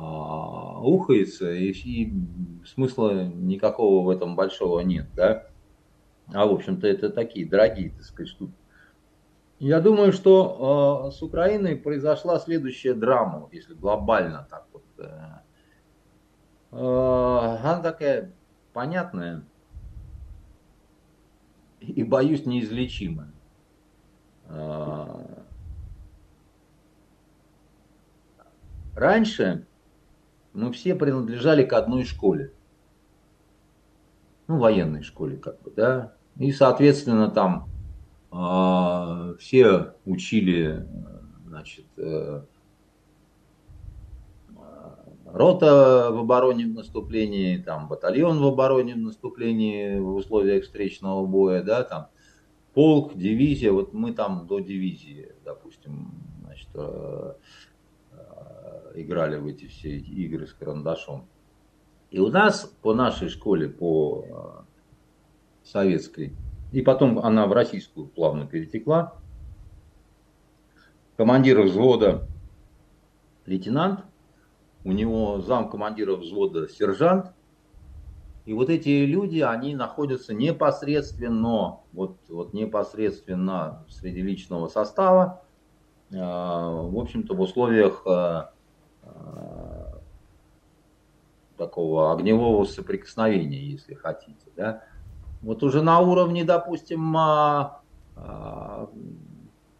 ухается, 0.00 1.52
и, 1.52 1.70
и 1.70 2.12
смысла 2.64 3.24
никакого 3.24 4.04
в 4.04 4.10
этом 4.10 4.36
большого 4.36 4.80
нет, 4.80 5.06
да. 5.14 5.46
А 6.32 6.46
в 6.46 6.52
общем-то 6.52 6.86
это 6.86 7.10
такие 7.10 7.46
дорогие, 7.46 7.90
так 7.90 8.02
сказать, 8.02 8.30
штуки. 8.30 8.52
Я 9.58 9.80
думаю, 9.80 10.12
что 10.12 11.08
э, 11.08 11.16
с 11.16 11.20
Украиной 11.22 11.74
произошла 11.74 12.38
следующая 12.38 12.94
драма, 12.94 13.48
если 13.50 13.74
глобально 13.74 14.46
так 14.48 14.66
вот. 14.72 14.84
Э, 14.98 15.40
э, 16.70 16.76
она 16.76 17.80
такая 17.82 18.30
понятная 18.72 19.42
и, 21.80 22.04
боюсь, 22.04 22.46
неизлечимая. 22.46 23.32
Э, 24.46 25.06
раньше 28.94 29.66
мы 30.58 30.72
все 30.72 30.94
принадлежали 30.94 31.64
к 31.64 31.72
одной 31.72 32.04
школе. 32.04 32.52
Ну, 34.46 34.58
военной 34.58 35.02
школе, 35.02 35.36
как 35.36 35.60
бы, 35.62 35.72
да. 35.74 36.14
И, 36.36 36.52
соответственно, 36.52 37.30
там 37.30 37.68
э, 38.32 39.34
все 39.38 39.94
учили, 40.04 40.86
значит, 41.46 41.86
э, 41.96 42.42
рота 45.26 46.10
в 46.10 46.18
обороне 46.18 46.66
в 46.66 46.74
наступлении, 46.74 47.58
там 47.58 47.88
батальон 47.88 48.38
в 48.38 48.46
обороне 48.46 48.94
в 48.94 48.98
наступлении 48.98 49.98
в 49.98 50.14
условиях 50.14 50.64
встречного 50.64 51.26
боя, 51.26 51.62
да, 51.62 51.82
там 51.82 52.08
полк, 52.74 53.14
дивизия, 53.14 53.72
вот 53.72 53.92
мы 53.92 54.12
там 54.12 54.46
до 54.46 54.60
дивизии, 54.60 55.32
допустим, 55.44 56.12
значит, 56.42 56.68
э, 56.74 57.34
играли 58.94 59.36
в 59.36 59.46
эти 59.46 59.66
все 59.66 59.96
игры 59.96 60.46
с 60.46 60.52
карандашом. 60.52 61.26
И 62.10 62.20
у 62.20 62.28
нас 62.28 62.64
по 62.82 62.94
нашей 62.94 63.28
школе, 63.28 63.68
по 63.68 64.24
э, 64.26 65.64
советской, 65.64 66.34
и 66.72 66.80
потом 66.80 67.18
она 67.18 67.46
в 67.46 67.52
российскую 67.52 68.06
плавно 68.06 68.46
перетекла, 68.46 69.14
командир 71.16 71.60
взвода 71.60 72.26
лейтенант, 73.44 74.04
у 74.84 74.92
него 74.92 75.40
зам 75.40 75.68
командира 75.68 76.16
взвода 76.16 76.68
сержант, 76.68 77.32
и 78.46 78.54
вот 78.54 78.70
эти 78.70 79.04
люди, 79.04 79.40
они 79.40 79.74
находятся 79.74 80.32
непосредственно, 80.32 81.80
вот, 81.92 82.16
вот 82.30 82.54
непосредственно 82.54 83.84
среди 83.90 84.22
личного 84.22 84.68
состава, 84.68 85.42
э, 86.10 86.16
в 86.16 86.98
общем-то, 86.98 87.34
в 87.34 87.40
условиях 87.40 88.02
Э, 88.06 88.57
такого 91.56 92.12
огневого 92.12 92.64
соприкосновения, 92.64 93.60
если 93.60 93.94
хотите. 93.94 94.46
Да? 94.56 94.84
Вот 95.42 95.62
уже 95.62 95.82
на 95.82 96.00
уровне, 96.00 96.44
допустим, 96.44 97.16
а, 97.16 97.80
а, 98.16 98.88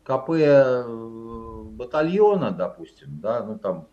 КП 0.05 0.31
э, 0.31 0.85
батальона, 1.73 2.51
допустим, 2.51 3.21
да, 3.21 3.43
ну 3.45 3.59
там 3.59 3.89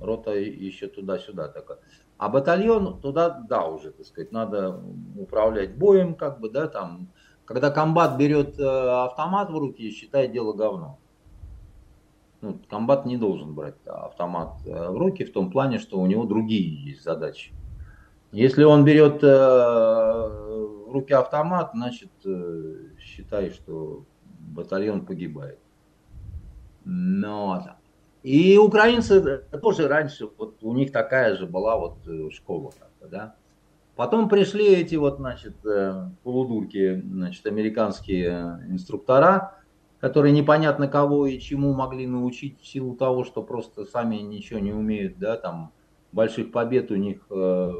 рота 0.00 0.32
еще 0.32 0.88
туда-сюда 0.88 1.48
такая. 1.48 1.78
А 2.16 2.28
батальон 2.28 3.00
туда, 3.00 3.30
да, 3.48 3.66
уже, 3.66 3.90
так 3.90 4.06
сказать, 4.06 4.32
надо 4.32 4.80
управлять 5.16 5.76
боем, 5.76 6.14
как 6.14 6.40
бы, 6.40 6.50
да, 6.50 6.68
там. 6.68 7.08
Когда 7.44 7.70
комбат 7.70 8.16
берет 8.16 8.58
э, 8.58 8.64
автомат 8.64 9.50
в 9.50 9.58
руки, 9.58 9.90
считай 9.90 10.28
дело 10.28 10.54
говно. 10.54 10.98
Ну, 12.44 12.58
комбат 12.68 13.06
не 13.06 13.16
должен 13.16 13.54
брать 13.54 13.76
автомат 13.86 14.52
э, 14.66 14.90
в 14.90 14.98
руки 14.98 15.24
в 15.24 15.32
том 15.32 15.50
плане, 15.50 15.78
что 15.78 15.98
у 15.98 16.04
него 16.04 16.24
другие 16.24 16.90
есть 16.90 17.02
задачи. 17.02 17.52
Если 18.32 18.64
он 18.64 18.84
берет 18.84 19.24
э, 19.24 19.26
в 19.26 20.92
руки 20.92 21.14
автомат, 21.14 21.70
значит, 21.72 22.10
считай, 23.00 23.48
что 23.48 24.04
батальон 24.38 25.06
погибает. 25.06 25.58
Но 26.84 27.78
и 28.22 28.58
украинцы 28.58 29.38
тоже 29.62 29.88
раньше, 29.88 30.28
вот 30.36 30.56
у 30.60 30.74
них 30.74 30.92
такая 30.92 31.36
же 31.36 31.46
была 31.46 31.78
вот 31.78 31.96
э, 32.06 32.28
школа, 32.30 32.72
да. 33.10 33.36
Потом 33.96 34.28
пришли 34.28 34.66
эти 34.66 34.96
вот, 34.96 35.16
значит, 35.16 35.54
э, 35.64 36.10
полудурки, 36.22 37.00
значит, 37.00 37.46
американские 37.46 38.60
инструктора, 38.68 39.63
которые 40.04 40.32
непонятно 40.32 40.86
кого 40.86 41.26
и 41.26 41.40
чему 41.40 41.72
могли 41.72 42.06
научить 42.06 42.60
в 42.60 42.66
силу 42.66 42.94
того, 42.94 43.24
что 43.24 43.42
просто 43.42 43.86
сами 43.86 44.16
ничего 44.16 44.58
не 44.60 44.70
умеют, 44.70 45.18
да, 45.18 45.38
там 45.38 45.72
больших 46.12 46.52
побед 46.52 46.90
у 46.90 46.96
них 46.96 47.26
э, 47.30 47.72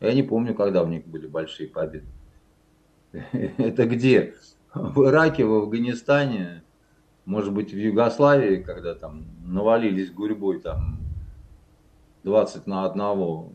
я 0.00 0.14
не 0.14 0.22
помню, 0.22 0.54
когда 0.54 0.82
у 0.82 0.86
них 0.86 1.06
были 1.06 1.26
большие 1.26 1.68
победы. 1.68 2.06
Это 3.12 3.84
где? 3.84 4.34
в 4.72 5.04
Ираке, 5.04 5.44
в 5.44 5.52
Афганистане, 5.52 6.62
может 7.26 7.52
быть, 7.52 7.74
в 7.74 7.76
Югославии, 7.76 8.62
когда 8.62 8.94
там 8.94 9.26
навалились 9.44 10.10
гурьбой 10.10 10.60
там 10.60 11.00
20 12.22 12.66
на 12.66 12.86
одного, 12.86 13.52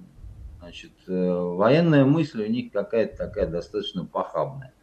значит, 0.65 0.93
э, 1.07 1.11
военная 1.13 2.05
мысль 2.05 2.43
у 2.43 2.47
них 2.47 2.71
какая-то 2.71 3.15
такая 3.15 3.45
достаточно 3.45 4.03
похабная. 4.03 4.73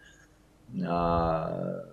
А, 0.87 1.85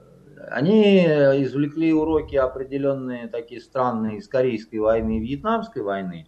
они 0.52 1.06
извлекли 1.06 1.92
уроки 1.92 2.36
определенные 2.36 3.28
такие 3.28 3.60
странные 3.60 4.18
из 4.18 4.28
Корейской 4.28 4.78
войны 4.78 5.18
и 5.18 5.20
Вьетнамской 5.22 5.82
войны 5.82 6.28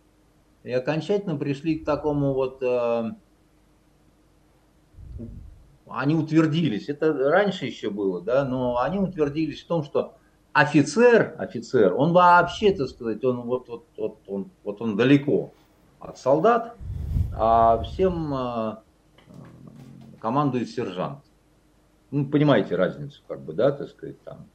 и 0.64 0.72
окончательно 0.72 1.38
пришли 1.38 1.78
к 1.78 1.86
такому 1.86 2.34
вот 2.34 2.64
э, 2.64 3.12
они 5.88 6.16
утвердились, 6.16 6.90
это 6.90 7.14
раньше 7.14 7.68
еще 7.68 7.92
было, 7.92 8.24
да, 8.24 8.44
но 8.44 8.80
они 8.80 8.98
утвердились 8.98 9.62
в 9.62 9.68
том, 9.68 9.84
что 9.84 10.16
офицер, 10.52 11.36
офицер, 11.38 11.94
он 11.94 12.12
вообще, 12.12 12.74
так 12.74 12.88
сказать, 12.90 13.24
он 13.24 13.42
вот, 13.42 13.70
вот, 13.70 13.86
вот, 13.98 14.18
он, 14.26 14.50
вот 14.64 14.82
он 14.82 14.98
далеко 14.98 15.54
от 16.02 16.18
солдат, 16.18 16.76
а 17.34 17.82
всем 17.84 18.34
э, 18.34 18.76
командует 20.20 20.70
сержант. 20.70 21.20
Ну, 22.10 22.26
понимаете 22.26 22.76
разницу, 22.76 23.22
как 23.28 23.42
бы, 23.42 23.54
да, 23.54 23.72
так 23.72 23.90
сказать, 23.90 24.22
там. 24.24 24.48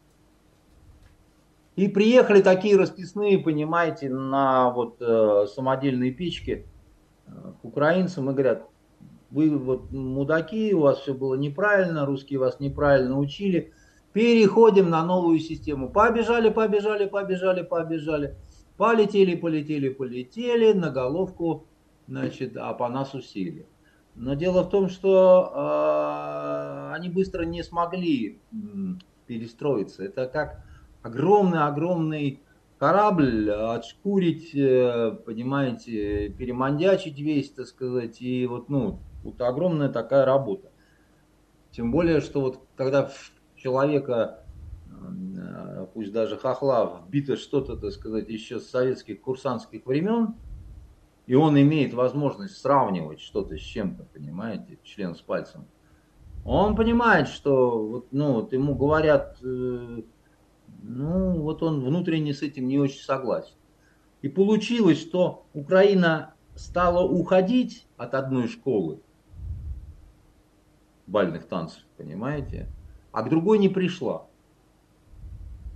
И 1.76 1.88
приехали 1.88 2.42
такие 2.42 2.76
расписные, 2.76 3.38
понимаете, 3.38 4.11
на 4.11 4.70
вот 4.70 4.97
э, 5.01 5.47
самодельные 5.55 6.11
печки 6.11 6.66
э, 7.26 7.30
к 7.61 7.64
украинцам 7.64 8.30
и 8.30 8.32
говорят, 8.32 8.66
вы 9.30 9.57
вот 9.57 9.90
мудаки, 9.92 10.74
у 10.74 10.80
вас 10.80 11.01
все 11.01 11.14
было 11.14 11.34
неправильно, 11.34 12.07
русские 12.07 12.38
вас 12.38 12.61
неправильно 12.61 13.18
учили, 13.18 13.72
переходим 14.12 14.88
на 14.88 15.05
новую 15.05 15.38
систему. 15.38 15.90
Побежали, 15.90 16.49
побежали, 16.49 17.07
побежали, 17.07 17.62
побежали, 17.62 18.36
полетели, 18.77 19.35
полетели, 19.35 19.89
полетели, 19.89 20.72
на 20.72 20.91
головку, 20.91 21.66
значит, 22.07 22.57
а 22.57 22.72
по 22.74 22.89
нас 22.89 23.14
усили. 23.14 23.66
Но 24.14 24.35
дело 24.35 24.62
в 24.62 24.70
том, 24.70 24.89
что 24.89 25.53
э, 25.55 26.95
они 26.95 27.11
быстро 27.11 27.45
не 27.45 27.62
смогли 27.62 28.39
перестроиться. 29.27 30.05
Это 30.05 30.27
как 30.27 30.64
огромный-огромный 31.03 32.41
корабль 32.79 33.51
отшкурить, 33.51 34.55
э, 34.55 35.16
понимаете, 35.24 36.31
перемандячить 36.31 37.18
весь, 37.18 37.51
так 37.51 37.66
сказать, 37.66 38.20
и 38.22 38.47
вот, 38.47 38.68
ну, 38.68 39.01
вот 39.22 39.41
огромная 39.41 39.89
такая 39.89 40.24
работа. 40.24 40.70
Тем 41.70 41.93
более, 41.93 42.20
что 42.20 42.41
вот 42.41 42.61
когда 42.77 43.11
человека, 43.57 44.45
э, 44.45 44.45
пусть 45.94 46.12
даже 46.12 46.36
хохла, 46.36 47.03
вбито 47.07 47.36
что-то, 47.36 47.76
так 47.76 47.92
сказать, 47.92 48.28
еще 48.28 48.61
с 48.61 48.68
советских 48.68 49.20
курсантских 49.20 49.86
времен, 49.86 50.34
и 51.26 51.34
он 51.34 51.59
имеет 51.61 51.94
возможность 51.94 52.59
сравнивать 52.59 53.20
что-то 53.20 53.57
с 53.57 53.61
чем-то, 53.61 54.05
понимаете, 54.12 54.78
член 54.82 55.14
с 55.14 55.20
пальцем, 55.20 55.66
он 56.44 56.76
понимает, 56.76 57.28
что 57.28 57.84
вот, 57.84 58.07
ну, 58.12 58.34
вот 58.34 58.53
ему 58.53 58.76
говорят, 58.76 59.38
э, 59.42 60.03
ну, 60.82 61.40
вот 61.40 61.62
он 61.62 61.84
внутренне 61.84 62.32
с 62.32 62.42
этим 62.42 62.68
не 62.68 62.78
очень 62.78 63.01
согласен. 63.01 63.55
И 64.22 64.28
получилось, 64.28 65.01
что 65.01 65.47
Украина 65.55 66.34
стала 66.55 67.05
уходить 67.05 67.86
от 67.97 68.14
одной 68.14 68.47
школы, 68.49 69.01
бальных 71.07 71.47
танцев, 71.47 71.82
понимаете? 71.97 72.68
А 73.12 73.22
к 73.22 73.28
другой 73.28 73.59
не 73.59 73.68
пришла. 73.68 74.26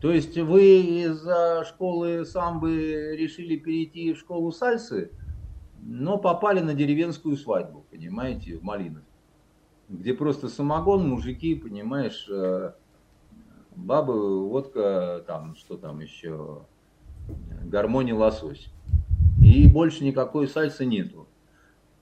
То 0.00 0.10
есть 0.12 0.38
вы 0.38 0.80
из 0.80 1.26
школы 1.68 2.24
самбы 2.24 3.16
решили 3.16 3.56
перейти 3.56 4.14
в 4.14 4.18
школу 4.18 4.50
сальсы, 4.50 5.10
но 5.82 6.16
попали 6.16 6.60
на 6.60 6.74
деревенскую 6.74 7.36
свадьбу, 7.36 7.84
понимаете, 7.90 8.56
в 8.56 8.62
Малинов. 8.62 9.02
Где 9.88 10.14
просто 10.14 10.48
самогон, 10.48 11.08
мужики, 11.08 11.54
понимаешь, 11.54 12.26
э, 12.30 12.72
бабы, 13.74 14.48
водка, 14.48 15.24
там, 15.26 15.56
что 15.56 15.76
там 15.76 16.00
еще, 16.00 16.62
гармония 17.64 18.14
лосось. 18.14 18.68
И 19.42 19.68
больше 19.68 20.04
никакой 20.04 20.48
сальсы 20.48 20.84
нету. 20.84 21.26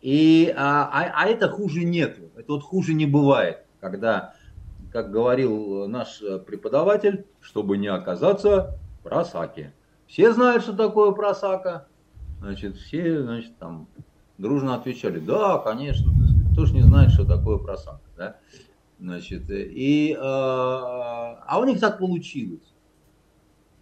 И, 0.01 0.53
а, 0.57 0.89
а, 0.93 1.25
а 1.25 1.27
это 1.27 1.49
хуже 1.49 1.85
нету. 1.85 2.31
Это 2.37 2.53
вот 2.53 2.63
хуже 2.63 2.95
не 2.95 3.07
бывает, 3.07 3.65
когда, 3.81 4.35
как 4.93 5.11
говорил 5.11 5.87
наш 5.89 6.21
преподаватель, 6.47 7.27
чтобы 7.41 7.79
не 7.79 7.89
оказаться 7.89 8.79
просаки. 9.03 9.73
Все 10.07 10.33
знают, 10.33 10.63
что 10.63 10.73
такое 10.73 11.13
просака. 11.13 11.87
Значит, 12.41 12.77
все, 12.77 13.23
значит, 13.23 13.57
там 13.59 13.89
дружно 14.39 14.75
отвечали, 14.75 15.19
да, 15.19 15.59
конечно, 15.59 16.13
кто 16.53 16.67
ж 16.67 16.73
не 16.73 16.83
знает, 16.83 17.11
что 17.11 17.25
такое 17.25 17.59
просака, 17.59 18.01
да? 18.17 18.37
Значит, 19.01 19.45
и, 19.49 20.13
э, 20.13 20.19
а 20.21 21.59
у 21.61 21.65
них 21.65 21.79
так 21.81 21.99
получилось. 21.99 22.75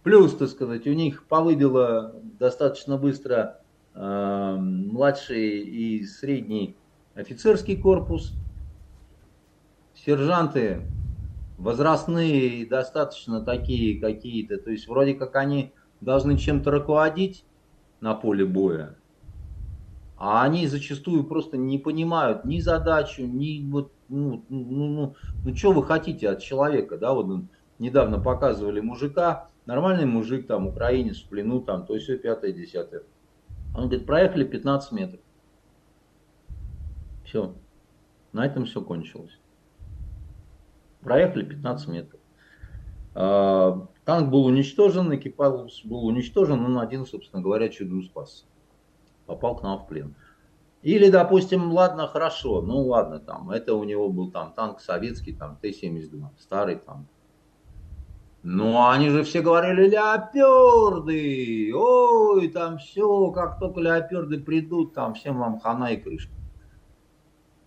Плюс, 0.03 0.35
так 0.35 0.49
сказать, 0.49 0.87
у 0.87 0.93
них 0.93 1.25
повыбило 1.25 2.15
достаточно 2.39 2.97
быстро 2.97 3.59
э, 3.93 4.55
младший 4.59 5.59
и 5.59 6.05
средний 6.05 6.75
офицерский 7.15 7.77
корпус, 7.77 8.33
сержанты 10.07 10.83
возрастные 11.57 12.61
и 12.61 12.65
достаточно 12.65 13.41
такие 13.41 13.99
какие-то, 13.99 14.57
то 14.57 14.71
есть 14.71 14.87
вроде 14.87 15.15
как 15.15 15.35
они 15.35 15.73
должны 15.99 16.37
чем-то 16.37 16.71
руководить 16.71 17.43
на 17.99 18.13
поле 18.13 18.45
боя, 18.45 18.95
а 20.15 20.43
они 20.43 20.65
зачастую 20.67 21.25
просто 21.25 21.57
не 21.57 21.77
понимают 21.77 22.45
ни 22.45 22.61
задачу, 22.61 23.23
ни 23.25 23.69
вот, 23.69 23.91
ну, 24.07 24.45
ну, 24.47 24.65
ну, 24.69 24.87
ну, 24.87 25.15
ну 25.43 25.55
что 25.55 25.73
вы 25.73 25.83
хотите 25.83 26.29
от 26.29 26.41
человека, 26.41 26.97
да, 26.97 27.13
вот 27.13 27.41
недавно 27.77 28.17
показывали 28.17 28.79
мужика, 28.79 29.49
нормальный 29.65 30.05
мужик, 30.05 30.47
там, 30.47 30.67
украинец 30.67 31.17
в 31.17 31.27
плену, 31.27 31.59
там, 31.59 31.85
то 31.85 31.95
есть 31.95 32.05
все 32.05 32.17
пятое, 32.17 32.53
десятое. 32.53 33.03
Он 33.75 33.89
говорит, 33.89 34.05
проехали 34.05 34.45
15 34.45 34.91
метров. 34.93 35.19
Все. 37.25 37.53
На 38.31 38.45
этом 38.45 38.63
все 38.63 38.81
кончилось. 38.81 39.37
Проехали 41.01 41.43
15 41.43 41.87
метров. 41.87 42.19
А, 43.13 43.87
танк 44.05 44.29
был 44.29 44.45
уничтожен, 44.45 45.13
экипаж 45.15 45.83
был 45.85 46.05
уничтожен, 46.05 46.63
он 46.63 46.77
один, 46.79 47.05
собственно 47.05 47.41
говоря, 47.41 47.69
чудом 47.69 48.03
спасся. 48.03 48.45
Попал 49.25 49.55
к 49.55 49.63
нам 49.63 49.79
в 49.79 49.87
плен. 49.87 50.15
Или, 50.83 51.09
допустим, 51.09 51.71
ладно, 51.71 52.07
хорошо, 52.07 52.61
ну 52.61 52.81
ладно, 52.81 53.19
там, 53.19 53.49
это 53.49 53.73
у 53.73 53.83
него 53.83 54.09
был 54.09 54.31
там 54.31 54.53
танк 54.53 54.79
советский, 54.79 55.33
там, 55.33 55.57
Т-72, 55.57 56.27
старый 56.39 56.75
танк. 56.75 57.07
Ну, 58.43 58.87
они 58.87 59.09
же 59.09 59.23
все 59.23 59.41
говорили, 59.41 59.89
леоперды, 59.89 61.73
ой, 61.75 62.47
там 62.49 62.77
все, 62.77 63.31
как 63.31 63.59
только 63.59 63.81
леоперды 63.81 64.39
придут, 64.39 64.93
там 64.93 65.15
всем 65.15 65.39
вам 65.39 65.59
хана 65.59 65.91
и 65.91 65.97
крышка. 65.97 66.31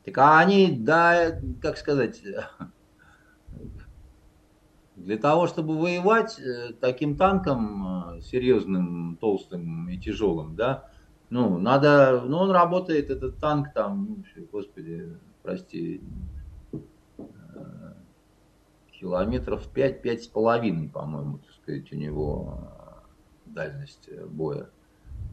Так 0.05 0.16
они, 0.16 0.70
да, 0.70 1.39
как 1.61 1.76
сказать, 1.76 2.22
Для 5.05 5.17
того, 5.17 5.47
чтобы 5.47 5.79
воевать 5.79 6.39
э, 6.39 6.75
таким 6.79 7.17
танком 7.17 8.19
э, 8.19 8.21
серьезным, 8.21 9.17
толстым 9.19 9.89
и 9.89 9.97
тяжелым, 9.97 10.57
да, 10.57 10.91
ну, 11.31 11.59
надо, 11.59 12.23
ну, 12.27 12.37
он 12.39 12.51
работает, 12.51 13.11
этот 13.11 13.39
танк 13.39 13.73
там, 13.73 14.25
ну, 14.37 14.47
господи, 14.53 15.17
прости, 15.43 16.03
э, 16.73 17.25
километров 18.93 19.69
5-5 19.75 20.19
с 20.19 20.27
половиной, 20.27 20.91
по-моему, 20.91 21.39
так 21.39 21.55
сказать, 21.63 21.91
у 21.93 21.97
него 21.97 22.59
дальность 23.47 24.11
боя. 24.27 24.69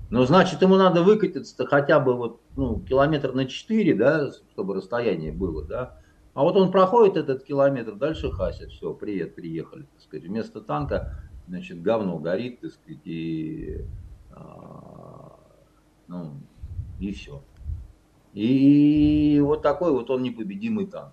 Ну, 0.10 0.24
значит, 0.24 0.62
ему 0.62 0.78
надо 0.78 1.04
выкатиться-то 1.04 1.66
хотя 1.66 2.00
бы 2.00 2.14
вот, 2.14 2.40
ну, 2.56 2.80
километр 2.80 3.34
на 3.34 3.46
4, 3.46 3.94
да, 3.96 4.32
чтобы 4.54 4.76
расстояние 4.76 5.34
было, 5.34 5.66
да. 5.66 5.98
А 6.38 6.44
вот 6.44 6.56
он 6.56 6.70
проходит 6.70 7.18
этот 7.18 7.46
километр, 7.46 7.96
дальше 7.96 8.32
хасит, 8.32 8.70
все, 8.70 8.94
привет, 8.94 9.34
приехали, 9.34 9.88
так 9.92 10.02
сказать. 10.04 10.28
Вместо 10.28 10.62
танка, 10.62 11.20
значит, 11.48 11.82
говно 11.82 12.20
горит, 12.20 12.62
так 12.62 12.74
сказать, 12.74 13.02
и, 13.06 13.84
а, 14.30 15.36
ну, 16.08 16.34
и 17.00 17.12
все. 17.12 17.42
И 18.34 19.42
вот 19.44 19.64
такой 19.64 19.92
вот 19.92 20.12
он 20.12 20.22
непобедимый 20.22 20.86
танк. 20.86 21.12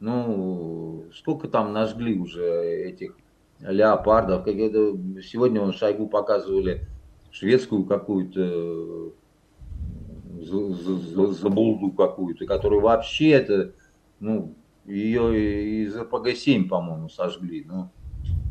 Ну, 0.00 1.04
сколько 1.12 1.48
там 1.48 1.74
нажгли 1.74 2.18
уже 2.18 2.64
этих 2.64 3.14
леопардов. 3.60 4.46
Сегодня 4.46 5.60
он 5.60 5.74
Шойгу 5.74 6.08
показывали 6.08 6.88
шведскую 7.30 7.84
какую-то 7.84 9.12
забулду 10.44 11.92
какую-то, 11.92 12.46
которую 12.46 12.82
вообще 12.82 13.30
это, 13.30 13.72
ну, 14.20 14.54
ее 14.84 15.84
из 15.84 15.96
РПГ-7, 15.96 16.68
по-моему, 16.68 17.08
сожгли. 17.08 17.64
Ну, 17.66 17.90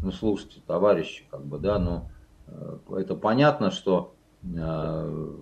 ну, 0.01 0.11
слушайте, 0.11 0.61
товарищи, 0.65 1.25
как 1.29 1.45
бы, 1.45 1.59
да, 1.59 1.79
ну, 1.79 2.09
э, 2.47 2.79
это 2.99 3.15
понятно, 3.15 3.71
что 3.71 4.15
э, 4.43 5.35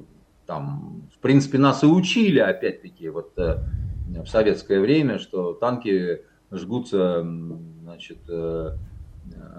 там, 0.46 1.10
в 1.16 1.20
принципе, 1.20 1.58
нас 1.58 1.84
и 1.84 1.88
учили, 1.88 2.40
опять-таки, 2.40 3.10
вот 3.10 3.34
э, 3.38 3.64
в 4.08 4.28
советское 4.28 4.80
время, 4.80 5.18
что 5.18 5.54
танки 5.54 6.24
жгутся, 6.52 7.26
значит, 7.82 8.20
э, 8.30 8.78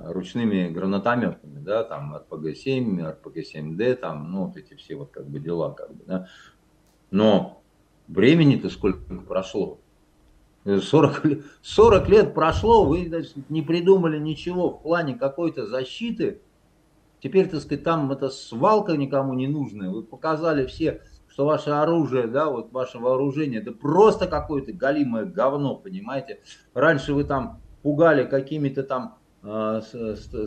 ручными 0.05 0.69
гранатометами, 0.69 1.59
да, 1.61 1.85
там 1.85 2.15
РПГ-7, 2.17 3.17
РПГ-7Д, 3.23 3.95
там, 3.97 4.31
ну, 4.31 4.47
вот 4.47 4.57
эти 4.57 4.75
все 4.75 4.97
вот 4.97 5.11
как 5.11 5.27
бы 5.27 5.41
дела, 5.41 5.71
как 5.71 5.95
бы, 5.95 6.05
да. 6.07 6.29
Но 7.13 7.63
времени-то 8.09 8.71
сколько 8.71 9.15
прошло? 9.29 9.79
40, 10.65 11.23
40 11.63 12.09
лет 12.09 12.35
прошло, 12.35 12.85
вы 12.85 13.07
значит, 13.07 13.51
не 13.51 13.63
придумали 13.63 14.19
ничего 14.19 14.71
в 14.71 14.83
плане 14.83 15.15
какой-то 15.15 15.67
защиты. 15.67 16.41
Теперь, 17.21 17.49
так 17.49 17.61
сказать, 17.61 17.85
там 17.85 18.11
эта 18.11 18.31
свалка 18.31 18.97
никому 18.97 19.35
не 19.35 19.47
нужная. 19.47 19.91
Вы 19.91 20.03
показали 20.03 20.67
все, 20.67 21.03
что 21.29 21.45
ваше 21.45 21.71
оружие, 21.71 22.29
да, 22.29 22.49
вот 22.49 22.73
ваше 22.73 22.99
вооружение, 22.99 23.61
это 23.61 23.73
просто 23.73 24.27
какое-то 24.27 24.73
галимое 24.73 25.27
говно, 25.27 25.77
понимаете. 25.77 26.41
Раньше 26.73 27.13
вы 27.13 27.25
там 27.25 27.61
пугали 27.83 28.25
какими-то 28.25 28.85
там 28.85 29.19
э, 29.43 29.83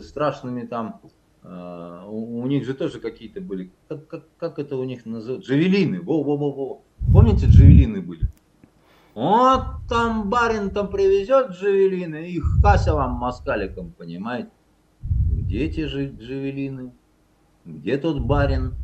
страшными 0.02 0.66
там 0.66 1.00
у, 1.48 2.40
у 2.42 2.46
них 2.46 2.64
же 2.64 2.74
тоже 2.74 2.98
какие-то 2.98 3.40
были, 3.40 3.70
как, 3.88 4.06
как, 4.08 4.24
как 4.38 4.58
это 4.58 4.76
у 4.76 4.84
них 4.84 5.06
называют, 5.06 5.44
джавелины, 5.44 6.00
во, 6.00 6.22
во, 6.22 6.36
во, 6.36 6.50
во. 6.50 6.82
Помните, 7.12 7.46
джавелины 7.46 8.00
были? 8.00 8.22
Вот 9.14 9.64
там 9.88 10.28
барин 10.28 10.70
там 10.70 10.88
привезет 10.88 11.50
джавелины, 11.50 12.28
и 12.30 12.40
хася 12.40 12.94
вам 12.94 13.12
москаликом, 13.12 13.92
понимаете? 13.96 14.50
Где 15.30 15.64
эти 15.64 15.86
же 15.86 16.08
джавелины? 16.08 16.92
Где 17.64 17.96
тот 17.96 18.20
барин? 18.20 18.74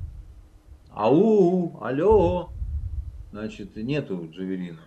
Ау, 0.90 1.78
алло. 1.80 2.50
Значит, 3.32 3.76
нету 3.76 4.28
джавелинов. 4.30 4.84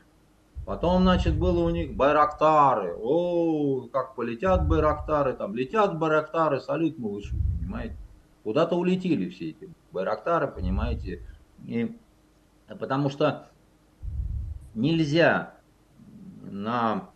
Потом, 0.66 1.04
значит, 1.04 1.38
было 1.38 1.64
у 1.64 1.70
них 1.70 1.94
байрактары. 1.96 2.96
О, 2.98 3.88
как 3.92 4.16
полетят 4.16 4.68
байрактары, 4.68 5.34
там 5.34 5.56
летят 5.56 6.00
байрактары, 6.00 6.60
салют 6.60 6.98
малышу 6.98 7.36
понимаете? 7.76 7.96
Куда-то 8.44 8.76
улетели 8.76 9.30
все 9.30 9.50
эти 9.50 9.70
байрактары, 9.92 10.48
понимаете? 10.48 11.22
И, 11.66 11.98
потому 12.68 13.10
что 13.10 13.50
нельзя 14.74 15.56
на 16.44 17.10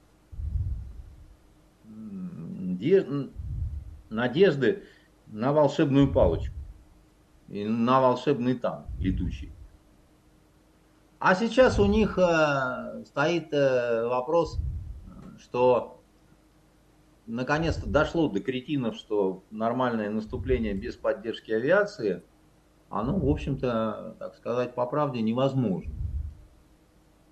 надежды 4.09 4.83
на 5.27 5.53
волшебную 5.53 6.11
палочку 6.11 6.55
и 7.47 7.65
на 7.65 8.01
волшебный 8.01 8.55
танк 8.55 8.87
летучий. 8.99 9.51
А 11.19 11.35
сейчас 11.35 11.77
у 11.77 11.85
них 11.85 12.17
э, 12.17 13.03
стоит 13.05 13.53
э, 13.53 14.07
вопрос, 14.07 14.57
что 15.39 15.98
наконец-то 17.29 17.87
дошло 17.87 18.27
до 18.27 18.39
кретинов, 18.39 18.95
что 18.95 19.43
нормальное 19.51 20.09
наступление 20.09 20.73
без 20.73 20.95
поддержки 20.95 21.51
авиации, 21.51 22.23
оно, 22.89 23.17
в 23.17 23.29
общем-то, 23.29 24.15
так 24.19 24.35
сказать, 24.35 24.73
по 24.73 24.85
правде 24.85 25.21
невозможно. 25.21 25.93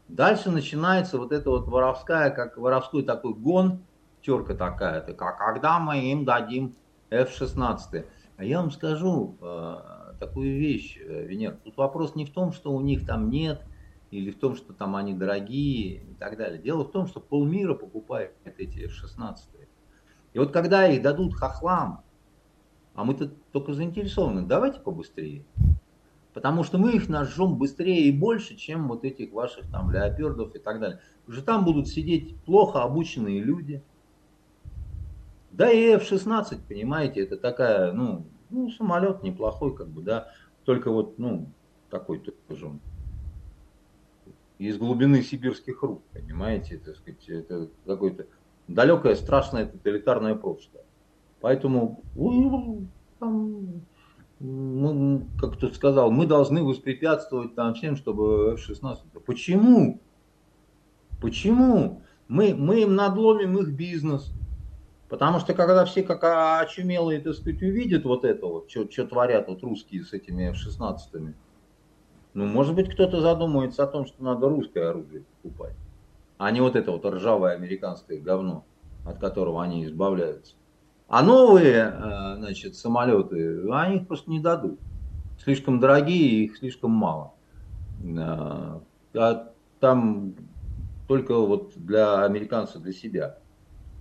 Дальше 0.08 0.52
начинается 0.52 1.18
вот 1.18 1.32
эта 1.32 1.50
вот 1.50 1.68
воровская, 1.68 2.30
как 2.30 2.58
воровской 2.58 3.04
такой 3.04 3.34
гон, 3.34 3.82
терка 4.22 4.54
такая, 4.54 5.00
это 5.00 5.14
как 5.14 5.38
когда 5.38 5.80
мы 5.80 6.12
им 6.12 6.24
дадим 6.24 6.76
F-16. 7.10 8.06
А 8.38 8.44
я 8.44 8.62
вам 8.62 8.72
скажу 8.72 9.36
э, 9.42 9.76
такую 10.20 10.60
вещь, 10.60 10.98
э, 11.02 11.26
Венер. 11.26 11.58
Тут 11.64 11.76
вопрос 11.78 12.16
не 12.16 12.26
в 12.26 12.32
том, 12.32 12.54
что 12.54 12.72
у 12.72 12.82
них 12.82 13.06
там 13.06 13.30
нет, 13.30 13.62
или 14.12 14.30
в 14.32 14.38
том, 14.38 14.56
что 14.56 14.74
там 14.74 14.96
они 14.96 15.14
дорогие 15.14 16.04
и 16.04 16.14
так 16.14 16.38
далее. 16.38 16.62
Дело 16.62 16.84
в 16.84 16.92
том, 16.92 17.08
что 17.08 17.20
полмира 17.20 17.74
покупает 17.74 18.34
эти 18.46 18.86
F-16. 18.86 19.57
И 20.38 20.40
вот 20.40 20.52
когда 20.52 20.88
их 20.88 21.02
дадут 21.02 21.34
хохлам, 21.34 22.04
а 22.94 23.04
мы-то 23.04 23.32
только 23.52 23.74
заинтересованы, 23.74 24.44
давайте 24.44 24.80
побыстрее. 24.80 25.44
Потому 26.32 26.64
что 26.64 26.78
мы 26.78 26.92
их 26.92 27.10
нажжем 27.10 27.58
быстрее 27.58 28.04
и 28.04 28.12
больше, 28.12 28.56
чем 28.56 28.88
вот 28.88 29.04
этих 29.04 29.34
ваших 29.34 29.68
там 29.72 29.90
леопердов 29.90 30.54
и 30.54 30.60
так 30.60 30.80
далее. 30.80 31.00
Уже 31.28 31.42
там 31.42 31.66
будут 31.66 31.88
сидеть 31.88 32.36
плохо 32.42 32.84
обученные 32.84 33.42
люди. 33.42 33.82
Да 35.50 35.72
и 35.72 35.96
F-16, 35.96 36.60
понимаете, 36.68 37.22
это 37.24 37.38
такая, 37.38 37.92
ну, 37.92 38.28
ну, 38.52 38.70
самолет 38.70 39.24
неплохой, 39.24 39.76
как 39.76 39.88
бы, 39.88 40.04
да, 40.04 40.32
только 40.66 40.92
вот, 40.92 41.18
ну, 41.18 41.50
такой 41.90 42.20
тоже 42.48 42.68
он 42.68 42.80
из 44.60 44.78
глубины 44.78 45.22
сибирских 45.22 45.82
рук, 45.84 46.02
понимаете, 46.14 46.78
так 46.78 46.96
сказать, 46.98 47.28
это 47.28 47.70
какой-то 47.86 48.28
далекое 48.68 49.16
страшное 49.16 49.66
тоталитарное 49.66 50.36
прошлое. 50.36 50.84
Поэтому, 51.40 52.04
там, 53.20 53.82
мы, 54.40 55.26
как 55.40 55.54
кто 55.54 55.70
сказал, 55.70 56.12
мы 56.12 56.26
должны 56.26 56.64
воспрепятствовать 56.64 57.56
там 57.56 57.74
всем, 57.74 57.96
чтобы 57.96 58.54
F-16. 58.54 58.98
Почему? 59.26 60.00
Почему? 61.22 62.02
Мы, 62.28 62.54
мы 62.54 62.82
им 62.82 62.96
надломим 62.96 63.58
их 63.60 63.74
бизнес. 63.74 64.32
Потому 65.10 65.40
что 65.40 65.54
когда 65.54 65.86
все 65.86 66.04
как 66.04 66.24
очумелые, 66.62 67.22
так 67.22 67.34
сказать, 67.34 67.62
увидят 67.62 68.04
вот 68.04 68.26
это 68.26 68.46
вот, 68.46 68.70
что 68.70 69.08
творят 69.08 69.48
вот 69.48 69.64
русские 69.64 70.04
с 70.04 70.12
этими 70.12 70.50
F-16, 70.50 71.34
ну, 72.34 72.46
может 72.46 72.76
быть, 72.76 72.92
кто-то 72.92 73.22
задумается 73.22 73.84
о 73.84 73.88
том, 73.88 74.06
что 74.06 74.22
надо 74.24 74.50
русское 74.50 74.90
оружие 74.90 75.24
покупать 75.42 75.74
а 76.38 76.52
не 76.52 76.62
вот 76.62 76.76
это 76.76 76.92
вот 76.92 77.06
ржавое 77.06 77.56
американское 77.56 78.20
говно, 78.20 78.66
от 79.06 79.18
которого 79.20 79.64
они 79.64 79.86
избавляются. 79.86 80.56
А 81.08 81.24
новые, 81.24 81.94
э, 81.94 82.36
значит, 82.38 82.76
самолеты, 82.76 83.70
они 83.72 83.98
их 83.98 84.08
просто 84.08 84.30
не 84.30 84.40
дадут. 84.40 84.80
Слишком 85.42 85.80
дорогие, 85.80 86.46
их 86.46 86.58
слишком 86.58 86.92
мало. 86.92 87.34
Э, 88.04 88.80
а 89.16 89.52
там 89.80 90.34
только 91.08 91.36
вот 91.36 91.74
для 91.76 92.26
американцев, 92.26 92.82
для 92.82 92.94
себя. 92.94 93.38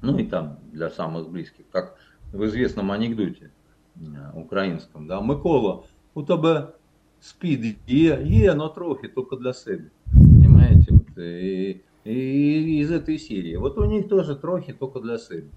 Ну 0.02 0.18
и 0.18 0.26
там 0.26 0.58
для 0.72 0.90
самых 0.90 1.30
близких. 1.30 1.64
Как 1.70 1.96
в 2.32 2.44
известном 2.46 2.90
анекдоте 2.90 3.50
э, 3.94 4.00
украинском. 4.34 5.06
Да, 5.06 5.20
Микола, 5.20 5.84
у 6.14 6.22
тебя 6.22 6.72
спид 7.20 7.76
є, 7.86 8.18
є, 8.24 8.54
но 8.54 8.68
трохи, 8.68 9.08
только 9.08 9.36
для 9.36 9.52
себя. 9.52 9.84
Понимаете? 10.12 10.92
Вот, 10.92 11.18
и 11.18 11.80
из 12.12 12.90
этой 12.90 13.18
серии. 13.18 13.56
Вот 13.56 13.78
у 13.78 13.84
них 13.84 14.08
тоже 14.08 14.36
трохи 14.36 14.72
только 14.72 15.00
для 15.00 15.18
сына. 15.18 15.50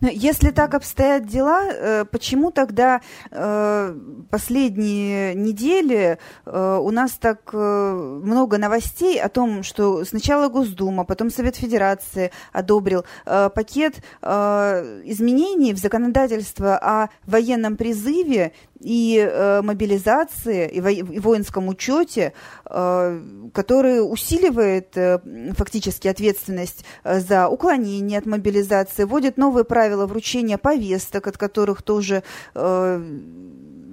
Но 0.00 0.08
если 0.08 0.50
так 0.50 0.74
обстоят 0.74 1.26
дела, 1.26 1.62
э, 1.70 2.04
почему 2.04 2.50
тогда 2.50 3.00
э, 3.30 3.96
последние 4.30 5.34
недели 5.34 6.18
э, 6.46 6.78
у 6.82 6.90
нас 6.90 7.12
так 7.12 7.52
много 7.52 8.58
новостей 8.58 9.20
о 9.20 9.28
том, 9.28 9.62
что 9.62 10.04
сначала 10.04 10.48
Госдума, 10.48 11.04
потом 11.04 11.30
Совет 11.30 11.56
Федерации 11.56 12.30
одобрил 12.52 13.04
пакет 13.24 13.96
изменений 14.22 15.74
в 15.74 15.78
законодательство 15.78 16.76
о 16.76 17.08
военном 17.26 17.76
призыве 17.76 18.52
и 18.80 19.18
э, 19.18 19.62
мобилизации, 19.62 20.68
и, 20.68 20.80
во, 20.80 20.90
и 20.90 21.18
воинском 21.18 21.68
учете, 21.68 22.32
э, 22.64 23.20
который 23.52 23.98
усиливает 24.00 24.96
э, 24.96 25.20
фактически 25.56 26.08
ответственность 26.08 26.84
за 27.04 27.48
уклонение 27.48 28.18
от 28.18 28.26
мобилизации, 28.26 29.04
вводит 29.04 29.36
новые 29.36 29.64
правила 29.64 30.06
вручения 30.06 30.58
повесток, 30.58 31.26
от 31.26 31.36
которых 31.36 31.82
тоже 31.82 32.22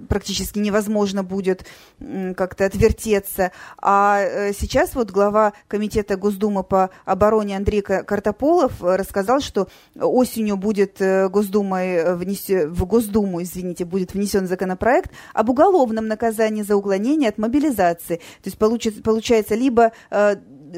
практически 0.07 0.59
невозможно 0.59 1.23
будет 1.23 1.65
как-то 1.99 2.65
отвертеться. 2.65 3.51
А 3.77 4.19
э, 4.21 4.53
сейчас 4.53 4.95
вот 4.95 5.11
глава 5.11 5.53
Комитета 5.67 6.17
Госдумы 6.17 6.63
по 6.63 6.89
обороне 7.05 7.57
Андрей 7.57 7.81
Картополов 7.81 8.81
рассказал, 8.81 9.39
что 9.39 9.67
осенью 9.99 10.57
будет 10.57 11.01
э, 11.01 11.29
Госдумой 11.29 12.15
внесен, 12.15 12.71
в 12.71 12.85
Госдуму, 12.85 13.41
извините, 13.41 13.85
будет 13.85 14.13
внесен 14.13 14.47
законопроект 14.47 15.11
об 15.33 15.49
уголовном 15.49 16.07
наказании 16.07 16.63
за 16.63 16.75
уклонение 16.75 17.29
от 17.29 17.37
мобилизации. 17.37 18.17
То 18.17 18.45
есть 18.45 18.57
получится, 18.57 19.01
получается 19.01 19.55
либо 19.55 19.91
э, 20.09 20.35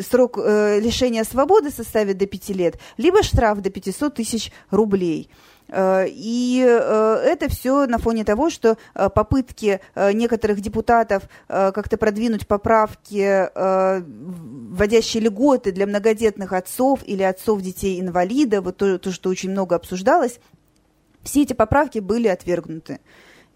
срок 0.09 0.37
лишения 0.37 1.23
свободы 1.23 1.71
составит 1.71 2.17
до 2.17 2.27
5 2.27 2.49
лет, 2.49 2.79
либо 2.97 3.23
штраф 3.23 3.59
до 3.61 3.69
500 3.69 4.13
тысяч 4.13 4.51
рублей. 4.69 5.29
Э, 5.69 6.05
и 6.07 6.65
э, 6.67 7.21
это 7.23 7.49
все 7.49 7.85
на 7.85 7.97
фоне 7.97 8.23
того, 8.23 8.49
что 8.49 8.77
э, 8.95 9.09
попытки 9.09 9.81
некоторых 9.95 10.61
депутатов 10.61 11.23
как-то 11.47 11.97
продвинуть 11.97 12.47
поправки, 12.47 13.49
вводящие 13.55 15.23
льготы 15.23 15.71
для 15.71 15.85
многодетных 15.85 16.53
отцов 16.53 17.01
или 17.05 17.23
отцов 17.23 17.61
детей-инвалидов, 17.61 18.65
вот 18.65 18.77
то, 18.77 18.97
то, 18.97 19.11
что 19.11 19.29
очень 19.29 19.51
много 19.51 19.75
обсуждалось, 19.75 20.39
все 21.23 21.43
эти 21.43 21.53
поправки 21.53 21.99
были 21.99 22.27
отвергнуты. 22.27 22.99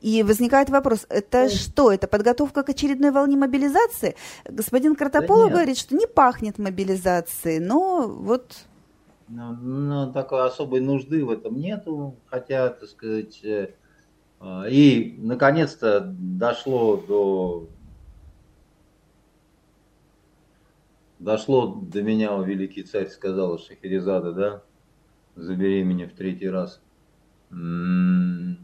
И 0.01 0.21
возникает 0.21 0.69
вопрос, 0.69 1.05
это 1.09 1.49
что, 1.49 1.91
это 1.91 2.07
подготовка 2.07 2.63
к 2.63 2.69
очередной 2.69 3.11
волне 3.11 3.37
мобилизации? 3.37 4.15
Господин 4.45 4.95
Картополов 4.95 5.47
да 5.47 5.53
говорит, 5.53 5.77
что 5.77 5.95
не 5.95 6.07
пахнет 6.07 6.57
мобилизацией, 6.57 7.59
но 7.59 8.07
вот 8.07 8.65
но, 9.35 9.53
но 9.53 10.11
такой 10.11 10.45
особой 10.45 10.79
нужды 10.79 11.25
в 11.25 11.31
этом 11.31 11.59
нету, 11.59 12.15
хотя, 12.27 12.69
так 12.69 12.87
сказать, 12.87 13.43
э, 13.43 13.73
э, 14.39 14.69
и 14.69 15.15
наконец-то 15.17 16.01
дошло 16.01 16.97
до 16.97 17.67
дошло 21.17 21.67
до 21.67 22.03
меня, 22.03 22.37
великий 22.37 22.83
царь 22.83 23.07
сказал 23.07 23.57
Шахерезада, 23.57 24.33
да, 24.33 24.63
забеременев 25.35 26.13
в 26.13 26.15
третий 26.15 26.49
раз. 26.49 26.81
Ну, 27.49 28.57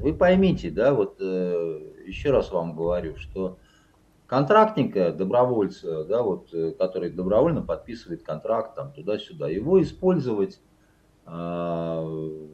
вы 0.00 0.14
поймите, 0.14 0.70
да, 0.70 0.94
вот 0.94 1.18
э, 1.20 1.80
еще 2.06 2.30
раз 2.30 2.50
вам 2.50 2.74
говорю, 2.74 3.16
что 3.16 3.58
контрактника, 4.26 5.12
добровольца, 5.12 6.04
да, 6.04 6.22
вот, 6.22 6.52
э, 6.52 6.72
который 6.72 7.10
добровольно 7.10 7.62
подписывает 7.62 8.22
контракт 8.22 8.74
там 8.74 8.92
туда-сюда, 8.92 9.48
его 9.48 9.80
использовать 9.82 10.60
э, 11.26 12.48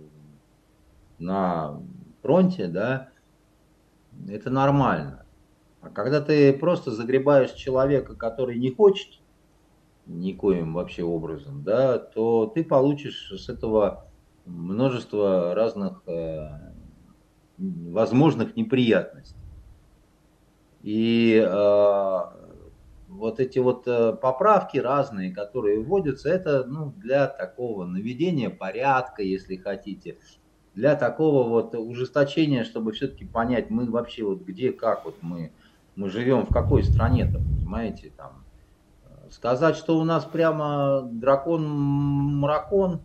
на 1.19 1.81
фронте, 2.23 2.67
да, 2.69 3.09
это 4.29 4.51
нормально. 4.51 5.25
А 5.81 5.89
когда 5.89 6.21
ты 6.21 6.53
просто 6.53 6.93
загребаешь 6.93 7.53
человека, 7.53 8.15
который 8.15 8.59
не 8.59 8.71
хочет 8.71 9.21
никоим 10.07 10.75
вообще 10.75 11.03
образом, 11.03 11.63
да, 11.65 11.99
то 11.99 12.47
ты 12.47 12.65
получишь 12.65 13.33
с 13.37 13.49
этого 13.49 14.07
множество 14.45 15.55
разных 15.55 16.03
э, 16.07 16.49
возможных 17.59 18.57
неприятностей. 18.57 19.42
И 20.83 21.41
э, 21.41 22.21
вот 23.09 23.39
эти 23.39 23.61
вот 23.61 23.87
э, 23.87 24.15
поправки 24.15 24.79
разные, 24.79 25.33
которые 25.33 25.81
вводятся, 25.81 26.29
это 26.29 26.65
ну, 26.65 26.93
для 26.97 27.29
такого 27.29 27.85
наведения 27.85 28.51
порядка, 28.51 29.23
если 29.23 29.57
хотите, 29.57 30.19
для 30.75 30.97
такого 30.97 31.49
вот 31.49 31.75
ужесточения, 31.77 32.65
чтобы 32.65 32.93
все-таки 32.93 33.25
понять, 33.25 33.71
мы 33.71 33.89
вообще 33.89 34.25
вот 34.25 34.43
где, 34.43 34.73
как 34.73 35.05
вот 35.05 35.17
мы, 35.21 35.53
мы 35.95 36.11
живем, 36.11 36.47
в 36.47 36.53
какой 36.53 36.83
стране-то, 36.83 37.39
понимаете, 37.39 38.13
там. 38.17 38.45
Сказать, 39.31 39.77
что 39.77 39.99
у 39.99 40.05
нас 40.05 40.27
прямо 40.27 41.09
дракон-маракон, 41.11 43.01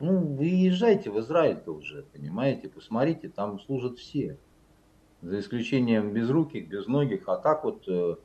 ну, 0.00 0.18
вы 0.20 0.46
езжайте 0.46 1.10
в 1.10 1.18
Израиль-то 1.18 1.74
уже, 1.74 2.04
понимаете, 2.04 2.68
посмотрите, 2.68 3.28
там 3.28 3.58
служат 3.60 3.98
все 3.98 4.38
за 5.22 5.40
исключением 5.40 6.12
безруких, 6.12 6.68
безногих, 6.68 7.22
а 7.26 7.36
так 7.36 7.64
вот 7.64 7.84
э, 7.88 8.16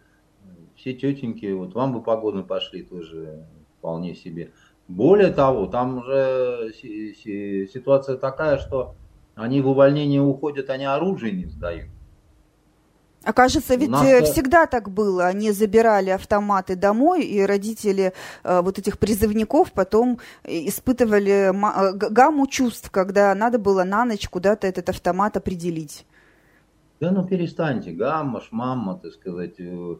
все 0.76 0.94
тетеньки, 0.94 1.52
вот 1.52 1.74
вам 1.74 1.94
бы 1.94 2.02
погоды 2.02 2.44
пошли 2.44 2.84
тоже 2.84 3.46
вполне 3.80 4.16
себе. 4.16 4.52
Более 4.88 5.32
того, 5.32 5.68
там 5.68 6.00
уже 6.00 6.72
ситуация 6.74 8.18
такая, 8.18 8.58
что 8.58 8.96
они 9.36 9.62
в 9.62 9.68
увольнение 9.68 10.22
уходят, 10.22 10.70
они 10.70 10.86
оружие 10.86 11.34
не 11.34 11.46
сдают. 11.46 11.90
А 13.24 13.32
кажется, 13.32 13.76
ведь 13.76 13.90
нас... 13.90 14.06
Э, 14.06 14.24
всегда 14.24 14.66
так 14.66 14.90
было. 14.90 15.28
Они 15.28 15.52
забирали 15.52 16.10
автоматы 16.10 16.76
домой, 16.76 17.24
и 17.24 17.42
родители 17.42 18.14
э, 18.44 18.62
вот 18.62 18.78
этих 18.80 19.00
призывников 19.00 19.72
потом 19.72 20.20
испытывали 20.44 21.52
э, 21.52 21.94
гамму 21.94 22.48
чувств, 22.48 22.92
когда 22.92 23.34
надо 23.34 23.60
было 23.60 23.86
на 23.86 24.04
ночь 24.04 24.28
куда-то 24.28 24.68
этот 24.68 24.90
автомат 24.90 25.38
определить. 25.38 26.06
Да 27.00 27.12
ну 27.12 27.28
перестаньте, 27.28 27.92
гамма, 27.92 28.42
шмамма, 28.42 29.00
так 29.00 29.14
сказать. 29.14 29.60
Э, 29.60 29.96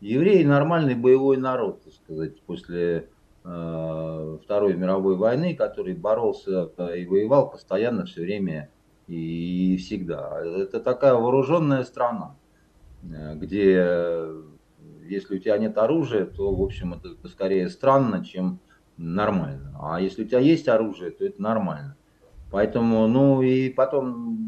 евреи 0.00 0.44
нормальный 0.44 0.94
боевой 0.94 1.36
народ, 1.36 1.82
так 1.84 1.92
сказать, 1.94 2.40
после 2.42 3.08
э, 3.44 4.38
Второй 4.44 4.74
мировой 4.74 5.16
войны, 5.16 5.54
который 5.54 5.94
боролся 5.94 6.64
и 6.96 7.06
воевал 7.06 7.50
постоянно 7.50 8.06
все 8.06 8.22
время 8.22 8.70
и 9.06 9.76
всегда. 9.78 10.40
Это 10.42 10.80
такая 10.80 11.14
вооруженная 11.14 11.84
страна, 11.84 12.36
э, 13.02 13.34
где 13.36 14.48
если 15.08 15.36
у 15.36 15.38
тебя 15.38 15.58
нет 15.58 15.76
оружия, 15.78 16.26
то, 16.26 16.54
в 16.54 16.62
общем, 16.62 16.94
это 16.94 17.28
скорее 17.28 17.68
странно, 17.70 18.24
чем 18.24 18.60
нормально. 18.96 19.74
А 19.80 20.00
если 20.00 20.24
у 20.24 20.26
тебя 20.26 20.40
есть 20.40 20.68
оружие, 20.68 21.10
то 21.10 21.24
это 21.24 21.40
нормально. 21.40 21.96
Поэтому, 22.50 23.06
ну 23.08 23.42
и 23.42 23.68
потом 23.68 24.46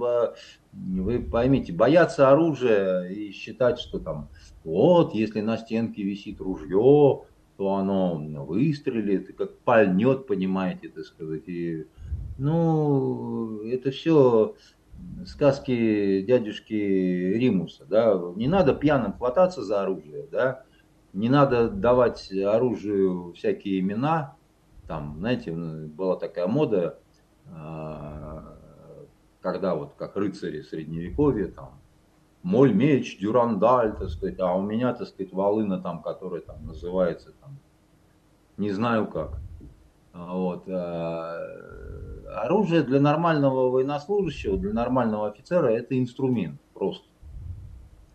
вы 0.72 1.20
поймите, 1.20 1.72
бояться 1.72 2.30
оружия 2.30 3.04
и 3.04 3.32
считать, 3.32 3.78
что 3.78 3.98
там, 3.98 4.28
вот, 4.64 5.14
если 5.14 5.40
на 5.40 5.58
стенке 5.58 6.02
висит 6.02 6.40
ружье, 6.40 7.24
то 7.56 7.74
оно 7.74 8.16
выстрелит, 8.46 9.36
как 9.36 9.58
пальнет, 9.58 10.26
понимаете, 10.26 10.88
так 10.88 11.04
сказать. 11.04 11.46
И, 11.46 11.86
ну, 12.38 13.60
это 13.64 13.90
все 13.90 14.54
сказки 15.26 16.22
дядюшки 16.22 16.72
Римуса, 16.72 17.84
да. 17.84 18.18
Не 18.36 18.48
надо 18.48 18.74
пьяным 18.74 19.12
хвататься 19.12 19.62
за 19.62 19.82
оружие, 19.82 20.26
да. 20.32 20.64
Не 21.12 21.28
надо 21.28 21.68
давать 21.68 22.32
оружию 22.32 23.34
всякие 23.34 23.80
имена. 23.80 24.36
Там, 24.88 25.16
знаете, 25.18 25.52
была 25.52 26.16
такая 26.16 26.46
мода, 26.46 26.98
когда 29.40 29.74
вот 29.74 29.94
как 29.96 30.16
рыцари 30.16 30.62
средневековья, 30.62 31.48
там, 31.48 31.80
мой 32.42 32.72
меч, 32.72 33.18
дюрандаль, 33.18 33.96
так 33.96 34.08
сказать, 34.10 34.38
а 34.38 34.54
у 34.54 34.62
меня, 34.62 34.94
так 34.94 35.08
сказать, 35.08 35.32
волына 35.32 35.80
там, 35.80 36.02
которая 36.02 36.40
там 36.40 36.64
называется 36.66 37.32
там, 37.40 37.58
не 38.56 38.70
знаю 38.70 39.06
как. 39.06 39.38
А, 40.12 40.36
вот. 40.36 40.64
А, 40.68 41.38
оружие 42.44 42.82
для 42.82 43.00
нормального 43.00 43.70
военнослужащего, 43.70 44.56
для 44.56 44.72
нормального 44.72 45.28
офицера 45.28 45.68
это 45.68 45.98
инструмент 45.98 46.60
просто. 46.74 47.06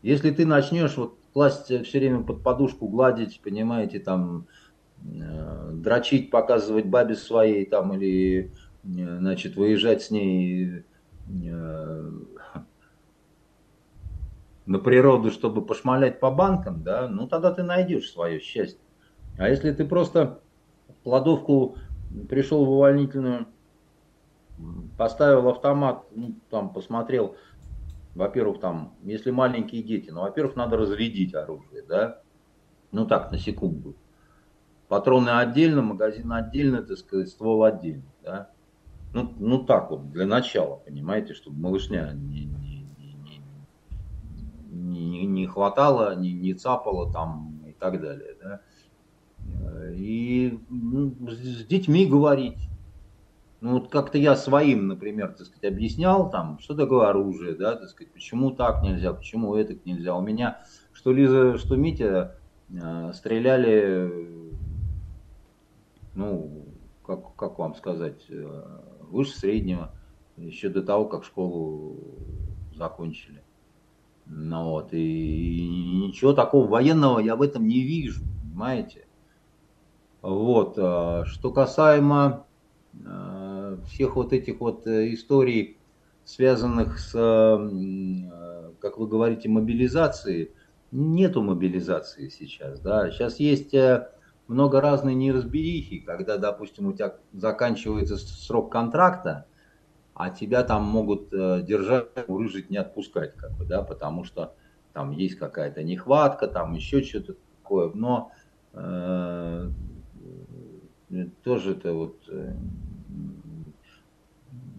Если 0.02 0.32
ты 0.32 0.46
начнешь 0.46 0.98
вот 0.98 1.18
класть 1.34 1.66
все 1.66 2.00
время 2.00 2.24
под 2.24 2.44
подушку, 2.44 2.88
гладить, 2.88 3.42
понимаете, 3.44 4.00
там, 4.00 4.46
э, 5.04 5.72
дрочить, 5.74 6.30
показывать 6.30 6.86
бабе 6.86 7.16
своей 7.16 7.66
там 7.66 7.94
или 7.94 8.46
э, 8.46 8.50
значит, 8.86 9.56
выезжать 9.56 10.04
с 10.04 10.12
ней 10.12 10.86
Э, 11.28 12.12
на 14.66 14.80
природу, 14.80 15.30
чтобы 15.30 15.64
пошмалять 15.64 16.20
по 16.20 16.32
банкам, 16.32 16.82
да, 16.82 17.08
ну 17.08 17.28
тогда 17.28 17.52
ты 17.52 17.62
найдешь 17.62 18.12
свое 18.12 18.40
счастье. 18.40 18.80
А 19.38 19.48
если 19.48 19.72
ты 19.72 19.86
просто 19.86 20.40
в 20.88 21.04
кладовку 21.04 21.78
пришел 22.30 22.66
в 22.66 22.72
увольнительную, 22.72 23.48
поставил 24.98 25.50
автомат, 25.50 26.06
ну, 26.16 26.36
там 26.50 26.74
посмотрел, 26.74 27.36
во-первых, 28.16 28.60
там, 28.60 28.96
если 29.04 29.30
маленькие 29.30 29.84
дети, 29.84 30.10
ну, 30.10 30.22
во-первых, 30.22 30.56
надо 30.56 30.78
разрядить 30.78 31.36
оружие, 31.36 31.84
да, 31.84 32.22
ну 32.92 33.06
так, 33.06 33.32
на 33.32 33.38
секунду. 33.38 33.96
Патроны 34.88 35.30
отдельно, 35.30 35.84
магазин 35.84 36.32
отдельно, 36.32 36.82
так 36.82 36.98
сказать, 36.98 37.30
ствол 37.30 37.64
отдельно, 37.66 38.12
да. 38.24 38.50
Ну, 39.16 39.34
ну 39.40 39.64
так 39.64 39.92
вот, 39.92 40.12
для 40.12 40.26
начала, 40.26 40.76
понимаете, 40.76 41.34
чтобы 41.34 41.58
малышня 41.58 42.12
не, 42.16 42.48
не, 42.48 42.86
не, 44.70 45.00
не, 45.00 45.26
не 45.26 45.48
хватало, 45.48 46.18
не, 46.18 46.34
не 46.34 46.54
цапало 46.54 47.14
там 47.14 47.64
и 47.66 47.72
так 47.72 48.02
далее, 48.02 48.36
да. 48.44 48.62
И 49.94 50.60
ну, 50.70 51.16
с 51.30 51.66
детьми 51.66 52.06
говорить. 52.06 52.58
Ну, 53.62 53.80
вот 53.80 53.88
как-то 53.88 54.18
я 54.18 54.36
своим, 54.36 54.88
например, 54.88 55.30
так 55.32 55.48
сказать, 55.48 55.72
объяснял 55.72 56.30
там, 56.30 56.60
что 56.60 56.76
такое 56.76 57.08
оружие, 57.08 57.56
да, 57.56 57.78
так 57.78 57.88
сказать, 57.88 58.12
почему 58.12 58.52
так 58.52 58.84
нельзя, 58.84 59.14
почему 59.14 59.56
это 59.56 59.78
нельзя. 59.86 60.14
У 60.14 60.22
меня, 60.22 60.60
что 60.92 61.14
Лиза, 61.14 61.58
что 61.58 61.78
Митя 61.78 62.36
э, 62.70 63.14
стреляли, 63.14 64.12
ну, 66.16 66.66
как, 67.06 67.34
как 67.38 67.58
вам 67.60 67.76
сказать, 67.76 68.26
э, 68.28 68.62
выше 69.12 69.38
среднего, 69.38 69.92
еще 70.38 70.70
до 70.70 70.84
того, 70.84 71.06
как 71.06 71.24
школу 71.24 71.98
закончили. 72.76 73.42
Ну 74.28 74.72
вот, 74.72 74.94
и, 74.94 74.98
и 74.98 76.08
ничего 76.08 76.34
такого 76.34 76.68
военного 76.68 77.20
я 77.20 77.36
в 77.36 77.42
этом 77.42 77.68
не 77.68 77.82
вижу, 77.82 78.24
понимаете? 78.42 79.06
Вот. 80.22 80.76
А, 80.78 81.26
что 81.26 81.52
касаемо 81.52 82.46
а, 83.06 83.78
всех 83.88 84.16
вот 84.16 84.34
этих 84.34 84.60
вот 84.60 84.88
э, 84.88 85.14
историй, 85.14 85.78
связанных 86.24 86.98
с, 86.98 87.14
а, 87.16 88.74
как 88.80 88.98
вы 88.98 89.08
говорите, 89.08 89.48
мобилизацией, 89.50 90.52
нету 90.92 91.44
мобилизации 91.44 92.30
сейчас. 92.30 92.80
Да? 92.80 93.12
Сейчас 93.12 93.40
есть 93.40 93.76
э, 93.76 94.10
много 94.48 94.82
разной 94.82 95.16
неразберихи, 95.16 96.00
когда, 96.00 96.38
допустим, 96.38 96.88
у 96.88 96.94
тебя 96.94 97.16
заканчивается 97.34 98.18
срок 98.18 98.72
контракта, 98.72 99.48
а 100.14 100.30
тебя 100.30 100.64
там 100.64 100.84
могут 100.84 101.34
э, 101.34 101.62
держать, 101.64 102.08
урыжить, 102.28 102.70
не 102.70 102.78
отпускать, 102.78 103.36
как 103.36 103.52
бы, 103.54 103.66
да, 103.66 103.82
потому 103.82 104.24
что 104.24 104.56
там 104.94 105.12
есть 105.12 105.36
какая-то 105.36 105.84
нехватка, 105.84 106.48
там 106.48 106.74
еще 106.74 107.02
что-то 107.02 107.36
такое. 107.62 107.92
Но 107.94 108.32
Э, 108.76 109.70
тоже 111.44 111.72
это 111.72 111.94
вот 111.94 112.18
э, 112.28 112.54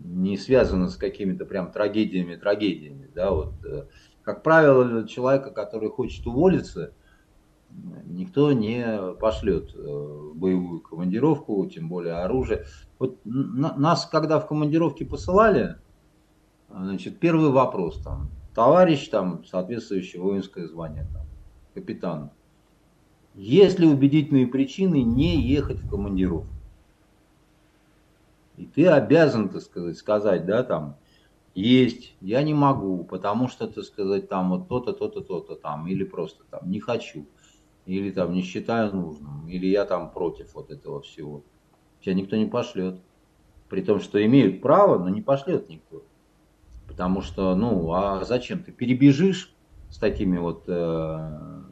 не 0.05 0.37
связано 0.37 0.89
с 0.89 0.97
какими-то 0.97 1.47
прям 1.47 1.73
трагедиями, 1.73 2.37
трагедиями, 2.37 3.11
да, 3.15 3.31
вот, 3.31 3.55
э, 3.65 3.87
как 4.23 4.43
правило, 4.43 5.09
человека, 5.09 5.51
который 5.51 5.89
хочет 5.89 6.27
уволиться, 6.27 6.93
никто 8.07 8.53
не 8.53 9.13
пошлет 9.15 9.75
в 9.75 10.35
боевую 10.35 10.81
командировку, 10.81 11.67
тем 11.67 11.89
более 11.89 12.15
оружие. 12.15 12.65
Вот 12.99 13.19
нас, 13.25 14.07
когда 14.07 14.41
в 14.41 14.47
командировке 14.47 15.05
посылали, 15.05 15.77
значит, 16.71 17.19
первый 17.19 17.51
вопрос 17.51 18.01
там, 18.03 18.31
товарищ 18.55 19.09
там, 19.09 19.45
соответствующее 19.45 20.23
воинское 20.23 20.67
звание, 20.67 21.07
там, 21.13 21.27
капитан, 21.75 22.31
есть 23.35 23.79
ли 23.79 23.87
убедительные 23.87 24.47
причины 24.47 25.03
не 25.03 25.41
ехать 25.41 25.81
в 25.81 25.89
командировку? 25.89 26.49
И 28.57 28.65
ты 28.65 28.87
обязан, 28.87 29.51
так 29.51 29.61
сказать, 29.61 29.99
сказать, 29.99 30.47
да, 30.47 30.63
там, 30.63 30.97
есть, 31.55 32.15
я 32.21 32.43
не 32.43 32.55
могу, 32.55 33.05
потому 33.05 33.49
что, 33.49 33.67
так 33.67 33.85
сказать, 33.85 34.29
там 34.29 34.51
вот 34.51 34.69
то-то, 34.69 34.93
то-то, 34.95 35.21
то-то 35.21 35.55
там, 35.55 35.87
или 35.87 36.05
просто 36.05 36.45
там 36.51 36.71
не 36.71 36.81
хочу, 36.81 37.27
или 37.87 38.11
там 38.11 38.35
не 38.35 38.43
считаю 38.43 38.95
нужным, 38.95 39.49
или 39.49 39.67
я 39.67 39.85
там 39.85 40.11
против 40.11 40.55
вот 40.55 40.71
этого 40.71 41.01
всего. 41.01 41.43
Тебя 42.01 42.15
никто 42.15 42.37
не 42.37 42.47
пошлет. 42.47 43.01
При 43.69 43.81
том, 43.83 44.01
что 44.01 44.25
имеют 44.25 44.61
право, 44.61 44.99
но 44.99 45.09
не 45.09 45.23
пошлет 45.23 45.69
никто. 45.69 46.03
Потому 46.87 47.23
что, 47.23 47.55
ну, 47.55 47.93
а 47.93 48.25
зачем 48.25 48.63
ты 48.63 48.73
перебежишь 48.73 49.55
с 49.91 49.99
такими 49.99 50.39
вот 50.39 50.65
э, 50.67 51.63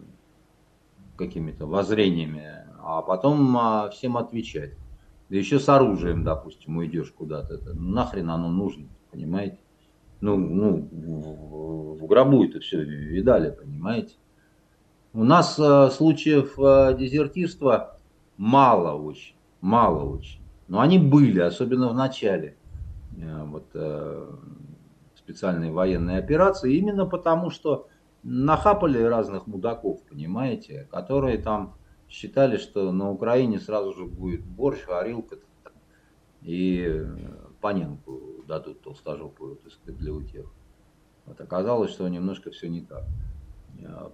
какими-то 1.16 1.66
воззрениями, 1.66 2.64
а 2.80 3.02
потом 3.02 3.56
а, 3.56 3.90
всем 3.90 4.16
отвечать. 4.16 4.72
Да 5.28 5.36
еще 5.36 5.58
с 5.58 5.68
оружием, 5.68 6.22
допустим, 6.22 6.76
уйдешь 6.76 7.10
куда-то. 7.10 7.54
Это, 7.54 7.74
нахрен 7.74 8.30
оно 8.30 8.50
нужно, 8.50 8.86
понимаете? 9.10 9.58
Ну, 10.20 10.36
ну 10.36 10.88
в, 10.90 11.98
в 11.98 12.06
гробу 12.06 12.44
это 12.44 12.60
все 12.60 12.82
видали, 12.82 13.50
понимаете? 13.50 14.14
У 15.14 15.22
нас 15.22 15.60
а, 15.60 15.90
случаев 15.90 16.58
а, 16.58 16.92
дезертирства 16.92 17.98
мало 18.36 19.00
очень, 19.00 19.36
мало 19.60 20.02
очень. 20.02 20.40
Но 20.66 20.80
они 20.80 20.98
были, 20.98 21.38
особенно 21.38 21.88
в 21.88 21.94
начале 21.94 22.56
а, 23.22 23.44
вот, 23.44 23.66
а, 23.74 24.36
специальной 25.16 25.70
военной 25.70 26.18
операции, 26.18 26.74
именно 26.74 27.06
потому 27.06 27.50
что 27.50 27.86
нахапали 28.24 29.00
разных 29.00 29.46
мудаков, 29.46 30.02
понимаете, 30.02 30.88
которые 30.90 31.38
там 31.38 31.76
считали, 32.08 32.56
что 32.56 32.90
на 32.90 33.08
Украине 33.08 33.60
сразу 33.60 33.94
же 33.94 34.06
будет 34.06 34.44
борщ, 34.44 34.84
горилка 34.84 35.36
и 36.42 37.06
паненку 37.60 38.42
дадут 38.48 38.82
толстожопую, 38.82 39.56
так 39.56 39.72
сказать, 39.72 39.96
для 39.96 40.12
утех. 40.12 40.46
Вот 41.24 41.40
оказалось, 41.40 41.92
что 41.92 42.08
немножко 42.08 42.50
все 42.50 42.68
не 42.68 42.80
так. 42.80 43.04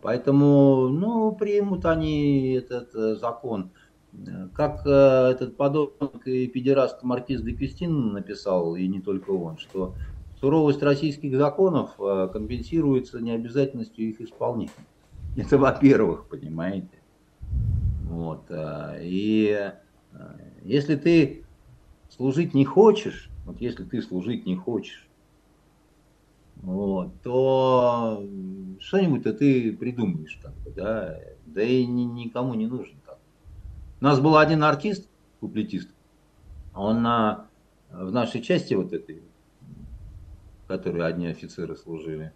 Поэтому, 0.03 0.89
ну, 0.89 1.33
примут 1.33 1.85
они 1.85 2.53
этот 2.53 2.95
э, 2.95 3.17
закон. 3.17 3.71
Как 4.55 4.85
э, 4.87 5.31
этот 5.31 5.57
подобник 5.57 6.27
и 6.27 6.47
педераст 6.49 7.03
Маркиз 7.03 7.43
де 7.43 7.53
Кюстин 7.53 8.13
написал, 8.13 8.75
и 8.75 8.89
не 8.89 9.01
только 9.01 9.31
он, 9.31 9.59
что 9.59 9.95
суровость 10.41 10.83
российских 10.83 11.37
законов 11.37 11.91
э, 12.01 12.29
компенсируется 12.33 13.21
необязательностью 13.21 14.09
их 14.09 14.21
исполнения. 14.21 14.71
Это 15.37 15.59
во-первых, 15.59 16.27
понимаете. 16.27 16.89
Вот. 18.09 18.51
И 19.01 19.73
если 20.65 20.97
ты 20.97 21.45
служить 22.09 22.53
не 22.53 22.65
хочешь, 22.65 23.31
вот 23.47 23.61
если 23.61 23.85
ты 23.85 24.03
служить 24.03 24.45
не 24.45 24.57
хочешь, 24.57 25.09
вот, 26.63 27.21
то 27.23 28.27
что-нибудь-то 28.81 29.33
ты 29.33 29.73
придумаешь, 29.73 30.39
как 30.43 30.55
бы, 30.59 30.71
да, 30.71 31.19
да 31.47 31.63
и 31.63 31.87
ни, 31.87 32.03
никому 32.03 32.55
не 32.55 32.67
нужен 32.67 32.97
так. 33.07 33.19
У 34.01 34.05
нас 34.05 34.21
был 34.21 34.37
один 34.37 34.63
артист, 34.65 35.09
куплетист, 35.41 35.91
он 36.75 37.03
на, 37.03 37.47
в 37.91 38.13
нашей 38.13 38.43
части 38.43 38.75
вот 38.75 38.93
этой 38.93 39.23
которой 40.71 41.05
одни 41.05 41.27
офицеры 41.27 41.75
служили, 41.77 42.33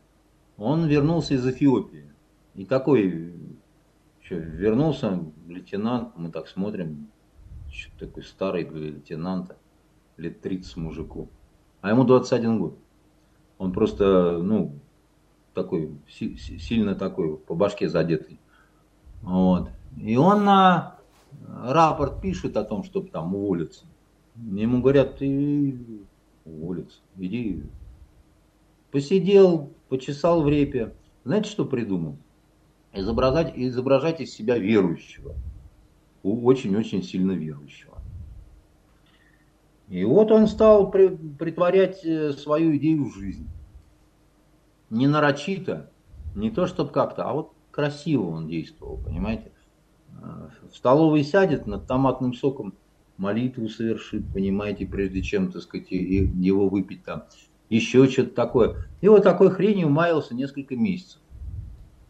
он 0.57 0.89
вернулся 0.89 1.35
из 1.35 1.47
Эфиопии. 1.47 2.11
И 2.57 2.65
такой, 2.65 3.33
что, 4.23 4.35
вернулся 4.35 5.21
лейтенант, 5.47 6.17
мы 6.17 6.33
так 6.33 6.49
смотрим, 6.49 7.11
такой 7.97 8.25
старый 8.25 8.65
для 8.65 8.91
лейтенанта, 8.91 9.57
лет 10.17 10.41
30 10.41 10.77
мужику, 10.79 11.29
а 11.81 11.91
ему 11.91 12.03
21 12.03 12.59
год. 12.59 12.79
Он 13.59 13.73
просто, 13.73 14.39
ну, 14.39 14.73
такой, 15.55 15.91
сильно 16.09 16.95
такой, 16.95 17.37
по 17.37 17.55
башке 17.55 17.89
задетый. 17.89 18.39
Вот. 19.23 19.71
И 19.97 20.17
он 20.17 20.45
на 20.45 20.97
рапорт 21.49 22.21
пишет 22.21 22.57
о 22.57 22.65
том, 22.65 22.85
чтобы 22.85 23.09
там 23.09 23.35
уволиться. 23.35 23.87
Ему 24.37 24.81
говорят, 24.81 25.19
ты 25.19 25.79
уволиться, 26.45 26.99
иди 27.17 27.63
Посидел, 28.91 29.73
почесал 29.89 30.43
в 30.43 30.49
репе. 30.49 30.93
Знаете, 31.25 31.51
что 31.51 31.65
придумал? 31.65 32.17
Изображать, 32.93 33.53
изображать 33.57 34.21
из 34.21 34.33
себя 34.33 34.57
верующего. 34.59 35.35
Очень-очень 36.23 37.03
сильно 37.03 37.33
верующего. 37.33 37.94
И 39.89 40.05
вот 40.05 40.31
он 40.31 40.47
стал 40.47 40.91
притворять 40.91 42.05
э, 42.05 42.33
свою 42.33 42.77
идею 42.77 43.05
в 43.05 43.15
жизнь. 43.15 43.49
Не 44.91 45.07
нарочито, 45.07 45.91
не 46.35 46.51
то 46.51 46.67
чтобы 46.67 46.91
как-то, 46.91 47.29
а 47.29 47.33
вот 47.33 47.53
красиво 47.71 48.31
он 48.31 48.49
действовал, 48.49 48.97
понимаете. 48.97 49.53
Э, 50.23 50.49
в 50.71 50.77
столовой 50.77 51.23
сядет, 51.23 51.67
над 51.67 51.87
томатным 51.87 52.33
соком 52.33 52.75
молитву 53.19 53.69
совершит, 53.69 54.25
понимаете, 54.33 54.87
прежде 54.87 55.23
чем, 55.23 55.53
так 55.53 55.63
сказать, 55.63 55.91
его 55.91 56.69
выпить 56.69 57.05
там 57.05 57.25
еще 57.69 58.09
что-то 58.09 58.35
такое. 58.35 58.87
И 59.01 59.09
вот 59.09 59.23
такой 59.23 59.51
хренью 59.51 59.91
маялся 59.91 60.35
несколько 60.35 60.77
месяцев, 60.77 61.21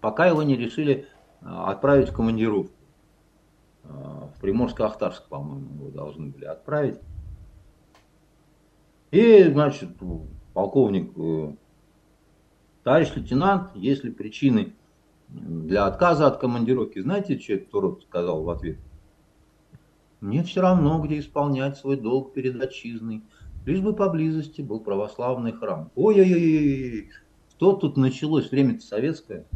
пока 0.01 0.27
его 0.27 0.43
не 0.43 0.57
решили 0.57 1.09
а, 1.41 1.71
отправить 1.71 2.09
в 2.09 2.13
командировку. 2.13 2.73
в 3.83 4.43
Приморско-Ахтарск, 4.43 5.29
по-моему, 5.29 5.75
его 5.75 5.91
должны 5.91 6.31
были 6.31 6.45
отправить. 6.45 6.99
И, 9.15 9.45
значит, 9.45 9.91
полковник, 10.55 11.13
товарищ 12.83 13.13
лейтенант, 13.15 13.71
если 13.77 14.11
причины 14.11 14.73
для 15.29 15.87
отказа 15.87 16.27
от 16.27 16.39
командировки, 16.39 16.99
знаете, 16.99 17.39
что 17.39 17.53
этот 17.53 17.73
урод 17.73 18.03
сказал 18.03 18.43
в 18.43 18.51
ответ? 18.51 18.79
Мне 20.21 20.43
все 20.43 20.63
равно, 20.63 21.01
где 21.01 21.21
исполнять 21.21 21.77
свой 21.77 21.97
долг 21.97 22.33
перед 22.33 22.61
отчизной, 22.61 23.23
лишь 23.65 23.79
бы 23.81 23.95
поблизости 23.95 24.63
был 24.63 24.81
православный 24.81 25.53
храм. 25.53 25.93
Ой-ой-ой, 25.95 27.11
что 27.51 27.75
тут 27.75 27.97
началось? 27.97 28.51
Время-то 28.51 28.81
советское. 28.81 29.47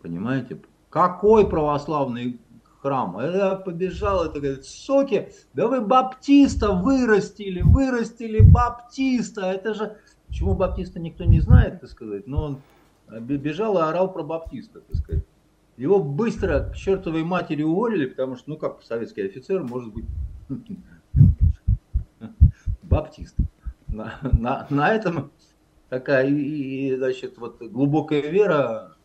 Понимаете? 0.00 0.62
Какой 0.88 1.46
православный 1.46 2.40
храм? 2.86 3.18
Я 3.20 3.56
побежал, 3.56 4.24
это 4.24 4.40
говорит, 4.40 4.64
соки, 4.64 5.32
да 5.54 5.66
вы 5.66 5.80
баптиста 5.80 6.72
вырастили, 6.72 7.62
вырастили 7.62 8.40
баптиста. 8.40 9.42
Это 9.46 9.74
же, 9.74 9.96
почему 10.28 10.54
баптиста 10.54 11.00
никто 11.00 11.24
не 11.24 11.40
знает, 11.40 11.80
так 11.80 11.90
сказать, 11.90 12.26
но 12.26 12.44
он 12.44 12.60
бежал 13.20 13.78
и 13.78 13.82
орал 13.82 14.12
про 14.12 14.22
баптиста, 14.22 14.80
так 14.80 14.96
сказать. 14.96 15.24
Его 15.76 16.02
быстро 16.02 16.70
к 16.70 16.76
чертовой 16.76 17.22
матери 17.22 17.62
уволили, 17.62 18.06
потому 18.06 18.36
что, 18.36 18.50
ну 18.50 18.56
как 18.56 18.82
советский 18.82 19.22
офицер 19.22 19.62
может 19.62 19.92
быть 19.92 20.06
баптист. 22.82 23.36
На, 23.88 24.66
на 24.70 24.90
этом 24.92 25.30
такая, 25.88 26.28
и, 26.28 26.94
значит, 26.96 27.36
вот 27.38 27.60
глубокая 27.62 28.22
вера 28.22 28.96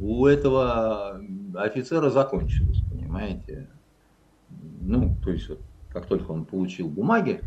у 0.00 0.26
этого 0.26 1.20
офицера 1.54 2.10
закончилась, 2.10 2.82
понимаете. 3.14 3.68
Ну, 4.80 5.16
то 5.22 5.30
есть, 5.30 5.48
вот, 5.48 5.60
как 5.90 6.06
только 6.06 6.30
он 6.32 6.44
получил 6.44 6.88
бумаги 6.88 7.40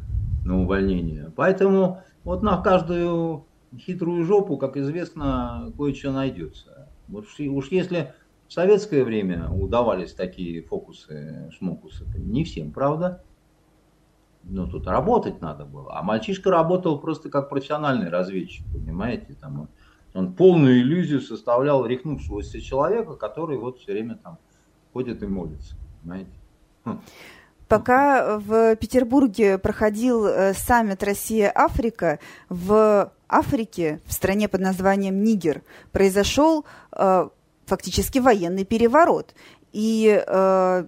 на 0.46 0.62
увольнение. 0.62 1.32
Поэтому 1.36 2.02
вот 2.24 2.42
на 2.44 2.62
каждую 2.62 3.46
хитрую 3.78 4.24
жопу, 4.24 4.58
как 4.58 4.78
известно, 4.78 5.72
кое-что 5.78 6.12
найдется. 6.12 6.90
Вот 7.08 7.26
уж 7.40 7.72
если 7.72 8.14
в 8.48 8.54
советское 8.54 9.04
время 9.04 9.50
удавались 9.50 10.14
такие 10.14 10.62
фокусы, 10.64 11.50
шмокусы, 11.58 12.06
не 12.16 12.44
всем, 12.44 12.72
правда. 12.72 13.24
Но 14.44 14.66
тут 14.66 14.88
работать 14.88 15.42
надо 15.42 15.66
было. 15.66 15.98
А 15.98 16.04
мальчишка 16.04 16.50
работал 16.50 17.00
просто 17.00 17.30
как 17.30 17.50
профессиональный 17.50 18.10
разведчик, 18.10 18.66
понимаете? 18.72 19.36
Там 19.42 19.62
он, 19.62 19.68
он 20.14 20.34
полную 20.34 20.80
иллюзию 20.80 21.20
составлял 21.20 21.86
рехнувшегося 21.86 22.62
человека, 22.62 23.16
который 23.16 23.58
вот 23.58 23.80
все 23.80 23.92
время 23.92 24.16
там 24.16 24.38
ходит 24.98 25.22
и 25.22 25.28
молится, 25.28 25.76
понимаете? 26.02 26.32
Хм. 26.84 27.02
Пока 27.68 28.40
в 28.40 28.76
Петербурге 28.78 29.60
проходил 29.60 30.26
э, 30.26 30.56
саммит 30.56 31.04
Россия-Африка, 31.04 32.18
в 32.50 33.14
Африке, 33.30 34.00
в 34.06 34.14
стране 34.14 34.48
под 34.48 34.62
названием 34.62 35.24
Нигер, 35.24 35.62
произошел 35.92 36.66
э, 36.94 37.30
фактически 37.68 38.18
военный 38.18 38.66
переворот. 38.66 39.36
И 39.72 40.24
э, 40.26 40.88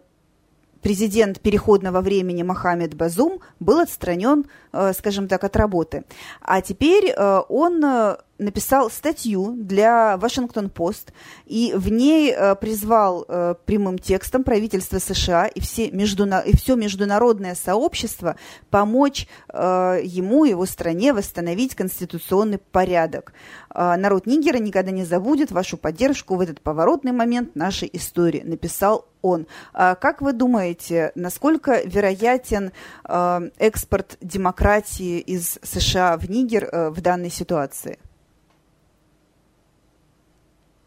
президент 0.81 1.39
переходного 1.39 2.01
времени 2.01 2.43
Мохаммед 2.43 2.95
Базум 2.95 3.39
был 3.59 3.79
отстранен, 3.79 4.45
э, 4.71 4.93
скажем 4.93 5.27
так, 5.27 5.43
от 5.43 5.55
работы. 5.55 6.03
А 6.41 6.61
теперь 6.61 7.13
э, 7.15 7.41
он 7.49 7.83
э, 7.83 8.17
написал 8.37 8.89
статью 8.89 9.53
для 9.57 10.15
Вашингтон-Пост 10.17 11.11
и 11.45 11.73
в 11.75 11.91
ней 11.91 12.33
призвал 12.61 13.25
прямым 13.65 13.99
текстом 13.99 14.45
правительство 14.45 14.97
США 14.99 15.47
и, 15.47 15.59
все 15.59 15.91
междуна... 15.91 16.39
и 16.39 16.55
все 16.55 16.75
международное 16.75 17.53
сообщество 17.53 18.37
помочь 18.69 19.27
ему, 19.53 20.45
его 20.45 20.65
стране 20.65 21.11
восстановить 21.11 21.75
конституционный 21.75 22.59
порядок. 22.59 23.33
Народ 23.75 24.25
Нигера 24.25 24.59
никогда 24.59 24.91
не 24.91 25.03
забудет 25.03 25.51
вашу 25.51 25.75
поддержку 25.75 26.35
в 26.35 26.39
этот 26.39 26.61
поворотный 26.61 27.11
момент 27.11 27.57
нашей 27.57 27.89
истории, 27.91 28.41
написал 28.45 29.08
он. 29.21 29.47
А 29.73 29.95
как 29.95 30.21
вы 30.21 30.33
думаете, 30.33 31.11
насколько 31.15 31.81
вероятен 31.85 32.71
э, 33.07 33.49
экспорт 33.57 34.17
демократии 34.21 35.19
из 35.19 35.59
США 35.61 36.17
в 36.17 36.29
Нигер 36.29 36.65
э, 36.65 36.89
в 36.89 37.01
данной 37.01 37.29
ситуации? 37.29 37.99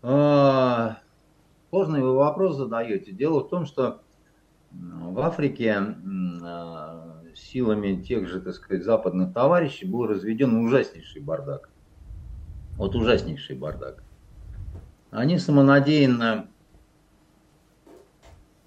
А, 0.02 0.98
сложный 1.70 2.00
вы 2.00 2.14
вопрос 2.14 2.56
задаете. 2.56 3.12
Дело 3.12 3.40
в 3.40 3.48
том, 3.48 3.66
что 3.66 4.00
в 4.72 5.20
Африке 5.20 5.76
а, 6.42 7.22
силами 7.34 8.02
тех 8.02 8.28
же, 8.28 8.40
так 8.40 8.54
сказать, 8.54 8.84
западных 8.84 9.32
товарищей 9.32 9.86
был 9.86 10.06
разведен 10.06 10.56
ужаснейший 10.56 11.22
бардак. 11.22 11.68
Вот 12.76 12.94
ужаснейший 12.94 13.56
бардак. 13.56 14.02
Они 15.10 15.38
самонадеянно 15.38 16.48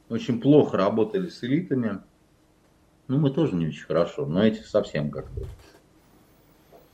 очень 0.09 0.39
плохо 0.39 0.77
работали 0.77 1.29
с 1.29 1.43
элитами. 1.43 2.01
Ну, 3.07 3.19
мы 3.19 3.31
тоже 3.31 3.55
не 3.55 3.67
очень 3.67 3.85
хорошо, 3.85 4.25
но 4.25 4.43
эти 4.43 4.61
совсем 4.61 5.11
как-то. 5.11 5.45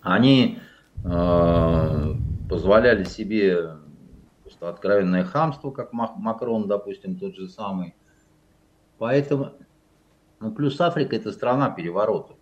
Они 0.01 0.59
э, 1.03 2.13
позволяли 2.49 3.03
себе 3.03 3.75
просто 4.43 4.69
откровенное 4.69 5.23
хамство, 5.23 5.71
как 5.71 5.93
Макрон, 5.93 6.67
допустим, 6.67 7.17
тот 7.17 7.35
же 7.35 7.47
самый. 7.47 7.95
Поэтому, 8.97 9.53
ну 10.39 10.51
плюс 10.51 10.79
Африка 10.81 11.15
это 11.15 11.31
страна 11.31 11.69
переворотов. 11.69 12.37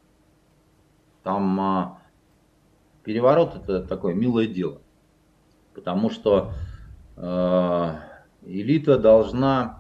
Там 1.24 1.60
а, 1.60 2.02
переворот 3.04 3.56
это 3.56 3.84
такое 3.84 4.14
милое 4.14 4.48
дело. 4.48 4.82
Потому 5.74 6.10
что 6.10 6.52
э, 7.16 7.96
элита 8.46 8.98
должна, 8.98 9.79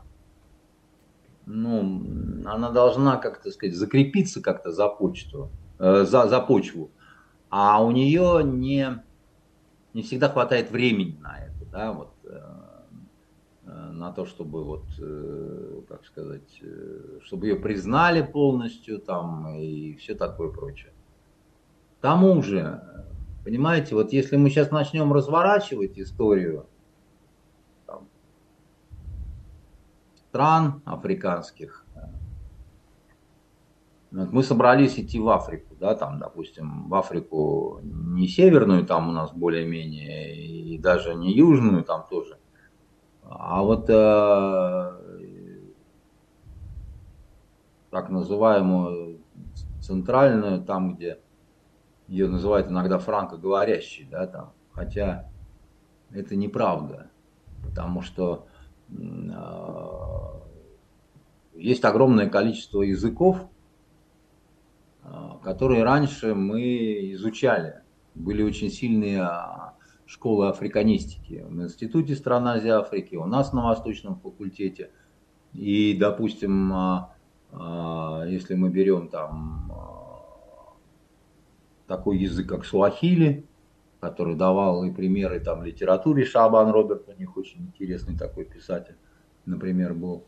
ну, 1.51 2.43
она 2.45 2.69
должна, 2.69 3.17
как 3.17 3.41
то 3.41 3.51
сказать, 3.51 3.75
закрепиться 3.75 4.41
как-то 4.41 4.71
за 4.71 4.87
почту, 4.87 5.49
э, 5.79 6.05
за, 6.05 6.27
за 6.27 6.39
почву. 6.41 6.91
А 7.49 7.83
у 7.83 7.91
нее 7.91 8.41
не, 8.43 9.03
не 9.93 10.01
всегда 10.03 10.29
хватает 10.29 10.71
времени 10.71 11.17
на 11.21 11.37
это. 11.39 11.65
Да, 11.71 11.93
вот 11.93 12.09
на 13.99 14.11
то, 14.11 14.25
чтобы 14.25 14.63
вот, 14.63 14.85
э, 14.99 15.81
как 15.87 16.05
сказать, 16.05 16.59
э, 16.61 17.19
чтобы 17.21 17.47
ее 17.47 17.55
признали 17.57 18.21
полностью 18.21 18.99
там 18.99 19.49
и 19.55 19.95
все 19.95 20.15
такое 20.15 20.49
прочее. 20.49 20.93
К 21.97 22.01
тому 22.01 22.41
же, 22.41 22.81
понимаете, 23.43 23.95
вот 23.95 24.13
если 24.13 24.37
мы 24.37 24.49
сейчас 24.49 24.71
начнем 24.71 25.11
разворачивать 25.11 25.99
историю 25.99 26.65
стран 30.29 30.81
африканских, 30.85 31.85
вот 34.11 34.31
мы 34.31 34.41
собрались 34.41 34.97
идти 34.97 35.19
в 35.19 35.29
Африку, 35.29 35.75
да, 35.79 35.93
там, 35.93 36.17
допустим, 36.17 36.87
в 36.89 36.95
Африку 36.95 37.79
не 37.83 38.27
северную, 38.27 38.85
там 38.85 39.09
у 39.09 39.11
нас 39.11 39.31
более-менее, 39.31 40.35
и 40.35 40.77
даже 40.79 41.13
не 41.13 41.31
южную, 41.33 41.83
там 41.83 42.05
тоже– 42.09 42.37
а 43.31 43.61
вот 43.61 43.87
э, 43.89 44.91
так 47.91 48.09
называемую 48.09 49.19
центральную, 49.81 50.63
там, 50.63 50.95
где 50.95 51.19
ее 52.07 52.27
называют 52.27 52.69
иногда 52.69 52.97
франкоговорящей, 52.97 54.07
да, 54.09 54.25
там, 54.25 54.53
хотя 54.71 55.29
это 56.09 56.35
неправда, 56.35 57.11
потому 57.63 58.01
что 58.01 58.47
э, 58.89 58.95
есть 61.59 61.85
огромное 61.85 62.29
количество 62.29 62.81
языков, 62.81 63.37
э, 65.03 65.07
которые 65.43 65.83
раньше 65.83 66.33
мы 66.35 67.11
изучали, 67.13 67.81
были 68.15 68.43
очень 68.43 68.69
сильные 68.69 69.27
школы 70.09 70.49
африканистики 70.49 71.45
в 71.47 71.61
Институте 71.61 72.15
стран 72.15 72.47
Азии 72.47 72.71
Африки, 72.71 73.15
у 73.15 73.25
нас 73.25 73.53
на 73.53 73.63
Восточном 73.63 74.19
факультете. 74.19 74.89
И, 75.53 75.95
допустим, 75.99 76.73
а, 76.73 77.15
а, 77.51 78.23
если 78.25 78.55
мы 78.55 78.71
берем 78.71 79.09
там 79.09 79.71
а, 79.71 80.73
такой 81.85 82.17
язык, 82.17 82.49
как 82.49 82.65
суахили, 82.65 83.45
который 83.99 84.35
давал 84.35 84.83
и 84.83 84.91
примеры 84.91 85.39
там 85.41 85.63
литературе, 85.63 86.25
Шабан 86.25 86.71
Роберт, 86.71 87.07
у 87.07 87.19
них 87.19 87.37
очень 87.37 87.67
интересный 87.67 88.17
такой 88.17 88.45
писатель, 88.45 88.95
например, 89.45 89.93
был. 89.93 90.23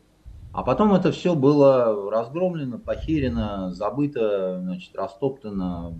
А 0.52 0.62
потом 0.62 0.92
это 0.92 1.12
все 1.12 1.34
было 1.34 2.10
разгромлено, 2.10 2.78
похерено, 2.78 3.72
забыто, 3.72 4.60
значит, 4.60 4.94
растоптано, 4.94 5.96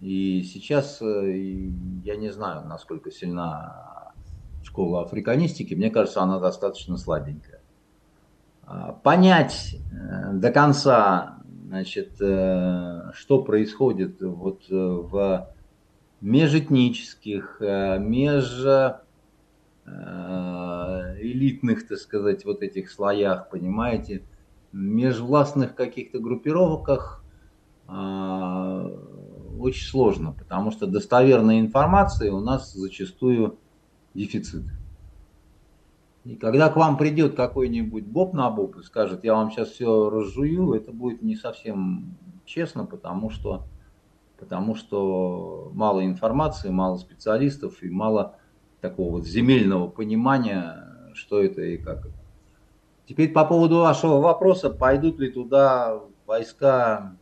и 0.00 0.42
сейчас 0.42 1.00
э, 1.02 1.70
я 2.04 2.16
не 2.16 2.30
знаю, 2.30 2.66
насколько 2.66 3.10
сильна 3.12 4.12
школа 4.64 5.02
африканистики. 5.02 5.74
Мне 5.74 5.90
кажется, 5.90 6.22
она 6.22 6.38
достаточно 6.40 6.96
слабенькая. 6.96 7.60
понять 9.02 9.76
до 10.32 10.50
конца, 10.50 11.38
значит, 11.66 12.14
что 12.14 13.42
происходит 13.44 14.20
вот 14.20 14.62
в 14.68 15.48
межэтнических, 16.20 17.56
меж 17.60 18.64
элитных, 21.20 21.86
так 21.86 21.98
сказать, 21.98 22.44
вот 22.44 22.62
этих 22.62 22.90
слоях, 22.90 23.50
понимаете, 23.50 24.22
межвластных 24.72 25.74
каких-то 25.74 26.18
группировках 26.18 27.24
э, 27.88 28.98
очень 29.58 29.86
сложно, 29.86 30.32
потому 30.32 30.70
что 30.70 30.86
достоверной 30.86 31.60
информации 31.60 32.28
у 32.28 32.40
нас 32.40 32.72
зачастую 32.72 33.58
дефицит. 34.14 34.64
И 36.24 36.36
когда 36.36 36.68
к 36.68 36.76
вам 36.76 36.96
придет 36.96 37.34
какой-нибудь 37.34 38.04
боб 38.04 38.34
на 38.34 38.50
боб 38.50 38.76
и 38.76 38.82
скажет, 38.82 39.24
я 39.24 39.34
вам 39.34 39.50
сейчас 39.50 39.70
все 39.70 40.10
разжую, 40.10 40.72
это 40.74 40.92
будет 40.92 41.22
не 41.22 41.34
совсем 41.34 42.16
честно, 42.44 42.84
потому 42.84 43.30
что, 43.30 43.64
потому 44.38 44.74
что 44.74 45.70
мало 45.74 46.04
информации, 46.04 46.68
мало 46.68 46.98
специалистов 46.98 47.82
и 47.82 47.88
мало 47.88 48.36
такого 48.80 49.12
вот 49.12 49.26
земельного 49.26 49.88
понимания, 49.88 51.12
что 51.14 51.42
это 51.42 51.62
и 51.62 51.76
как. 51.76 52.08
Теперь 53.06 53.32
по 53.32 53.44
поводу 53.44 53.80
вашего 53.80 54.20
вопроса, 54.20 54.70
пойдут 54.70 55.18
ли 55.18 55.30
туда 55.30 56.00
войска, 56.26 57.16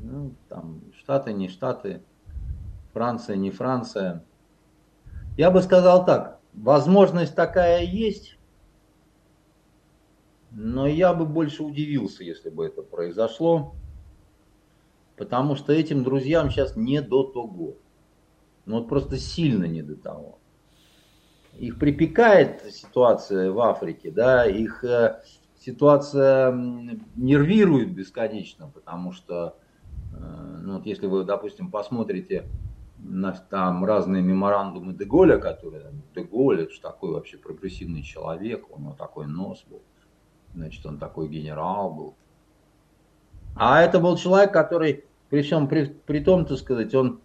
ну, 0.00 0.32
там, 0.48 0.80
Штаты, 0.96 1.32
не 1.32 1.48
Штаты, 1.48 2.02
Франция, 2.92 3.36
не 3.36 3.50
Франция. 3.50 4.24
Я 5.36 5.50
бы 5.50 5.60
сказал 5.62 6.04
так, 6.04 6.40
возможность 6.54 7.34
такая 7.34 7.82
есть, 7.82 8.38
но 10.50 10.86
я 10.86 11.12
бы 11.12 11.26
больше 11.26 11.62
удивился, 11.62 12.24
если 12.24 12.48
бы 12.48 12.64
это 12.64 12.82
произошло, 12.82 13.74
потому 15.16 15.56
что 15.56 15.72
этим 15.72 16.04
друзьям 16.04 16.50
сейчас 16.50 16.76
не 16.76 17.02
до 17.02 17.24
того. 17.24 17.76
Ну 18.66 18.78
вот 18.78 18.88
просто 18.88 19.18
сильно 19.18 19.64
не 19.64 19.82
до 19.82 19.96
того 19.96 20.38
их 21.54 21.78
припекает 21.78 22.62
ситуация 22.72 23.50
в 23.50 23.60
Африке, 23.60 24.10
да, 24.10 24.46
их 24.46 24.84
э, 24.84 25.20
ситуация 25.58 26.52
нервирует 26.52 27.92
бесконечно, 27.92 28.70
потому 28.72 29.12
что, 29.12 29.56
э, 30.12 30.58
ну, 30.62 30.76
вот 30.76 30.86
если 30.86 31.06
вы, 31.06 31.24
допустим, 31.24 31.70
посмотрите 31.70 32.48
на 32.98 33.32
там 33.32 33.84
разные 33.84 34.22
меморандумы 34.22 34.92
Деголя, 34.92 35.38
которые, 35.38 35.92
Деголь, 36.14 36.62
это 36.62 36.72
же 36.72 36.80
такой 36.80 37.12
вообще 37.12 37.38
прогрессивный 37.38 38.02
человек, 38.02 38.66
у 38.70 38.80
него 38.80 38.94
такой 38.98 39.26
нос 39.26 39.64
был, 39.68 39.82
значит, 40.54 40.84
он 40.86 40.98
такой 40.98 41.28
генерал 41.28 41.92
был. 41.92 42.14
А 43.56 43.82
это 43.82 43.98
был 43.98 44.16
человек, 44.16 44.52
который, 44.52 45.04
при 45.30 45.42
всем 45.42 45.68
при, 45.68 45.86
при 45.86 46.20
том, 46.20 46.44
так 46.44 46.58
сказать, 46.58 46.94
он 46.94 47.20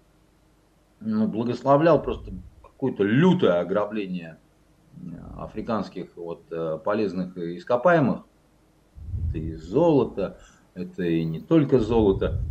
ну, 1.00 1.28
благословлял 1.28 2.02
просто 2.02 2.32
какое-то 2.84 3.04
лютое 3.04 3.62
ограбление 3.62 4.38
э, 4.98 5.16
африканских 5.38 6.18
вот, 6.18 6.44
э, 6.52 6.78
полезных 6.84 7.38
ископаемых. 7.38 8.26
Это 9.30 9.38
и 9.38 9.56
золото, 9.56 10.38
это 10.74 11.04
и 11.04 11.24
не 11.24 11.40
только 11.40 11.80
золото. 11.80 12.42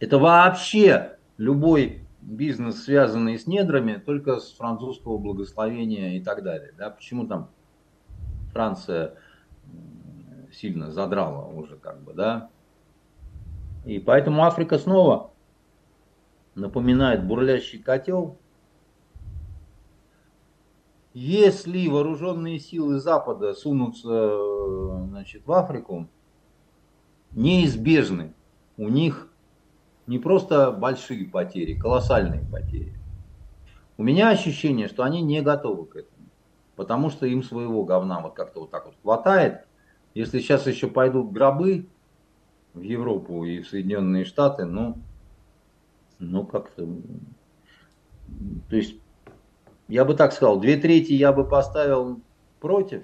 Это 0.00 0.18
вообще 0.18 1.16
любой 1.36 2.00
бизнес, 2.20 2.82
связанный 2.82 3.38
с 3.38 3.46
недрами, 3.46 4.02
только 4.04 4.40
с 4.40 4.50
французского 4.50 5.16
благословения 5.16 6.16
и 6.16 6.20
так 6.20 6.42
далее. 6.42 6.72
Да? 6.76 6.90
Почему 6.90 7.28
там 7.28 7.50
Франция 8.52 9.14
сильно 10.52 10.90
задрала 10.90 11.46
уже 11.46 11.76
как 11.76 12.02
бы, 12.02 12.14
да? 12.14 12.50
И 13.84 14.00
поэтому 14.00 14.44
Африка 14.44 14.76
снова 14.76 15.30
напоминает 16.56 17.24
бурлящий 17.24 17.78
котел, 17.78 18.40
если 21.18 21.88
вооруженные 21.88 22.58
силы 22.58 23.00
Запада 23.00 23.54
сунутся 23.54 24.36
значит, 25.06 25.46
в 25.46 25.52
Африку, 25.52 26.08
неизбежны 27.30 28.34
у 28.76 28.90
них 28.90 29.32
не 30.06 30.18
просто 30.18 30.70
большие 30.72 31.24
потери, 31.24 31.72
колоссальные 31.72 32.44
потери. 32.44 32.92
У 33.96 34.02
меня 34.02 34.28
ощущение, 34.28 34.88
что 34.88 35.04
они 35.04 35.22
не 35.22 35.40
готовы 35.40 35.86
к 35.86 35.96
этому, 35.96 36.28
потому 36.76 37.08
что 37.08 37.24
им 37.24 37.42
своего 37.42 37.82
говна 37.84 38.20
вот 38.20 38.34
как-то 38.34 38.60
вот 38.60 38.70
так 38.70 38.84
вот 38.84 38.94
хватает. 39.00 39.66
Если 40.12 40.40
сейчас 40.40 40.66
еще 40.66 40.86
пойдут 40.86 41.32
гробы 41.32 41.86
в 42.74 42.82
Европу 42.82 43.42
и 43.46 43.62
в 43.62 43.68
Соединенные 43.68 44.26
Штаты, 44.26 44.66
ну, 44.66 44.98
ну 46.18 46.44
как-то, 46.44 46.86
то 48.68 48.76
есть 48.76 48.96
я 49.88 50.04
бы 50.04 50.14
так 50.14 50.32
сказал, 50.32 50.60
две 50.60 50.76
трети 50.76 51.12
я 51.12 51.32
бы 51.32 51.44
поставил 51.44 52.20
против, 52.60 53.02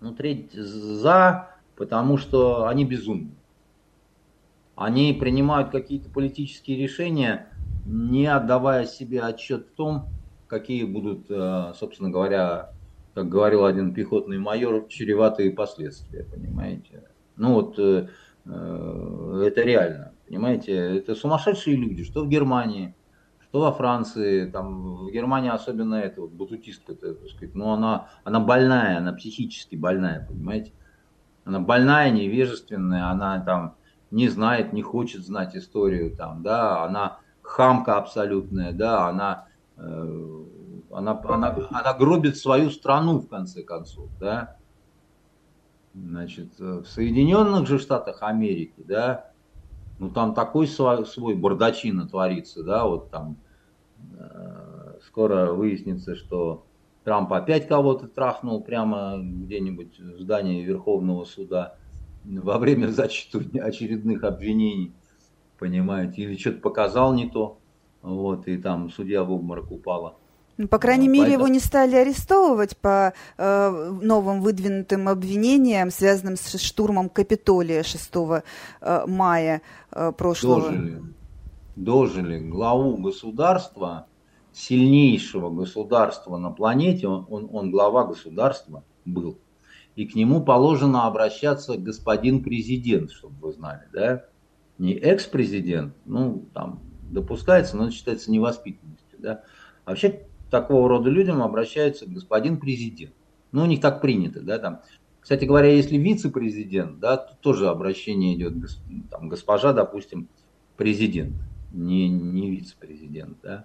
ну 0.00 0.14
треть 0.14 0.52
за, 0.52 1.48
потому 1.76 2.16
что 2.18 2.66
они 2.66 2.84
безумны. 2.84 3.30
Они 4.76 5.12
принимают 5.12 5.70
какие-то 5.70 6.10
политические 6.10 6.76
решения, 6.76 7.48
не 7.86 8.26
отдавая 8.26 8.86
себе 8.86 9.22
отчет 9.22 9.68
в 9.68 9.76
том, 9.76 10.08
какие 10.48 10.84
будут, 10.84 11.30
э, 11.30 11.72
собственно 11.78 12.10
говоря, 12.10 12.72
как 13.14 13.28
говорил 13.28 13.64
один 13.64 13.94
пехотный 13.94 14.38
майор, 14.38 14.86
чреватые 14.88 15.52
последствия, 15.52 16.24
понимаете. 16.24 17.04
Ну 17.36 17.54
вот 17.54 17.78
э, 17.78 18.08
э, 18.44 19.42
это 19.46 19.62
реально, 19.62 20.12
понимаете, 20.26 20.72
это 20.74 21.14
сумасшедшие 21.14 21.76
люди, 21.76 22.04
что 22.04 22.24
в 22.24 22.28
Германии, 22.28 22.94
что 23.54 23.60
во 23.60 23.72
Франции, 23.72 24.50
там, 24.50 24.96
в 25.06 25.12
Германии 25.12 25.48
особенно 25.48 25.94
это, 25.94 26.22
вот 26.22 26.32
бутутистка, 26.32 26.92
так 26.96 27.18
сказать, 27.28 27.54
ну, 27.54 27.70
она, 27.70 28.08
она 28.24 28.40
больная, 28.40 28.98
она 28.98 29.12
психически 29.12 29.76
больная, 29.76 30.26
понимаете? 30.28 30.72
Она 31.44 31.60
больная, 31.60 32.10
невежественная, 32.10 33.06
она 33.10 33.38
там 33.38 33.76
не 34.10 34.26
знает, 34.26 34.72
не 34.72 34.82
хочет 34.82 35.24
знать 35.24 35.54
историю, 35.54 36.16
там, 36.16 36.42
да, 36.42 36.82
она 36.82 37.18
хамка 37.42 37.96
абсолютная, 37.96 38.72
да, 38.72 39.06
она, 39.06 39.46
э, 39.76 40.44
она, 40.90 41.22
она, 41.22 41.56
она 41.70 41.94
гробит 41.94 42.36
свою 42.36 42.70
страну, 42.70 43.20
в 43.20 43.28
конце 43.28 43.62
концов, 43.62 44.08
да. 44.18 44.56
Значит, 45.94 46.58
в 46.58 46.86
Соединенных 46.86 47.68
же 47.68 47.78
Штатах 47.78 48.24
Америки, 48.24 48.82
да, 48.84 49.30
ну 50.00 50.10
там 50.10 50.34
такой 50.34 50.66
свой, 50.66 51.06
свой 51.06 51.36
бардачина 51.36 52.08
творится, 52.08 52.64
да, 52.64 52.84
вот 52.84 53.12
там 53.12 53.36
Э, 53.36 53.43
скоро 55.06 55.52
выяснится, 55.52 56.16
что 56.16 56.64
Трамп 57.04 57.32
опять 57.32 57.68
кого-то 57.68 58.08
трахнул 58.08 58.62
прямо 58.62 59.18
где-нибудь 59.18 59.98
в 59.98 60.20
здании 60.20 60.62
Верховного 60.62 61.24
суда 61.24 61.76
во 62.24 62.58
время 62.58 62.88
зачета 62.88 63.38
очередных 63.62 64.24
обвинений, 64.24 64.94
понимаете, 65.58 66.22
или 66.22 66.36
что-то 66.36 66.60
показал 66.60 67.12
не 67.12 67.28
то, 67.28 67.58
вот, 68.02 68.48
и 68.48 68.56
там 68.56 68.90
судья 68.90 69.22
в 69.22 69.32
обморок 69.32 69.70
упала. 69.70 70.16
Ну, 70.56 70.68
по 70.68 70.78
крайней 70.78 71.08
мере, 71.08 71.30
Поэтому... 71.30 71.46
его 71.46 71.52
не 71.52 71.58
стали 71.58 71.96
арестовывать 71.96 72.76
по 72.76 73.12
э, 73.36 73.90
новым 74.02 74.40
выдвинутым 74.40 75.08
обвинениям, 75.08 75.90
связанным 75.90 76.36
с 76.36 76.58
штурмом 76.58 77.08
Капитолия 77.08 77.82
6 77.82 78.10
э, 78.80 79.04
мая 79.06 79.62
э, 79.90 80.12
прошлого. 80.16 80.70
Дожили 80.70 81.02
дожили 81.76 82.38
главу 82.38 82.96
государства, 82.96 84.06
сильнейшего 84.52 85.50
государства 85.50 86.36
на 86.36 86.50
планете, 86.50 87.08
он, 87.08 87.26
он, 87.28 87.48
он 87.52 87.70
глава 87.70 88.04
государства 88.04 88.84
был, 89.04 89.38
и 89.96 90.06
к 90.06 90.14
нему 90.14 90.42
положено 90.42 91.06
обращаться 91.06 91.76
господин 91.76 92.42
президент, 92.42 93.10
чтобы 93.10 93.34
вы 93.40 93.52
знали, 93.52 93.82
да, 93.92 94.24
не 94.78 94.94
экс-президент, 94.94 95.94
ну, 96.04 96.46
там, 96.54 96.80
допускается, 97.10 97.76
но 97.76 97.84
это 97.84 97.94
считается 97.94 98.30
невоспитанностью, 98.30 99.18
да. 99.18 99.42
Вообще, 99.84 100.26
такого 100.50 100.88
рода 100.88 101.10
людям 101.10 101.42
обращаются 101.42 102.06
господин 102.08 102.58
президент. 102.58 103.12
Ну, 103.52 103.62
у 103.62 103.66
них 103.66 103.80
так 103.80 104.00
принято, 104.00 104.40
да, 104.40 104.58
там. 104.58 104.80
Кстати 105.20 105.44
говоря, 105.44 105.68
если 105.68 105.96
вице-президент, 105.96 106.98
да, 106.98 107.16
то 107.16 107.36
тоже 107.40 107.68
обращение 107.68 108.34
идет, 108.34 108.54
там, 109.10 109.28
госпожа, 109.28 109.72
допустим, 109.72 110.28
президент 110.76 111.34
не, 111.74 112.08
не 112.08 112.50
вице-президент, 112.50 113.38
да. 113.42 113.64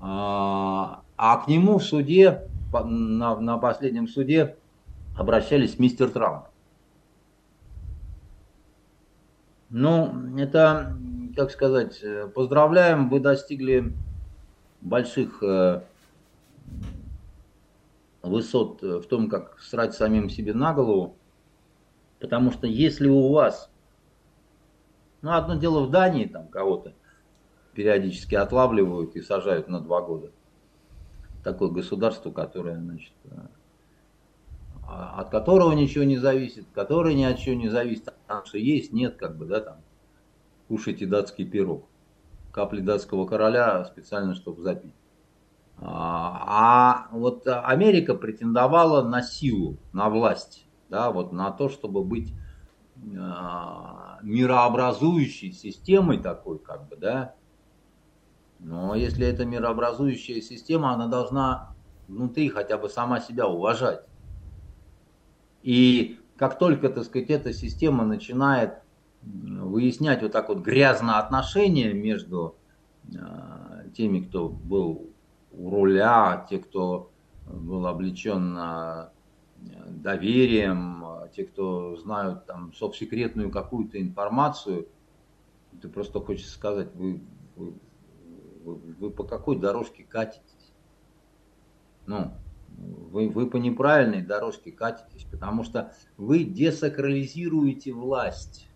А, 0.00 1.02
а 1.16 1.36
к 1.38 1.48
нему 1.48 1.78
в 1.78 1.84
суде, 1.84 2.48
на, 2.72 3.38
на 3.38 3.58
последнем 3.58 4.08
суде 4.08 4.56
обращались 5.16 5.78
мистер 5.78 6.10
Трамп. 6.10 6.46
Ну, 9.70 10.36
это, 10.38 10.96
как 11.36 11.50
сказать, 11.50 12.02
поздравляем, 12.34 13.08
вы 13.08 13.20
достигли 13.20 13.92
больших 14.80 15.42
э, 15.42 15.82
высот 18.22 18.82
в 18.82 19.04
том, 19.06 19.28
как 19.28 19.58
срать 19.60 19.94
самим 19.94 20.30
себе 20.30 20.54
на 20.54 20.74
голову, 20.74 21.16
потому 22.20 22.52
что 22.52 22.66
если 22.66 23.08
у 23.08 23.32
вас, 23.32 23.70
ну 25.24 25.32
одно 25.32 25.54
дело 25.54 25.86
в 25.86 25.90
Дании 25.90 26.26
там 26.26 26.48
кого-то 26.48 26.92
периодически 27.72 28.34
отлавливают 28.34 29.16
и 29.16 29.22
сажают 29.22 29.68
на 29.68 29.80
два 29.80 30.02
года, 30.02 30.30
такое 31.42 31.70
государство, 31.70 32.30
которое, 32.30 32.78
значит, 32.78 33.14
а, 34.86 35.18
от 35.18 35.30
которого 35.30 35.72
ничего 35.72 36.04
не 36.04 36.18
зависит, 36.18 36.66
которое 36.74 37.14
ни 37.14 37.24
от 37.24 37.38
чего 37.38 37.56
не 37.56 37.70
зависит, 37.70 38.12
потому 38.26 38.44
что 38.44 38.58
есть, 38.58 38.92
нет, 38.92 39.16
как 39.16 39.38
бы, 39.38 39.46
да, 39.46 39.60
там, 39.60 39.76
кушайте 40.68 41.06
датский 41.06 41.46
пирог. 41.46 41.88
Капли 42.52 42.82
датского 42.82 43.26
короля 43.26 43.82
специально, 43.86 44.34
чтобы 44.34 44.62
запить. 44.62 44.94
А, 45.78 47.08
а 47.10 47.16
вот 47.16 47.46
Америка 47.46 48.14
претендовала 48.14 49.02
на 49.02 49.22
силу, 49.22 49.78
на 49.94 50.10
власть, 50.10 50.66
да, 50.90 51.10
вот 51.10 51.32
на 51.32 51.50
то, 51.50 51.70
чтобы 51.70 52.04
быть 52.04 52.30
а, 52.30 52.43
мирообразующей 54.22 55.52
системой 55.52 56.18
такой, 56.18 56.58
как 56.58 56.88
бы, 56.88 56.96
да. 56.96 57.34
Но 58.58 58.94
если 58.94 59.26
это 59.26 59.44
мирообразующая 59.44 60.40
система, 60.40 60.92
она 60.94 61.06
должна 61.06 61.74
внутри 62.08 62.48
хотя 62.48 62.78
бы 62.78 62.88
сама 62.88 63.20
себя 63.20 63.46
уважать. 63.46 64.00
И 65.62 66.18
как 66.36 66.58
только, 66.58 66.88
так 66.88 67.04
сказать, 67.04 67.30
эта 67.30 67.52
система 67.52 68.04
начинает 68.04 68.82
выяснять 69.22 70.22
вот 70.22 70.32
так 70.32 70.48
вот 70.48 70.58
грязно 70.58 71.18
отношения 71.18 71.92
между 71.92 72.56
э, 73.12 73.88
теми, 73.96 74.20
кто 74.20 74.48
был 74.48 75.10
у 75.50 75.70
руля, 75.70 76.46
те, 76.50 76.58
кто 76.58 77.10
был 77.46 77.86
облечен 77.86 78.56
э, 78.58 79.08
доверием, 79.88 81.04
те, 81.34 81.44
кто 81.44 81.96
знают 81.96 82.46
там 82.46 82.72
совсекретную 82.74 83.50
какую-то 83.50 84.00
информацию, 84.00 84.88
ты 85.80 85.88
просто 85.88 86.20
хочешь 86.20 86.48
сказать, 86.48 86.94
вы, 86.94 87.20
вы, 87.56 87.74
вы, 88.64 88.74
вы 88.74 89.10
по 89.10 89.24
какой 89.24 89.58
дорожке 89.58 90.04
катитесь? 90.04 90.72
Ну, 92.06 92.32
вы, 92.76 93.28
вы 93.28 93.48
по 93.48 93.56
неправильной 93.56 94.22
дорожке 94.22 94.72
катитесь, 94.72 95.24
потому 95.24 95.64
что 95.64 95.92
вы 96.16 96.44
десакрализируете 96.44 97.92
власть. 97.92 98.68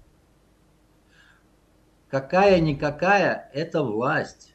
Какая-никакая– 2.08 3.50
это 3.52 3.82
власть. 3.82 4.54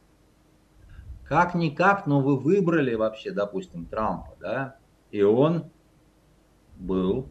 Как-никак, 1.25 2.07
но 2.07 2.19
вы 2.19 2.37
выбрали 2.37 2.95
вообще, 2.95 3.31
допустим, 3.31 3.85
Трампа, 3.85 4.35
да, 4.39 4.77
и 5.11 5.21
он 5.21 5.71
был, 6.77 7.29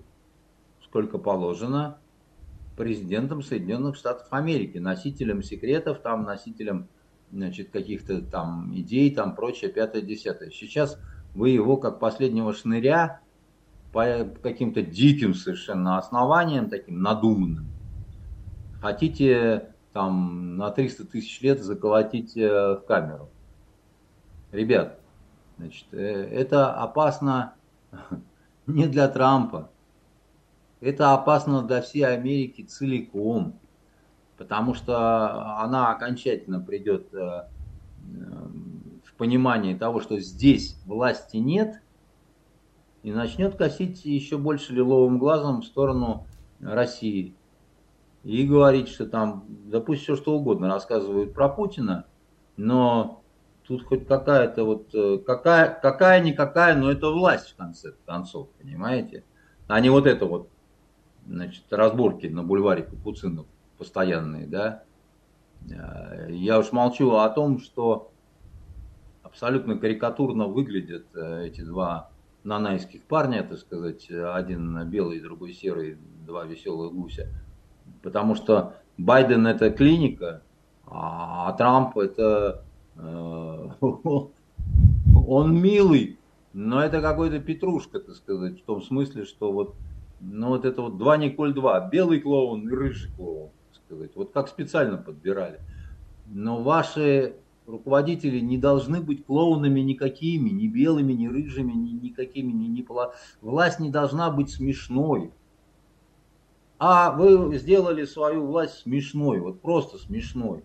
сколько 0.84 1.18
положено, 1.18 1.98
президентом 2.76 3.42
Соединенных 3.42 3.96
Штатов 3.96 4.26
Америки, 4.30 4.78
носителем 4.78 5.42
секретов, 5.42 6.00
там, 6.00 6.24
носителем 6.24 6.88
значит, 7.30 7.70
каких-то 7.70 8.20
там 8.22 8.72
идей, 8.74 9.14
там 9.14 9.34
прочее, 9.34 9.70
пятое, 9.70 10.02
десятое. 10.02 10.50
Сейчас 10.50 10.98
вы 11.34 11.50
его 11.50 11.76
как 11.76 11.98
последнего 11.98 12.52
шныря 12.52 13.20
по 13.92 14.24
каким-то 14.42 14.82
диким 14.82 15.34
совершенно 15.34 15.98
основаниям, 15.98 16.70
таким 16.70 17.00
надуманным, 17.02 17.66
хотите 18.80 19.74
там 19.92 20.56
на 20.56 20.70
300 20.70 21.04
тысяч 21.04 21.40
лет 21.42 21.62
заколотить 21.62 22.36
э, 22.36 22.76
в 22.76 22.84
камеру. 22.86 23.28
Ребят, 24.50 24.98
значит, 25.58 25.86
э, 25.92 25.98
это 25.98 26.74
опасно 26.74 27.54
не 28.72 28.86
для 28.86 29.08
Трампа, 29.08 29.70
это 30.80 31.12
опасно 31.14 31.62
для 31.62 31.80
всей 31.80 32.02
Америки 32.02 32.62
целиком, 32.62 33.54
потому 34.36 34.74
что 34.74 35.60
она 35.60 35.92
окончательно 35.92 36.60
придет 36.60 37.14
э, 37.14 37.46
в 39.04 39.14
понимании 39.16 39.74
того, 39.74 40.00
что 40.00 40.18
здесь 40.18 40.76
власти 40.86 41.36
нет, 41.36 41.80
и 43.02 43.12
начнет 43.12 43.56
косить 43.56 44.04
еще 44.04 44.38
больше 44.38 44.72
лиловым 44.72 45.18
глазом 45.18 45.62
в 45.62 45.66
сторону 45.66 46.26
России. 46.60 47.34
И 48.24 48.46
говорить, 48.46 48.88
что 48.88 49.06
там, 49.06 49.44
да 49.48 49.82
все 49.94 50.16
что 50.16 50.36
угодно 50.36 50.68
рассказывают 50.68 51.34
про 51.34 51.48
Путина, 51.48 52.06
но 52.56 53.21
тут 53.66 53.84
хоть 53.84 54.06
какая-то 54.06 54.64
вот, 54.64 54.94
э, 54.94 55.18
какая, 55.24 55.78
какая-никакая, 55.80 56.74
но 56.74 56.90
это 56.90 57.10
власть 57.10 57.50
в 57.50 57.56
конце 57.56 57.92
концов, 58.06 58.48
понимаете? 58.60 59.24
А 59.68 59.80
не 59.80 59.90
вот 59.90 60.06
это 60.06 60.26
вот, 60.26 60.48
значит, 61.26 61.64
разборки 61.70 62.26
на 62.26 62.42
бульваре 62.42 62.82
Капуцинов 62.82 63.46
постоянные, 63.78 64.46
да? 64.46 64.82
Э, 65.70 66.26
я 66.30 66.58
уж 66.58 66.72
молчу 66.72 67.12
о 67.12 67.28
том, 67.30 67.60
что 67.60 68.10
абсолютно 69.22 69.78
карикатурно 69.78 70.46
выглядят 70.46 71.06
э, 71.14 71.46
эти 71.46 71.60
два 71.62 72.10
нанайских 72.44 73.04
парня, 73.04 73.44
так 73.44 73.58
сказать, 73.58 74.10
один 74.10 74.84
белый, 74.88 75.20
другой 75.20 75.52
серый, 75.52 75.96
два 76.26 76.44
веселых 76.44 76.92
гуся. 76.92 77.28
Потому 78.02 78.34
что 78.34 78.74
Байден 78.98 79.46
это 79.46 79.70
клиника, 79.70 80.42
а 80.86 81.52
Трамп 81.52 81.96
это 81.98 82.64
он 85.26 85.60
милый, 85.60 86.18
но 86.52 86.82
это 86.82 87.00
какой-то 87.00 87.38
петрушка, 87.38 88.00
так 88.00 88.14
сказать, 88.16 88.60
в 88.60 88.64
том 88.64 88.82
смысле, 88.82 89.24
что 89.24 89.52
вот, 89.52 89.74
ну 90.20 90.48
вот 90.48 90.64
это 90.64 90.82
вот 90.82 90.98
два 90.98 91.16
Николь 91.16 91.54
два, 91.54 91.88
белый 91.88 92.20
клоун 92.20 92.68
и 92.68 92.72
рыжий 92.72 93.10
клоун, 93.16 93.50
так 93.72 93.82
сказать, 93.84 94.10
вот 94.14 94.32
как 94.32 94.48
специально 94.48 94.98
подбирали. 94.98 95.60
Но 96.26 96.62
ваши 96.62 97.36
руководители 97.66 98.40
не 98.40 98.58
должны 98.58 99.00
быть 99.00 99.24
клоунами 99.24 99.80
никакими, 99.80 100.50
ни 100.50 100.66
белыми, 100.66 101.12
ни 101.12 101.28
рыжими, 101.28 101.72
ни 101.72 101.90
никакими, 101.90 102.52
ни, 102.52 102.66
ни 102.66 102.82
пола. 102.82 103.14
Власть 103.40 103.80
не 103.80 103.90
должна 103.90 104.30
быть 104.30 104.50
смешной. 104.50 105.32
А 106.78 107.12
вы 107.12 107.56
сделали 107.58 108.04
свою 108.04 108.46
власть 108.46 108.80
смешной, 108.80 109.40
вот 109.40 109.60
просто 109.60 109.98
смешной. 109.98 110.64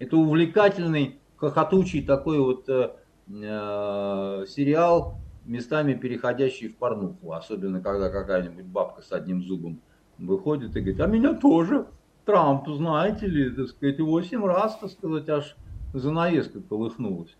Это 0.00 0.16
увлекательный, 0.16 1.20
хохотучий 1.50 2.02
такой 2.02 2.38
вот 2.38 2.68
э, 2.68 2.92
э, 3.28 4.44
сериал, 4.48 5.18
местами 5.44 5.94
переходящий 5.94 6.68
в 6.68 6.76
порнуху. 6.76 7.32
Особенно, 7.32 7.80
когда 7.80 8.10
какая-нибудь 8.10 8.64
бабка 8.64 9.02
с 9.02 9.12
одним 9.12 9.42
зубом 9.42 9.80
выходит 10.18 10.76
и 10.76 10.80
говорит, 10.80 11.00
а 11.00 11.06
меня 11.06 11.34
тоже 11.34 11.86
Трамп, 12.24 12.68
знаете 12.68 13.26
ли, 13.26 13.50
так 13.50 13.68
сказать, 13.68 14.00
восемь 14.00 14.44
раз, 14.44 14.78
так 14.78 14.90
сказать, 14.90 15.28
аж 15.28 15.56
занавеска 15.92 16.60
колыхнулась. 16.60 17.36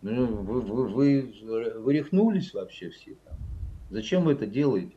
Ну, 0.00 0.26
вы, 0.26 0.60
вы, 0.60 0.88
вы, 0.88 1.34
вы 1.76 1.92
рехнулись 1.92 2.54
вообще 2.54 2.88
все 2.90 3.16
там. 3.24 3.36
Зачем 3.90 4.24
вы 4.24 4.32
это 4.32 4.46
делаете? 4.46 4.96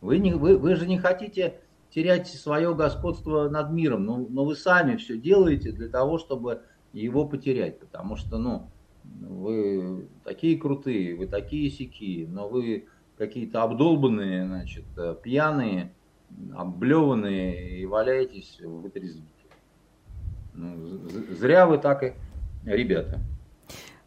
Вы, 0.00 0.18
не, 0.18 0.34
вы, 0.34 0.56
вы 0.56 0.76
же 0.76 0.86
не 0.86 0.98
хотите 0.98 1.60
терять 1.90 2.28
свое 2.28 2.74
господство 2.74 3.48
над 3.48 3.70
миром, 3.72 4.04
но, 4.04 4.18
но 4.28 4.44
вы 4.44 4.54
сами 4.56 4.96
все 4.96 5.16
делаете 5.16 5.72
для 5.72 5.88
того, 5.88 6.18
чтобы 6.18 6.62
его 6.92 7.26
потерять, 7.26 7.78
потому 7.78 8.16
что, 8.16 8.38
ну, 8.38 8.68
вы 9.04 10.06
такие 10.24 10.58
крутые, 10.58 11.16
вы 11.16 11.26
такие 11.26 11.70
сякие, 11.70 12.28
но 12.28 12.48
вы 12.48 12.86
какие-то 13.18 13.62
обдолбанные, 13.62 14.46
значит, 14.46 14.84
пьяные, 15.22 15.92
облеванные 16.54 17.80
и 17.80 17.86
валяетесь 17.86 18.58
в 18.62 18.86
отрезвителе. 18.86 19.28
Ну, 20.54 20.76
зря 21.38 21.66
вы 21.66 21.78
так 21.78 22.02
и, 22.02 22.12
ребята. 22.64 23.20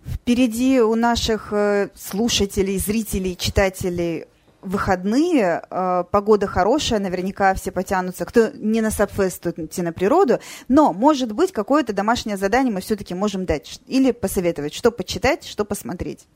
Впереди 0.06 0.82
у 0.82 0.94
наших 0.94 1.52
э, 1.52 1.90
слушателей, 1.95 2.78
зрителей, 2.78 3.36
читателей 3.36 4.26
выходные, 4.66 5.62
э, 5.70 6.04
погода 6.12 6.48
хорошая, 6.48 7.00
наверняка 7.00 7.54
все 7.54 7.72
потянутся, 7.72 8.26
кто 8.26 8.50
не 8.54 8.82
на 8.82 8.92
Сабфест, 8.92 9.48
идти 9.48 9.82
на 9.82 9.94
природу, 9.94 10.40
но, 10.68 10.92
может 10.92 11.32
быть, 11.32 11.52
какое-то 11.52 11.94
домашнее 11.94 12.38
задание 12.38 12.74
мы 12.74 12.82
все-таки 12.82 13.14
можем 13.14 13.46
дать 13.46 13.80
или 13.88 14.12
посоветовать, 14.12 14.74
что 14.74 14.92
почитать, 14.92 15.46
что 15.46 15.66
посмотреть. 15.66 16.28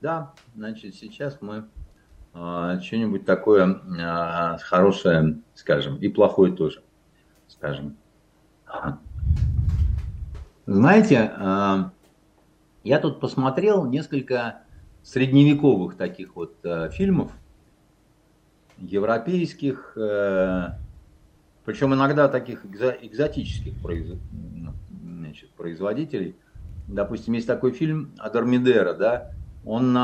Да, 0.00 0.32
значит, 0.54 0.94
сейчас 0.94 1.38
мы 1.40 1.66
э, 2.34 2.80
что-нибудь 2.82 3.24
такое 3.26 3.66
э, 3.66 4.58
хорошее 4.58 5.40
скажем, 5.54 5.96
и 5.96 6.08
плохое 6.08 6.52
тоже 6.52 6.82
скажем. 7.48 7.96
Знаете, 10.66 11.32
э, 11.36 11.84
я 12.84 12.98
тут 13.00 13.20
посмотрел 13.20 13.84
несколько 13.86 14.62
средневековых 15.02 15.96
таких 15.96 16.34
вот 16.34 16.56
э, 16.64 16.90
фильмов, 16.90 17.30
европейских, 18.78 19.92
э, 19.96 20.72
причем 21.64 21.94
иногда 21.94 22.28
таких 22.28 22.64
экзотических 22.64 23.74
значит, 25.02 25.50
производителей. 25.50 26.36
Допустим, 26.86 27.34
есть 27.34 27.46
такой 27.46 27.72
фильм 27.72 28.12
Адормидера, 28.18 28.94
да, 28.94 29.30
он 29.64 29.96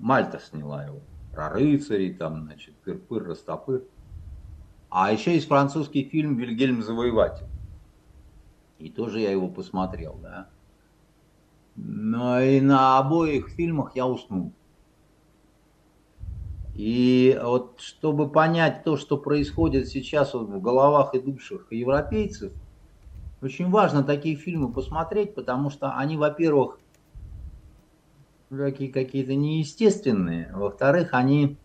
Мальта 0.00 0.38
сняла 0.38 0.84
его. 0.84 1.00
Про 1.32 1.48
рыцарей, 1.48 2.14
там, 2.14 2.44
значит, 2.44 2.74
пыр-пыр, 2.84 3.24
растопыр. 3.24 3.82
А 4.90 5.10
еще 5.10 5.34
есть 5.34 5.48
французский 5.48 6.04
фильм 6.04 6.36
«Вильгельм 6.36 6.82
Завоеватель». 6.82 7.46
И 8.78 8.90
тоже 8.90 9.20
я 9.20 9.32
его 9.32 9.48
посмотрел, 9.48 10.18
да. 10.22 10.48
Но 11.74 12.40
и 12.40 12.60
на 12.60 12.98
обоих 12.98 13.48
фильмах 13.48 13.96
я 13.96 14.06
уснул. 14.06 14.52
И 16.74 17.38
вот 17.40 17.80
чтобы 17.80 18.30
понять 18.30 18.82
то, 18.82 18.96
что 18.96 19.16
происходит 19.16 19.88
сейчас 19.88 20.34
вот 20.34 20.48
в 20.48 20.60
головах 20.60 21.14
и 21.14 21.20
душах 21.20 21.70
европейцев, 21.70 22.52
очень 23.40 23.70
важно 23.70 24.02
такие 24.02 24.36
фильмы 24.36 24.72
посмотреть, 24.72 25.34
потому 25.36 25.70
что 25.70 25.96
они, 25.96 26.16
во-первых, 26.16 26.80
какие- 28.50 28.90
какие-то 28.90 29.34
неестественные, 29.34 30.50
во-вторых, 30.52 31.10
они 31.12 31.60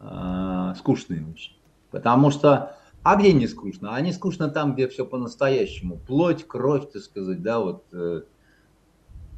э, 0.00 0.74
скучные 0.76 1.26
очень. 1.26 1.56
Потому 1.90 2.30
что, 2.30 2.76
а 3.02 3.16
где 3.16 3.32
не 3.32 3.46
скучно? 3.46 3.94
Они 3.94 4.12
скучно 4.12 4.48
там, 4.48 4.74
где 4.74 4.88
все 4.88 5.06
по-настоящему. 5.06 5.98
Плоть, 5.98 6.46
кровь, 6.46 6.90
так 6.90 7.02
сказать, 7.02 7.42
да, 7.42 7.60
вот 7.60 7.86
э, 7.92 8.22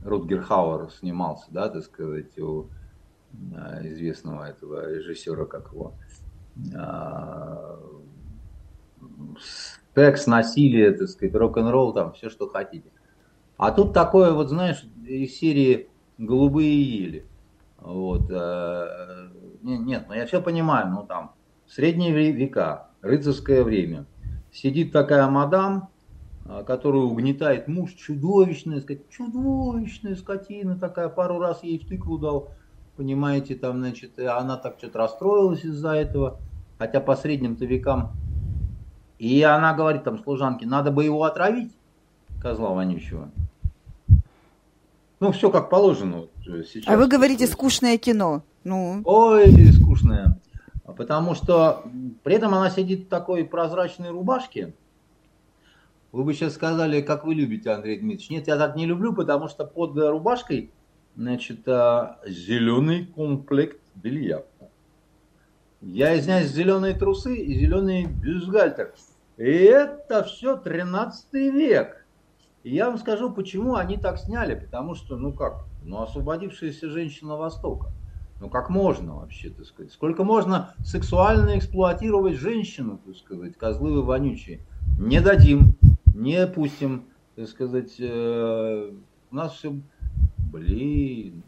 Рутгер 0.00 0.42
Хауэр 0.42 0.90
снимался, 0.90 1.46
да, 1.50 1.68
так 1.68 1.82
сказать, 1.84 2.38
у 2.38 2.70
известного 3.82 4.44
этого 4.44 4.90
режиссера, 4.90 5.44
как 5.44 5.72
его, 5.72 5.94
э, 6.74 7.76
секс, 9.94 10.26
насилие, 10.26 10.92
так 10.92 11.08
сказать, 11.08 11.34
рок-н-ролл, 11.34 11.92
там, 11.92 12.12
все, 12.12 12.30
что 12.30 12.48
хотите. 12.48 12.90
А 13.56 13.72
тут 13.72 13.92
такое, 13.92 14.32
вот 14.32 14.48
знаешь, 14.48 14.84
из 15.04 15.36
серии 15.36 15.88
«Голубые 16.16 16.82
ели». 16.82 17.26
Вот. 17.78 18.30
Э, 18.30 19.28
нет, 19.62 20.06
ну 20.08 20.14
я 20.14 20.26
все 20.26 20.40
понимаю, 20.40 20.90
ну 20.90 21.04
там, 21.04 21.32
средние 21.66 22.12
века, 22.32 22.88
рыцарское 23.02 23.62
время. 23.62 24.06
Сидит 24.52 24.92
такая 24.92 25.28
мадам, 25.28 25.90
которую 26.66 27.08
угнетает 27.08 27.68
муж, 27.68 27.92
чудовищная, 27.92 28.80
сказать, 28.80 29.08
чудовищная 29.10 30.16
скотина 30.16 30.78
такая, 30.78 31.08
пару 31.08 31.38
раз 31.38 31.62
ей 31.62 31.78
в 31.78 31.86
тыкву 31.86 32.18
дал, 32.18 32.50
понимаете, 32.98 33.54
там, 33.54 33.78
значит, 33.78 34.18
она 34.18 34.56
так 34.56 34.74
что-то 34.78 34.98
расстроилась 34.98 35.64
из-за 35.64 35.92
этого, 35.92 36.40
хотя 36.78 37.00
по 37.00 37.14
средним-то 37.14 37.64
векам. 37.64 38.10
И 39.20 39.40
она 39.42 39.72
говорит 39.72 40.02
там 40.02 40.18
служанке, 40.18 40.66
надо 40.66 40.90
бы 40.90 41.04
его 41.04 41.22
отравить, 41.22 41.72
козла 42.42 42.70
вонючего. 42.70 43.30
Ну, 45.20 45.32
все 45.32 45.50
как 45.50 45.70
положено 45.70 46.18
вот 46.18 46.30
э, 46.46 46.64
сейчас. 46.64 46.92
А 46.92 46.96
вы 46.96 47.08
говорите 47.08 47.46
скучное 47.46 47.98
кино. 47.98 48.42
Ну. 48.64 49.00
Ой, 49.04 49.72
скучное. 49.72 50.38
Потому 50.84 51.34
что 51.34 51.84
при 52.24 52.34
этом 52.34 52.54
она 52.54 52.70
сидит 52.70 53.06
в 53.06 53.08
такой 53.08 53.44
прозрачной 53.44 54.10
рубашке. 54.10 54.74
Вы 56.10 56.24
бы 56.24 56.34
сейчас 56.34 56.54
сказали, 56.54 57.00
как 57.00 57.24
вы 57.24 57.34
любите, 57.34 57.70
Андрей 57.70 57.98
Дмитриевич. 57.98 58.30
Нет, 58.30 58.48
я 58.48 58.56
так 58.56 58.76
не 58.76 58.86
люблю, 58.86 59.12
потому 59.12 59.48
что 59.48 59.64
под 59.64 59.96
рубашкой, 59.96 60.70
значит, 61.18 61.66
а, 61.66 62.20
зеленый 62.26 63.06
комплект 63.06 63.80
белья. 63.96 64.44
Я, 65.80 66.16
извиняюсь, 66.16 66.50
зеленые 66.50 66.94
трусы 66.94 67.36
и 67.36 67.58
зеленый 67.58 68.06
бюстгальтер. 68.06 68.94
И 69.36 69.42
это 69.42 70.22
все 70.24 70.56
13 70.56 71.32
век. 71.32 72.06
И 72.62 72.74
я 72.74 72.88
вам 72.88 72.98
скажу, 72.98 73.32
почему 73.32 73.74
они 73.74 73.96
так 73.96 74.18
сняли. 74.18 74.54
Потому 74.54 74.94
что, 74.94 75.16
ну 75.16 75.32
как, 75.32 75.64
ну 75.82 76.02
освободившаяся 76.02 76.88
женщина 76.88 77.36
Востока. 77.36 77.90
Ну 78.40 78.48
как 78.48 78.70
можно 78.70 79.16
вообще, 79.16 79.50
так 79.50 79.66
сказать? 79.66 79.92
Сколько 79.92 80.22
можно 80.22 80.74
сексуально 80.84 81.58
эксплуатировать 81.58 82.36
женщину, 82.36 83.00
так 83.04 83.16
сказать, 83.16 83.56
козлы 83.56 83.92
вы 83.92 84.02
вонючие? 84.02 84.60
Не 84.98 85.20
дадим, 85.20 85.76
не 86.14 86.46
пустим, 86.46 87.06
так 87.34 87.48
сказать. 87.48 87.96
Э, 87.98 88.92
у 89.30 89.34
нас 89.34 89.52
все, 89.54 89.74
блин, 90.50 91.42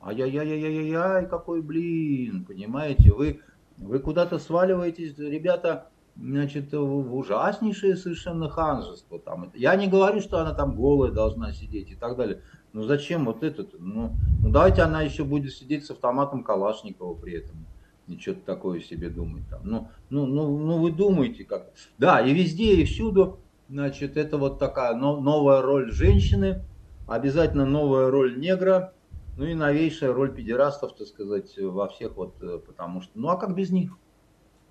ай-яй-яй-яй-яй, 0.00 1.26
какой 1.26 1.62
блин, 1.62 2.44
понимаете? 2.44 3.12
Вы, 3.12 3.40
вы 3.78 3.98
куда-то 3.98 4.38
сваливаетесь, 4.38 5.18
ребята, 5.18 5.90
значит, 6.16 6.72
в 6.72 7.14
ужаснейшее 7.14 7.96
совершенно 7.96 8.48
ханжество. 8.48 9.18
Там. 9.18 9.50
Я 9.54 9.74
не 9.76 9.86
говорю, 9.86 10.20
что 10.20 10.38
она 10.38 10.54
там 10.54 10.76
голая 10.76 11.10
должна 11.10 11.52
сидеть 11.52 11.90
и 11.90 11.94
так 11.94 12.16
далее. 12.16 12.42
Ну 12.72 12.84
зачем 12.84 13.24
вот 13.24 13.42
этот? 13.42 13.74
Ну, 13.78 14.12
ну 14.42 14.50
давайте 14.50 14.82
она 14.82 15.02
еще 15.02 15.24
будет 15.24 15.52
сидеть 15.52 15.84
с 15.84 15.90
автоматом 15.90 16.44
Калашникова 16.44 17.14
при 17.14 17.34
этом. 17.34 17.66
И 18.06 18.18
что-то 18.18 18.40
такое 18.44 18.80
себе 18.80 19.08
думать 19.08 19.44
там. 19.48 19.60
Ну, 19.64 19.88
ну, 20.08 20.26
ну, 20.26 20.58
ну 20.58 20.78
вы 20.78 20.90
думаете 20.90 21.44
как. 21.44 21.70
Да, 21.98 22.20
и 22.20 22.32
везде, 22.32 22.74
и 22.74 22.84
всюду, 22.84 23.38
значит, 23.68 24.16
это 24.16 24.36
вот 24.36 24.58
такая 24.58 24.94
новая 24.94 25.62
роль 25.62 25.92
женщины, 25.92 26.64
обязательно 27.10 27.66
новая 27.66 28.08
роль 28.08 28.38
негра, 28.38 28.94
ну 29.36 29.44
и 29.44 29.54
новейшая 29.54 30.12
роль 30.12 30.32
педерастов, 30.32 30.94
так 30.94 31.08
сказать, 31.08 31.58
во 31.58 31.88
всех 31.88 32.16
вот, 32.16 32.40
э, 32.40 32.58
потому 32.64 33.02
что, 33.02 33.18
ну 33.18 33.28
а 33.28 33.36
как 33.36 33.54
без 33.54 33.70
них? 33.70 33.98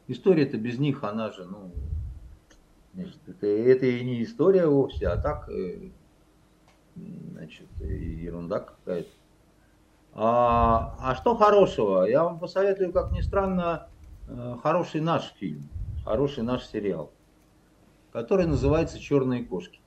История-то 0.07 0.57
без 0.57 0.79
них, 0.79 1.03
она 1.03 1.31
же, 1.31 1.43
ну, 1.43 1.71
значит, 2.93 3.19
это, 3.27 3.45
это 3.45 3.85
и 3.85 4.03
не 4.05 4.23
история 4.23 4.67
вовсе, 4.67 5.09
а 5.09 5.17
так, 5.17 5.49
э, 5.49 5.89
значит, 6.95 7.67
ерунда 7.81 8.61
какая-то. 8.61 9.09
А, 10.13 10.95
а 10.99 11.15
что 11.15 11.35
хорошего? 11.35 12.05
Я 12.05 12.23
вам 12.23 12.39
посоветую, 12.39 12.93
как 12.93 13.11
ни 13.11 13.19
странно, 13.19 13.89
э, 14.29 14.55
хороший 14.63 15.01
наш 15.01 15.33
фильм, 15.39 15.67
хороший 16.05 16.43
наш 16.43 16.65
сериал, 16.65 17.11
который 18.13 18.45
называется 18.45 18.97
«Черные 18.97 19.43
кошки». 19.43 19.81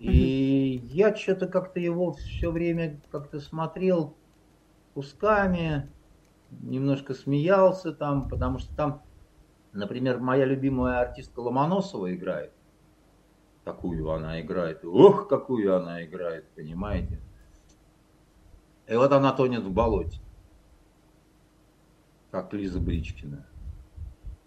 И 0.00 0.80
я 0.84 1.14
что-то 1.14 1.46
как-то 1.46 1.78
его 1.78 2.14
все 2.14 2.50
время 2.50 2.98
как-то 3.10 3.38
смотрел 3.38 4.16
кусками, 4.94 5.90
немножко 6.50 7.12
смеялся 7.12 7.92
там, 7.92 8.26
потому 8.26 8.58
что 8.58 8.74
там, 8.74 9.02
например, 9.74 10.18
моя 10.18 10.46
любимая 10.46 11.00
артистка 11.00 11.40
Ломоносова 11.40 12.14
играет. 12.14 12.50
Такую 13.64 14.10
она 14.10 14.40
играет. 14.40 14.86
Ох, 14.86 15.28
какую 15.28 15.76
она 15.76 16.02
играет, 16.02 16.48
понимаете? 16.56 17.20
И 18.86 18.94
вот 18.94 19.12
она 19.12 19.32
тонет 19.32 19.64
в 19.64 19.70
болоте, 19.70 20.18
как 22.30 22.54
Лиза 22.54 22.80
Бричкина. 22.80 23.46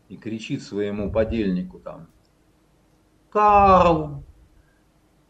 И 0.09 0.17
кричит 0.17 0.63
своему 0.63 1.11
подельнику 1.11 1.79
там. 1.79 2.07
Карл! 3.29 4.23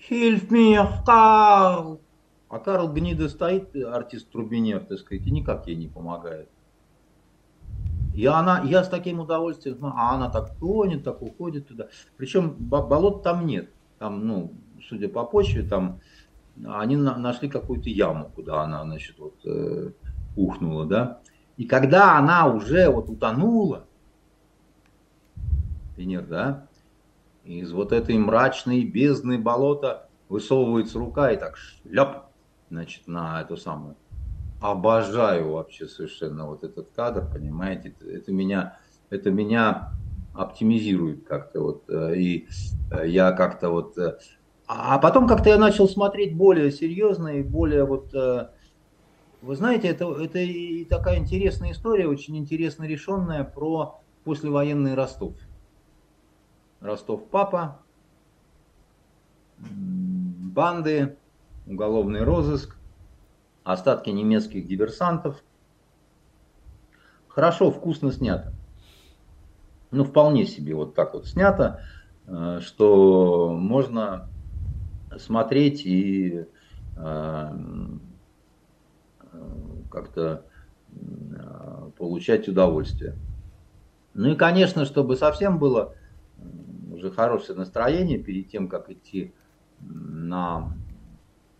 Hilf 0.10 0.52
mir, 0.52 0.88
Карл! 1.06 2.02
А 2.50 2.60
Карл 2.60 2.92
гнида 2.92 3.30
стоит, 3.30 3.76
артист 3.76 4.30
Трубинер, 4.32 4.82
так 4.82 5.00
сказать, 5.00 5.26
и 5.26 5.32
никак 5.32 5.68
ей 5.68 5.76
не 5.76 5.88
помогает. 5.88 6.50
И 8.14 8.26
она, 8.26 8.62
я 8.62 8.84
с 8.84 8.90
таким 8.90 9.22
удовольствием, 9.22 9.84
а 9.86 10.14
она 10.14 10.30
так 10.30 10.56
тонет, 10.60 11.04
так 11.04 11.22
уходит 11.22 11.68
туда. 11.68 11.88
Причем 12.18 12.52
болот 12.52 13.24
там 13.24 13.48
нет. 13.48 13.72
Там, 13.98 14.28
ну, 14.28 14.54
судя 14.88 15.10
по 15.10 15.24
почве, 15.24 15.64
там 15.64 16.00
они 16.64 16.96
нашли 16.96 17.50
какую-то 17.50 17.90
яму, 17.90 18.30
куда 18.36 18.62
она, 18.62 18.84
значит, 18.84 19.18
вот 19.18 19.36
э, 19.46 19.92
ухнула, 20.36 20.86
да. 20.86 21.22
И 21.58 21.66
когда 21.66 22.18
она 22.18 22.48
уже 22.48 22.90
вот 22.90 23.10
утонула, 23.10 23.88
Венер, 25.98 26.26
да, 26.28 26.68
из 27.44 27.72
вот 27.72 27.92
этой 27.92 28.18
мрачной 28.18 28.84
бездны 28.84 29.38
болота 29.38 30.08
высовывается 30.30 31.00
рука 31.00 31.32
и 31.32 31.38
так 31.38 31.58
шляп, 31.58 32.32
значит, 32.70 33.08
на 33.08 33.42
эту 33.42 33.58
самую 33.58 33.96
обожаю 34.64 35.52
вообще 35.52 35.88
совершенно 35.88 36.48
вот 36.48 36.64
этот 36.64 36.90
кадр, 36.96 37.28
понимаете, 37.32 37.94
это, 38.02 38.32
меня, 38.32 38.78
это 39.10 39.30
меня 39.30 39.92
оптимизирует 40.34 41.26
как-то 41.28 41.62
вот, 41.62 41.84
э, 41.90 42.16
и 42.16 42.48
э, 42.92 43.08
я 43.10 43.34
как-то 43.34 43.70
вот, 43.70 43.98
э, 43.98 44.18
а 44.66 44.98
потом 45.00 45.28
как-то 45.28 45.50
я 45.50 45.58
начал 45.58 45.90
смотреть 45.90 46.38
более 46.38 46.72
серьезно 46.72 47.40
и 47.40 47.44
более 47.44 47.84
вот, 47.84 48.14
вы 49.42 49.56
знаете, 49.58 49.90
это, 49.90 50.10
это 50.14 50.40
и 50.40 50.86
такая 50.86 51.18
интересная 51.18 51.74
история, 51.74 52.08
очень 52.08 52.38
интересно 52.38 52.86
решенная 52.86 53.44
про 53.44 54.00
послевоенный 54.24 54.96
Ростов. 54.96 55.36
Ростов 56.84 57.30
папа, 57.30 57.80
банды, 59.58 61.18
уголовный 61.66 62.24
розыск, 62.24 62.76
остатки 63.64 64.10
немецких 64.10 64.68
диверсантов. 64.68 65.42
Хорошо, 67.30 67.72
вкусно 67.72 68.12
снято. 68.12 68.52
Ну, 69.92 70.04
вполне 70.04 70.46
себе 70.46 70.76
вот 70.76 70.94
так 70.94 71.14
вот 71.14 71.26
снято, 71.26 71.82
э, 72.28 72.60
что 72.62 73.56
можно 73.58 74.28
смотреть 75.18 75.86
и 75.86 76.46
э, 76.98 77.52
как-то 79.90 80.46
получать 81.98 82.50
удовольствие. 82.50 83.16
Ну 84.14 84.32
и, 84.32 84.36
конечно, 84.36 84.84
чтобы 84.84 85.16
совсем 85.16 85.60
было 85.60 85.96
уже 87.04 87.12
хорошее 87.12 87.58
настроение 87.58 88.18
перед 88.18 88.50
тем, 88.50 88.68
как 88.68 88.90
идти 88.90 89.34
на 89.82 90.74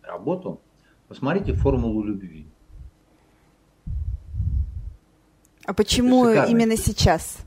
работу, 0.02 0.60
посмотрите 1.08 1.52
формулу 1.52 2.02
любви. 2.02 2.46
А 5.66 5.74
почему 5.74 6.28
именно 6.28 6.76
сейчас? 6.76 7.38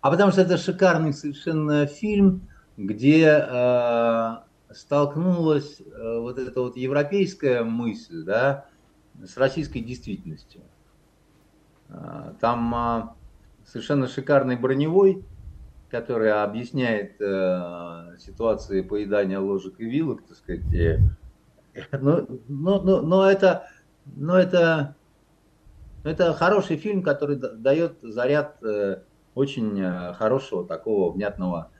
А 0.00 0.10
потому 0.10 0.32
что 0.32 0.42
это 0.42 0.58
шикарный 0.58 1.12
совершенно 1.12 1.86
фильм, 1.86 2.48
где 2.76 3.26
э, 3.26 4.36
столкнулась 4.72 5.80
э, 5.80 6.18
вот 6.18 6.38
эта 6.38 6.60
вот 6.60 6.76
европейская 6.76 7.62
мысль, 7.62 8.22
да, 8.24 8.66
с 9.22 9.38
российской 9.38 9.80
действительностью. 9.80 10.60
Э, 11.88 12.34
там 12.40 12.74
э, 12.74 13.02
совершенно 13.66 14.06
шикарный 14.06 14.56
броневой, 14.56 15.24
который 15.94 16.32
объясняет 16.32 17.20
э, 17.20 18.16
ситуации 18.18 18.80
поедания 18.80 19.38
ложек 19.38 19.78
и 19.78 19.84
вилок, 19.84 20.26
так 20.26 20.36
сказать. 20.36 20.74
Э, 20.74 20.98
но, 21.92 22.26
но, 22.48 22.80
но, 22.80 23.00
но 23.00 23.30
это, 23.30 23.68
но 24.04 24.36
это, 24.36 24.96
это 26.02 26.32
хороший 26.32 26.78
фильм, 26.78 27.04
который 27.04 27.36
дает 27.36 27.98
заряд 28.02 28.56
э, 28.64 29.02
очень 29.36 29.80
э, 29.80 30.14
хорошего 30.14 30.66
такого 30.66 31.12
внятного 31.12 31.70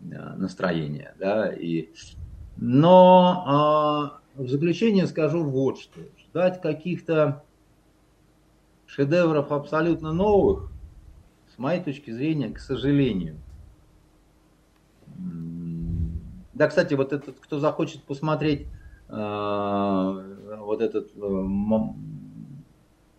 э, 0.00 0.06
настроения. 0.36 1.14
Да, 1.20 1.52
и, 1.52 1.90
но 2.56 4.18
э, 4.36 4.42
в 4.42 4.48
заключение 4.48 5.06
скажу 5.06 5.44
вот 5.44 5.78
что. 5.78 6.00
Ждать 6.18 6.60
каких-то 6.60 7.44
шедевров 8.86 9.52
абсолютно 9.52 10.12
новых, 10.12 10.72
с 11.54 11.56
моей 11.56 11.80
точки 11.80 12.10
зрения, 12.10 12.50
к 12.50 12.58
сожалению. 12.58 13.36
Да, 16.60 16.68
кстати, 16.68 16.92
вот 16.92 17.14
этот, 17.14 17.36
кто 17.40 17.58
захочет 17.58 18.02
посмотреть 18.02 18.66
э, 19.08 20.56
вот 20.58 20.82
этот 20.82 21.10
э, 21.16 21.78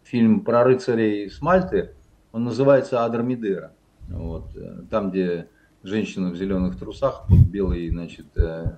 фильм 0.04 0.42
про 0.42 0.64
рыцарей 0.64 1.28
с 1.28 1.42
Мальты, 1.42 1.96
он 2.34 2.44
называется 2.44 3.04
Адрамидера. 3.04 3.72
Вот, 4.10 4.56
э, 4.56 4.84
там, 4.92 5.10
где 5.10 5.48
женщина 5.82 6.30
в 6.30 6.36
зеленых 6.36 6.78
трусах 6.78 7.26
под 7.28 7.40
белой, 7.50 7.90
значит, 7.90 8.28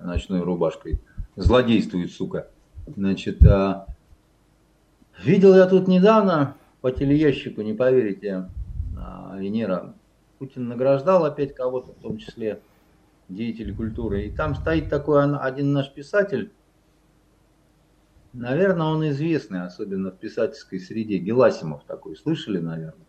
ночной 0.02 0.40
рубашкой 0.40 0.98
злодействует, 1.36 2.10
сука. 2.10 2.48
Значит, 2.86 3.40
видел 5.22 5.54
я 5.54 5.66
тут 5.66 5.88
недавно 5.88 6.56
по 6.80 6.90
телеящику, 6.90 7.60
не 7.60 7.74
поверите, 7.74 8.48
Венера, 9.36 9.92
Путин 10.38 10.68
награждал 10.68 11.26
опять 11.26 11.54
кого-то, 11.54 11.92
в 11.92 11.96
том 11.96 12.16
числе 12.16 12.60
деятелей 13.28 13.74
культуры. 13.74 14.26
И 14.26 14.30
там 14.30 14.54
стоит 14.54 14.90
такой 14.90 15.24
один 15.36 15.72
наш 15.72 15.92
писатель, 15.92 16.52
наверное, 18.32 18.86
он 18.86 19.08
известный, 19.08 19.62
особенно 19.62 20.10
в 20.10 20.18
писательской 20.18 20.80
среде, 20.80 21.18
Геласимов 21.18 21.84
такой, 21.84 22.16
слышали, 22.16 22.58
наверное? 22.58 23.06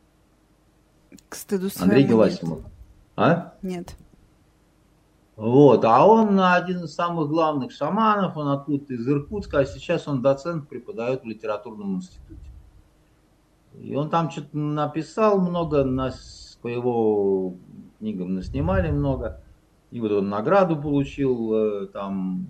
К 1.29 1.35
стыду 1.35 1.69
Андрей 1.79 2.03
Геласимов. 2.03 2.59
Нет. 2.59 2.67
А? 3.15 3.53
Нет. 3.61 3.95
Вот, 5.35 5.83
а 5.83 6.07
он 6.07 6.39
один 6.39 6.85
из 6.85 6.93
самых 6.93 7.27
главных 7.27 7.73
шаманов, 7.73 8.37
он 8.37 8.47
откуда-то 8.47 8.93
из 8.93 9.05
Иркутска, 9.07 9.59
а 9.59 9.65
сейчас 9.65 10.07
он 10.07 10.21
доцент, 10.21 10.69
преподает 10.69 11.23
в 11.23 11.25
литературном 11.25 11.95
институте. 11.95 12.39
И 13.77 13.93
он 13.95 14.09
там 14.09 14.31
что-то 14.31 14.57
написал 14.57 15.41
много, 15.41 15.83
нас, 15.83 16.57
по 16.61 16.69
его 16.69 17.55
книгам 17.99 18.35
наснимали 18.35 18.91
много. 18.91 19.41
И 19.91 19.99
вот 19.99 20.11
он 20.11 20.29
награду 20.29 20.81
получил 20.81 21.53
э, 21.53 21.87
там. 21.87 22.47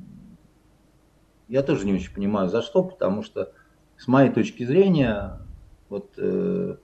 Я 1.47 1.61
тоже 1.61 1.85
не 1.85 1.93
очень 1.93 2.13
понимаю, 2.13 2.49
за 2.49 2.61
что, 2.61 2.83
потому 2.83 3.21
что 3.21 3.51
с 3.97 4.07
моей 4.07 4.31
точки 4.31 4.63
зрения, 4.63 5.39
вот 5.89 6.13
э, 6.17 6.77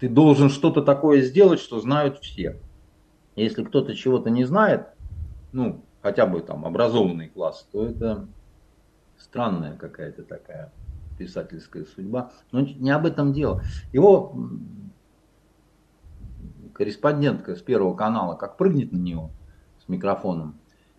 ты 0.00 0.08
должен 0.08 0.48
что-то 0.48 0.82
такое 0.82 1.22
сделать, 1.22 1.60
что 1.60 1.80
знают 1.80 2.18
все. 2.18 2.58
Если 3.36 3.62
кто-то 3.62 3.94
чего-то 3.94 4.30
не 4.30 4.44
знает, 4.44 4.88
ну, 5.52 5.84
хотя 6.02 6.26
бы 6.26 6.40
там 6.40 6.64
образованный 6.64 7.28
класс, 7.28 7.68
то 7.72 7.86
это 7.86 8.26
странная 9.18 9.76
какая-то 9.76 10.22
такая 10.22 10.72
писательская 11.18 11.84
судьба. 11.84 12.32
Но 12.50 12.60
не 12.60 12.90
об 12.90 13.06
этом 13.06 13.32
дело. 13.32 13.62
Его 13.92 14.34
корреспондентка 16.72 17.56
с 17.56 17.62
Первого 17.62 17.94
канала 17.94 18.34
как 18.34 18.56
прыгнет 18.56 18.92
на 18.92 18.98
него 18.98 19.30
с 19.84 19.88
микрофоном 19.88 20.58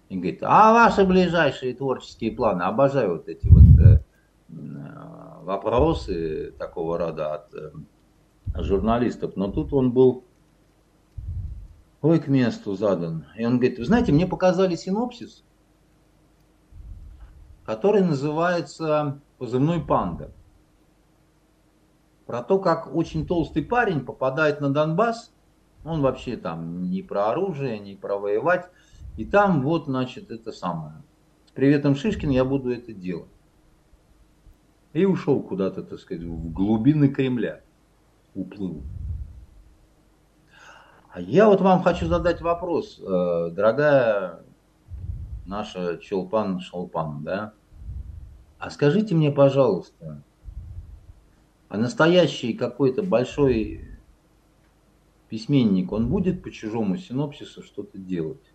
и 0.09 0.15
говорит, 0.15 0.39
а 0.43 0.73
ваши 0.73 1.05
ближайшие 1.05 1.73
творческие 1.73 2.31
планы, 2.31 2.63
обожаю 2.63 3.13
вот 3.13 3.27
эти 3.27 3.47
вот 3.47 3.85
э, 3.85 4.03
э 4.49 5.03
вопросы 5.43 6.53
такого 6.57 6.97
рода 6.97 7.33
от 7.33 7.53
э, 7.53 7.71
журналистов, 8.63 9.35
но 9.35 9.51
тут 9.51 9.73
он 9.73 9.91
был 9.91 10.23
ой 12.01 12.19
к 12.19 12.27
месту 12.27 12.75
задан. 12.75 13.25
И 13.35 13.45
он 13.45 13.57
говорит, 13.57 13.79
вы 13.79 13.85
знаете, 13.85 14.11
мне 14.11 14.25
показали 14.25 14.75
синопсис, 14.75 15.43
который 17.65 18.01
называется 18.01 19.19
«Позывной 19.37 19.81
панда». 19.81 20.31
Про 22.25 22.41
то, 22.41 22.59
как 22.59 22.95
очень 22.95 23.27
толстый 23.27 23.63
парень 23.63 23.99
попадает 23.99 24.61
на 24.61 24.69
Донбасс, 24.69 25.32
он 25.83 26.01
вообще 26.01 26.37
там 26.37 26.89
не 26.89 27.01
про 27.01 27.31
оружие, 27.31 27.79
не 27.79 27.95
про 27.95 28.17
воевать, 28.17 28.69
и 29.17 29.25
там 29.25 29.61
вот, 29.61 29.85
значит, 29.85 30.31
это 30.31 30.51
самое. 30.51 31.01
С 31.47 31.51
приветом 31.51 31.95
Шишкин 31.95 32.29
я 32.29 32.45
буду 32.45 32.71
это 32.71 32.93
делать. 32.93 33.29
И 34.93 35.05
ушел 35.05 35.41
куда-то, 35.41 35.83
так 35.83 35.99
сказать, 35.99 36.23
в 36.23 36.51
глубины 36.51 37.09
Кремля 37.09 37.61
уплыл. 38.35 38.83
А 41.11 41.21
я 41.21 41.47
вот 41.47 41.61
вам 41.61 41.83
хочу 41.83 42.07
задать 42.07 42.41
вопрос, 42.41 42.99
э, 42.99 43.49
дорогая 43.51 44.39
наша 45.45 45.97
Челпан 45.97 46.59
Шалпан, 46.59 47.23
да? 47.23 47.53
А 48.57 48.69
скажите 48.71 49.13
мне, 49.13 49.31
пожалуйста, 49.31 50.23
а 51.69 51.77
настоящий 51.77 52.53
какой-то 52.53 53.03
большой 53.03 53.92
письменник, 55.33 55.91
он 55.91 56.09
будет 56.09 56.43
по 56.43 56.51
чужому 56.51 56.95
синопсису 56.95 57.63
что-то 57.63 57.97
делать? 57.97 58.53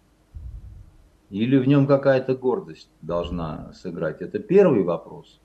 Или 1.28 1.56
в 1.58 1.66
нем 1.66 1.88
какая-то 1.88 2.36
гордость 2.36 2.88
должна 3.02 3.72
сыграть? 3.72 4.22
Это 4.22 4.38
первый 4.38 4.84
вопрос. 4.84 5.40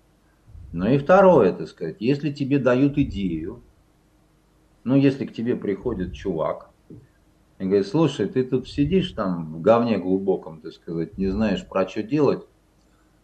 Ну 0.73 0.87
и 0.87 0.99
второе, 0.99 1.51
так 1.51 1.67
сказать, 1.69 1.95
если 2.01 2.31
тебе 2.31 2.59
дают 2.59 2.99
идею, 2.99 3.61
ну, 4.83 4.95
если 4.95 5.25
к 5.25 5.33
тебе 5.33 5.55
приходит 5.55 6.13
чувак 6.13 6.69
и 7.57 7.63
говорит, 7.63 7.87
слушай, 7.87 8.27
ты 8.27 8.43
тут 8.43 8.67
сидишь 8.67 9.11
там 9.13 9.55
в 9.55 9.61
говне 9.61 9.97
глубоком, 9.97 10.61
так 10.61 10.73
сказать, 10.73 11.17
не 11.17 11.29
знаешь 11.29 11.65
про 11.65 11.89
что 11.89 12.03
делать, 12.03 12.45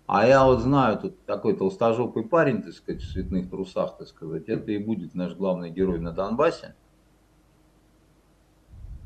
а 0.07 0.26
я 0.26 0.45
вот 0.45 0.61
знаю, 0.61 0.98
тут 0.98 1.23
такой 1.27 1.56
толстожопый 1.56 2.23
парень, 2.23 2.64
так 2.64 2.73
сказать, 2.73 3.03
в 3.03 3.14
цветных 3.14 3.52
трусах, 3.52 3.99
так 3.99 4.07
сказать, 4.07 4.49
это 4.49 4.72
и 4.72 4.80
будет 4.80 5.14
наш 5.14 5.36
главный 5.36 5.69
герой 5.69 5.99
на 5.99 6.11
Донбассе. 6.11 6.73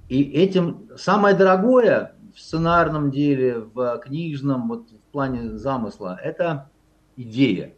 И 0.09 0.21
этим 0.21 0.89
самое 0.97 1.35
дорогое 1.35 2.15
в 2.35 2.39
сценарном 2.39 3.11
деле, 3.11 3.59
в 3.59 3.99
книжном, 3.99 4.67
вот 4.67 4.89
в 4.89 5.11
плане 5.11 5.57
замысла, 5.57 6.19
это 6.21 6.69
идея. 7.15 7.73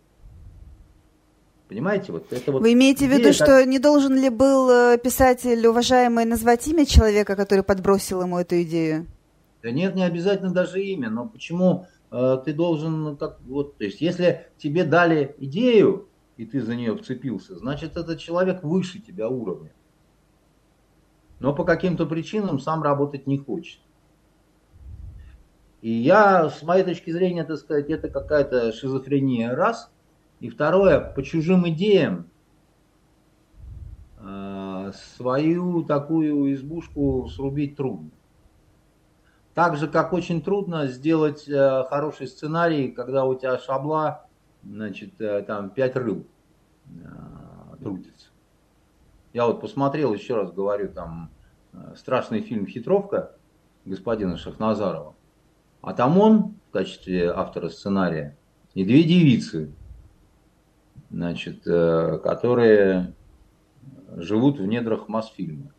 Понимаете, 1.67 2.11
вот 2.11 2.31
это 2.31 2.51
вот. 2.51 2.61
Вы 2.61 2.73
имеете 2.73 3.07
в 3.07 3.11
виду, 3.11 3.25
как... 3.25 3.33
что 3.33 3.65
не 3.65 3.79
должен 3.79 4.15
ли 4.15 4.29
был 4.29 4.69
э, 4.69 4.97
писатель, 4.97 5.65
уважаемый, 5.65 6.25
назвать 6.25 6.67
имя 6.67 6.85
человека, 6.85 7.35
который 7.35 7.63
подбросил 7.63 8.21
ему 8.21 8.37
эту 8.37 8.61
идею? 8.61 9.07
Да 9.63 9.71
нет, 9.71 9.95
не 9.95 10.03
обязательно 10.03 10.51
даже 10.51 10.83
имя, 10.83 11.09
но 11.09 11.27
почему 11.27 11.87
э, 12.11 12.37
ты 12.45 12.53
должен 12.53 13.17
как 13.17 13.39
вот, 13.47 13.77
то 13.77 13.83
есть, 13.83 13.99
если 13.99 14.45
тебе 14.59 14.83
дали 14.83 15.35
идею 15.39 16.07
и 16.37 16.45
ты 16.45 16.61
за 16.61 16.75
нее 16.75 16.95
вцепился, 16.95 17.57
значит 17.57 17.97
этот 17.97 18.19
человек 18.19 18.63
выше 18.63 18.99
тебя 18.99 19.27
уровня, 19.27 19.71
но 21.39 21.53
по 21.53 21.63
каким-то 21.63 22.05
причинам 22.05 22.59
сам 22.59 22.83
работать 22.83 23.27
не 23.27 23.37
хочет. 23.37 23.79
И 25.81 25.91
я, 25.91 26.49
с 26.49 26.63
моей 26.63 26.83
точки 26.83 27.11
зрения, 27.11 27.43
так 27.43 27.57
сказать, 27.57 27.89
это 27.89 28.09
какая-то 28.09 28.71
шизофрения 28.71 29.55
раз– 29.55 29.91
и 30.39 30.49
второе, 30.49 30.99
по 30.99 31.23
чужим 31.23 31.67
идеям 31.69 32.27
э, 34.19 34.91
свою 35.15 35.83
такую 35.83 36.53
избушку 36.53 37.27
срубить 37.29 37.75
трудно. 37.75 38.11
Так 39.53 39.77
же, 39.77 39.87
как 39.87 40.11
очень 40.11 40.41
трудно 40.41 40.87
сделать 40.87 41.47
э, 41.47 41.83
хороший 41.89 42.27
сценарий, 42.27 42.91
когда 42.91 43.25
у 43.25 43.35
тебя 43.35 43.57
шабла 43.57 44.27
значит, 44.63 45.19
э, 45.21 45.41
там 45.43 45.69
пять 45.69 45.95
рыл 45.95 46.25
трудится. 47.79 48.14
Я 49.35 49.47
вот 49.47 49.59
посмотрел, 49.59 50.13
еще 50.13 50.37
раз 50.37 50.53
говорю, 50.53 50.87
там 50.87 51.29
страшный 51.97 52.39
фильм 52.39 52.65
«Хитровка» 52.65 53.35
господина 53.83 54.37
Шахназарова. 54.37 55.13
А 55.81 55.93
там 55.93 56.17
он 56.17 56.55
в 56.69 56.71
качестве 56.71 57.29
автора 57.33 57.67
сценария 57.67 58.37
и 58.75 58.85
две 58.85 59.03
девицы, 59.03 59.73
значит, 61.09 61.65
которые 61.65 63.13
живут 64.15 64.61
в 64.61 64.65
недрах 64.65 65.09
Мосфильма. 65.09 65.73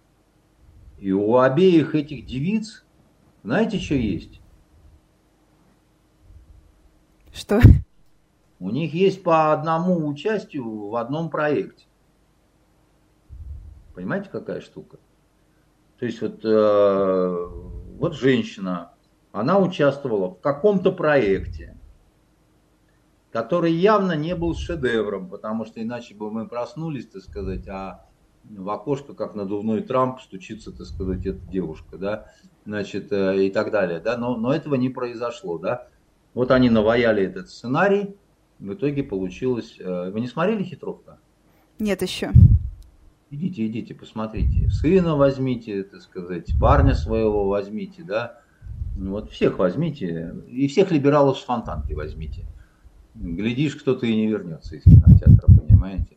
И 0.98 1.12
у 1.12 1.38
обеих 1.38 1.94
этих 1.94 2.26
девиц, 2.26 2.84
знаете, 3.42 3.78
что 3.78 3.94
есть? 3.94 4.42
Что? 7.32 7.62
У 8.58 8.68
них 8.68 8.92
есть 8.92 9.22
по 9.22 9.54
одному 9.54 10.06
участию 10.06 10.88
в 10.88 10.96
одном 10.96 11.30
проекте. 11.30 11.85
Понимаете, 13.97 14.28
какая 14.31 14.60
штука? 14.60 14.98
То 15.98 16.05
есть 16.05 16.20
вот, 16.20 16.44
э, 16.44 17.47
вот 17.98 18.14
женщина, 18.14 18.93
она 19.32 19.59
участвовала 19.59 20.35
в 20.35 20.40
каком-то 20.40 20.93
проекте, 20.93 21.78
который 23.32 23.73
явно 23.73 24.12
не 24.12 24.36
был 24.36 24.55
шедевром, 24.55 25.31
потому 25.31 25.64
что 25.64 25.82
иначе 25.82 26.14
бы 26.14 26.31
мы 26.31 26.47
проснулись, 26.47 27.06
так 27.09 27.23
сказать, 27.23 27.66
а 27.68 28.05
в 28.44 28.68
окошко, 28.68 29.14
как 29.14 29.35
надувной 29.35 29.81
Трамп, 29.81 30.20
стучится, 30.20 30.73
так 30.73 30.86
сказать, 30.86 31.24
эта 31.24 31.40
девушка, 31.51 31.97
да, 31.97 32.31
значит, 32.66 33.10
э, 33.12 33.47
и 33.47 33.51
так 33.51 33.70
далее, 33.70 33.98
да, 33.98 34.18
но, 34.18 34.36
но 34.36 34.52
этого 34.52 34.74
не 34.74 34.90
произошло, 34.90 35.56
да. 35.56 35.89
Вот 36.35 36.51
они 36.51 36.68
наваяли 36.68 37.24
этот 37.24 37.48
сценарий, 37.48 38.14
в 38.59 38.74
итоге 38.74 39.02
получилось... 39.02 39.77
Э, 39.81 40.10
вы 40.10 40.20
не 40.20 40.27
смотрели 40.27 40.62
«Хитровка»? 40.64 41.18
Нет 41.78 42.02
еще. 42.02 42.31
Идите, 43.28 43.66
идите, 43.66 43.94
посмотрите. 43.94 44.70
Сына 44.70 45.16
возьмите, 45.16 45.82
так 45.82 46.00
сказать, 46.00 46.52
парня 46.60 46.94
своего 46.94 47.48
возьмите, 47.48 48.04
да. 48.04 48.40
Ну 48.96 49.12
вот 49.12 49.30
всех 49.30 49.58
возьмите. 49.58 50.34
И 50.46 50.68
всех 50.68 50.92
либералов 50.92 51.38
с 51.38 51.42
фонтанки 51.42 51.92
возьмите. 51.92 52.46
Глядишь, 53.14 53.76
кто-то 53.76 54.06
и 54.06 54.14
не 54.14 54.28
вернется 54.28 54.76
из 54.76 54.84
кинотеатра, 54.84 55.46
понимаете? 55.46 56.16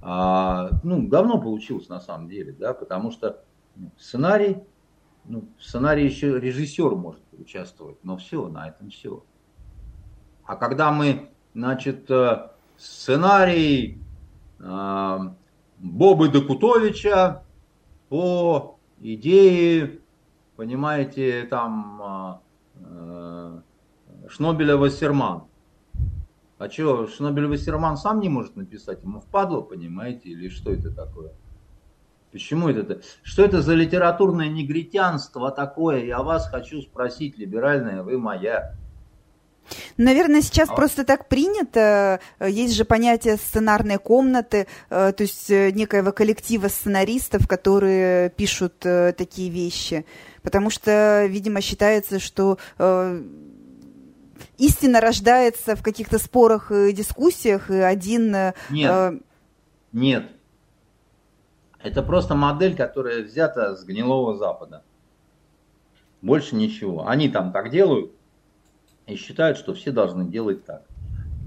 А, 0.00 0.70
ну, 0.84 1.06
говно 1.06 1.38
получилось 1.40 1.88
на 1.88 2.00
самом 2.00 2.28
деле, 2.28 2.52
да, 2.52 2.72
потому 2.72 3.10
что 3.10 3.44
сценарий, 3.98 4.58
ну, 5.26 5.48
в 5.58 5.64
сценарии 5.64 6.04
еще 6.04 6.40
режиссер 6.40 6.94
может 6.94 7.22
участвовать, 7.32 7.98
но 8.04 8.16
все, 8.16 8.48
на 8.48 8.68
этом 8.68 8.90
все. 8.90 9.22
А 10.44 10.56
когда 10.56 10.92
мы, 10.92 11.28
значит, 11.54 12.10
э, 12.10 12.48
сценарий 12.78 14.00
э, 14.60 15.18
Бобы 15.78 16.28
Докутовича 16.28 17.42
по 18.08 18.78
идее, 19.00 20.00
понимаете, 20.56 21.44
там 21.44 22.40
э, 22.74 22.80
э 22.80 23.60
Шнобеля-Вассерман, 24.28 25.48
а 26.58 26.68
что, 26.68 27.06
Шнобель 27.06 27.46
Вассерман 27.46 27.96
сам 27.96 28.18
не 28.18 28.28
может 28.28 28.56
написать? 28.56 29.02
Ему 29.04 29.20
впадло, 29.20 29.60
понимаете, 29.60 30.30
или 30.30 30.48
что 30.48 30.72
это 30.72 30.92
такое? 30.92 31.32
Почему 32.32 32.68
это? 32.68 33.00
Что 33.22 33.44
это 33.44 33.62
за 33.62 33.74
литературное 33.74 34.48
негритянство 34.48 35.52
такое? 35.52 36.04
Я 36.04 36.22
вас 36.22 36.48
хочу 36.48 36.82
спросить, 36.82 37.38
либеральная 37.38 38.02
вы 38.02 38.18
моя. 38.18 38.74
Наверное, 39.96 40.42
сейчас 40.42 40.68
а... 40.70 40.74
просто 40.74 41.04
так 41.04 41.28
принято. 41.28 42.20
Есть 42.40 42.74
же 42.74 42.84
понятие 42.84 43.36
сценарной 43.36 43.98
комнаты, 43.98 44.66
э, 44.90 45.12
то 45.16 45.22
есть 45.22 45.50
э, 45.50 45.70
некоего 45.72 46.12
коллектива 46.12 46.68
сценаристов, 46.68 47.46
которые 47.46 48.30
пишут 48.30 48.74
э, 48.84 49.12
такие 49.16 49.50
вещи. 49.50 50.04
Потому 50.42 50.70
что, 50.70 51.26
видимо, 51.26 51.60
считается, 51.60 52.20
что 52.20 52.58
истина 54.58 55.00
рождается 55.00 55.76
в 55.76 55.82
каких-то 55.82 56.18
спорах 56.18 56.70
и 56.70 56.92
дискуссиях, 56.92 57.70
и 57.70 57.76
один... 57.76 58.34
Э, 58.34 58.54
нет, 58.70 58.90
э... 58.90 59.18
нет. 59.92 60.30
Это 61.82 62.02
просто 62.02 62.34
модель, 62.34 62.76
которая 62.76 63.22
взята 63.22 63.76
с 63.76 63.84
гнилого 63.84 64.36
Запада. 64.36 64.82
Больше 66.20 66.56
ничего. 66.56 67.06
Они 67.06 67.28
там 67.28 67.52
так 67.52 67.70
делают 67.70 68.12
и 69.08 69.16
считают, 69.16 69.58
что 69.58 69.74
все 69.74 69.90
должны 69.90 70.26
делать 70.26 70.64
так. 70.64 70.84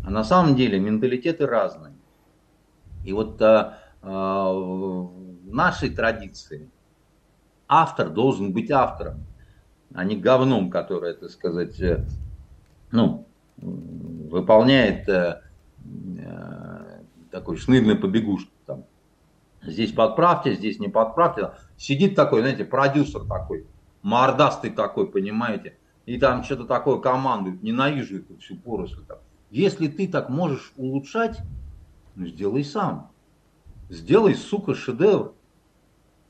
А 0.03 0.09
на 0.09 0.23
самом 0.23 0.55
деле 0.55 0.79
менталитеты 0.79 1.45
разные. 1.45 1.93
И 3.05 3.13
вот 3.13 3.41
а, 3.41 3.77
а, 4.01 4.51
в 4.51 5.53
нашей 5.53 5.89
традиции 5.91 6.69
автор 7.67 8.09
должен 8.09 8.51
быть 8.51 8.71
автором, 8.71 9.25
а 9.93 10.03
не 10.03 10.17
говном, 10.17 10.69
которое, 10.71 11.13
так 11.13 11.29
сказать, 11.29 11.79
ну, 12.91 13.27
выполняет 13.57 15.07
э, 15.07 15.41
э, 16.17 17.01
такой 17.31 17.57
шнырный 17.57 17.95
побегушка. 17.95 18.51
Там. 18.65 18.85
Здесь 19.61 19.91
подправьте, 19.91 20.53
здесь 20.53 20.79
не 20.79 20.89
подправьте. 20.89 21.51
Сидит 21.77 22.15
такой, 22.15 22.41
знаете, 22.41 22.65
продюсер 22.65 23.21
такой, 23.25 23.65
мордастый 24.01 24.71
такой, 24.71 25.07
понимаете, 25.07 25.75
и 26.05 26.17
там 26.17 26.43
что-то 26.43 26.65
такое 26.65 26.99
командует. 26.99 27.61
Ненавижу 27.63 28.19
эту 28.19 28.37
всю 28.37 28.55
поросль. 28.57 29.03
Там. 29.07 29.19
Если 29.49 29.87
ты 29.87 30.07
так 30.07 30.29
можешь 30.29 30.73
улучшать, 30.77 31.39
ну 32.15 32.25
сделай 32.25 32.63
сам. 32.63 33.11
Сделай, 33.89 34.35
сука, 34.35 34.73
шедевр. 34.73 35.33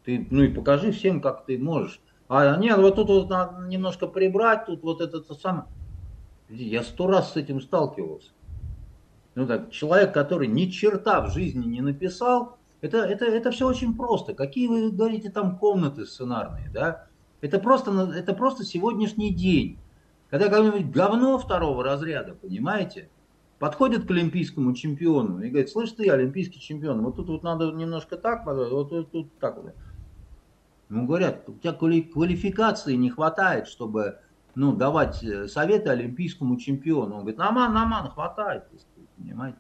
Ты, 0.04 0.28
ну 0.32 0.44
и 0.44 0.48
покажи 0.48 0.92
всем, 0.92 1.22
как 1.22 1.46
ты 1.46 1.58
можешь. 1.60 2.00
А 2.28 2.56
нет, 2.58 2.78
вот 2.78 2.96
тут 2.96 3.10
вот 3.10 3.30
надо 3.30 3.68
немножко 3.68 4.08
прибрать, 4.08 4.66
тут 4.66 4.82
вот 4.84 5.02
это 5.02 5.22
самое. 5.36 5.66
Я 6.50 6.84
сто 6.84 7.08
раз 7.08 7.34
с 7.34 7.36
этим 7.36 7.62
сталкивался. 7.62 8.32
Ну 9.36 9.46
так, 9.48 9.72
человек, 9.72 10.14
который 10.14 10.48
ни 10.48 10.66
черта 10.66 11.22
в 11.22 11.32
жизни 11.32 11.66
не 11.66 11.82
написал, 11.82 12.58
это, 12.82 12.98
это, 13.00 13.26
это 13.26 13.52
все 13.52 13.68
очень 13.68 13.96
просто. 13.96 14.34
Какие 14.34 14.68
вы 14.68 14.92
говорите 14.92 15.30
там 15.30 15.58
комнаты 15.58 16.06
сценарные, 16.06 16.70
да? 16.74 17.06
Это 17.42 17.60
просто, 17.60 17.92
это 18.16 18.34
просто 18.34 18.64
сегодняшний 18.64 19.34
день. 19.34 19.80
Когда 20.30 20.48
какое-нибудь 20.48 20.92
говно 20.92 21.38
второго 21.38 21.84
разряда, 21.84 22.36
понимаете, 22.36 23.10
подходит 23.60 24.08
к 24.08 24.12
олимпийскому 24.12 24.74
чемпиону 24.74 25.42
и 25.42 25.50
говорит, 25.50 25.70
слышь 25.70 25.92
ты, 25.92 26.10
олимпийский 26.10 26.60
чемпион, 26.60 27.04
вот 27.04 27.18
тут 27.18 27.28
вот 27.28 27.44
надо 27.44 27.72
немножко 27.72 28.16
так, 28.16 28.46
вот 28.46 28.90
тут, 28.90 29.12
тут 29.12 29.38
так 29.40 29.58
вот. 29.58 29.74
Ему 30.90 31.06
говорят, 31.06 31.48
у 31.48 31.54
тебя 31.54 31.74
квалификации 31.74 32.96
не 32.96 33.10
хватает, 33.10 33.68
чтобы 33.68 34.20
ну, 34.56 34.76
давать 34.76 35.24
э, 35.24 35.48
советы 35.48 35.90
олимпийскому 35.90 36.58
чемпиону. 36.58 37.16
Он 37.16 37.22
говорит, 37.22 37.38
наман, 37.38 37.74
наман, 37.74 38.10
хватает, 38.10 38.64
понимаете. 39.18 39.58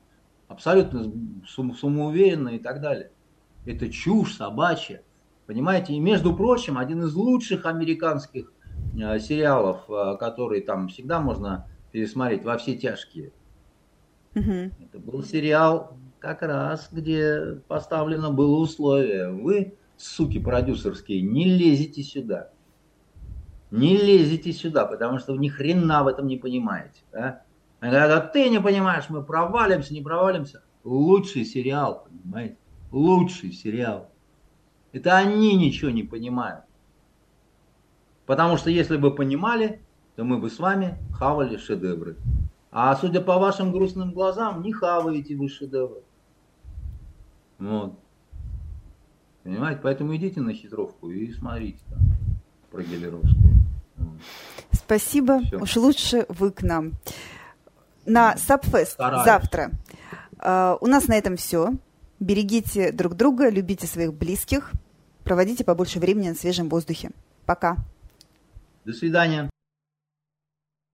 Абсолютно 0.48 1.12
самоуверенно 1.48 2.50
и 2.50 2.60
так 2.60 2.82
далее. 2.82 3.12
Это 3.66 3.90
чушь 3.90 4.36
собачья. 4.36 5.04
Понимаете, 5.52 5.92
и 5.92 6.00
между 6.00 6.34
прочим, 6.34 6.78
один 6.78 7.04
из 7.04 7.14
лучших 7.14 7.66
американских 7.66 8.54
э, 8.98 9.20
сериалов, 9.20 9.82
э, 9.90 10.16
который 10.18 10.62
там 10.62 10.88
всегда 10.88 11.20
можно 11.20 11.68
пересмотреть, 11.92 12.46
«Во 12.46 12.58
все 12.58 12.78
тяжкие». 12.78 13.34
Угу. 14.34 14.72
Это 14.80 15.00
был 15.00 15.22
сериал 15.24 15.98
как 16.20 16.42
раз, 16.42 16.88
где 16.90 17.58
поставлено 17.68 18.32
было 18.32 18.62
условие. 18.62 19.30
Вы, 19.30 19.76
суки 19.98 20.40
продюсерские, 20.40 21.22
не 21.22 21.44
лезете 21.44 22.02
сюда 22.02 22.52
не 23.72 23.98
лезете 23.98 24.54
сюда, 24.54 24.86
потому 24.86 25.20
что 25.20 25.36
ни 25.36 25.50
хрена 25.50 26.04
в 26.04 26.08
этом 26.08 26.28
не 26.28 26.38
понимаете. 26.38 27.02
Да? 27.12 27.42
Когда 27.82 28.22
ты 28.22 28.50
не 28.50 28.62
понимаешь, 28.62 29.06
мы 29.10 29.22
провалимся, 29.22 29.94
не 29.94 30.02
провалимся. 30.02 30.62
Лучший 30.86 31.44
сериал, 31.44 32.08
понимаете? 32.10 32.58
Лучший 32.92 33.52
сериал. 33.52 34.11
Это 34.94 35.18
они 35.18 35.56
ничего 35.56 35.92
не 35.92 36.04
понимают. 36.04 36.66
Потому 38.26 38.58
что 38.58 38.70
если 38.70 38.98
бы 38.98 39.14
понимали, 39.14 39.82
то 40.16 40.24
мы 40.24 40.38
бы 40.38 40.50
с 40.50 40.60
вами 40.60 40.98
хавали 41.14 41.58
шедевры. 41.58 42.18
А 42.72 42.96
судя 42.96 43.22
по 43.22 43.38
вашим 43.38 43.72
грустным 43.72 44.14
глазам, 44.14 44.62
не 44.62 44.72
хаваете 44.72 45.36
вы 45.36 45.50
шедевры. 45.50 46.02
Вот. 47.60 48.00
Понимаете? 49.44 49.82
Поэтому 49.84 50.16
идите 50.16 50.40
на 50.42 50.54
хитровку 50.54 51.10
и 51.10 51.32
смотрите 51.34 51.80
там 51.90 52.00
про 52.70 52.84
Гелеровскую. 52.84 53.56
Спасибо. 54.72 55.42
Все. 55.42 55.60
Уж 55.60 55.76
лучше 55.78 56.26
вы 56.30 56.52
к 56.52 56.64
нам. 56.64 56.94
На 58.06 58.38
Сабфест 58.38 58.98
завтра. 58.98 59.72
Uh, 60.38 60.78
у 60.82 60.88
нас 60.88 61.08
на 61.08 61.14
этом 61.14 61.38
все. 61.38 61.74
Берегите 62.22 62.92
друг 62.92 63.16
друга, 63.16 63.50
любите 63.50 63.88
своих 63.88 64.14
близких, 64.14 64.72
проводите 65.24 65.64
побольше 65.64 66.00
времени 66.00 66.30
на 66.30 66.36
свежем 66.36 66.70
воздухе. 66.70 67.10
Пока. 67.48 67.78
До 68.86 68.94
свидания. 68.94 69.50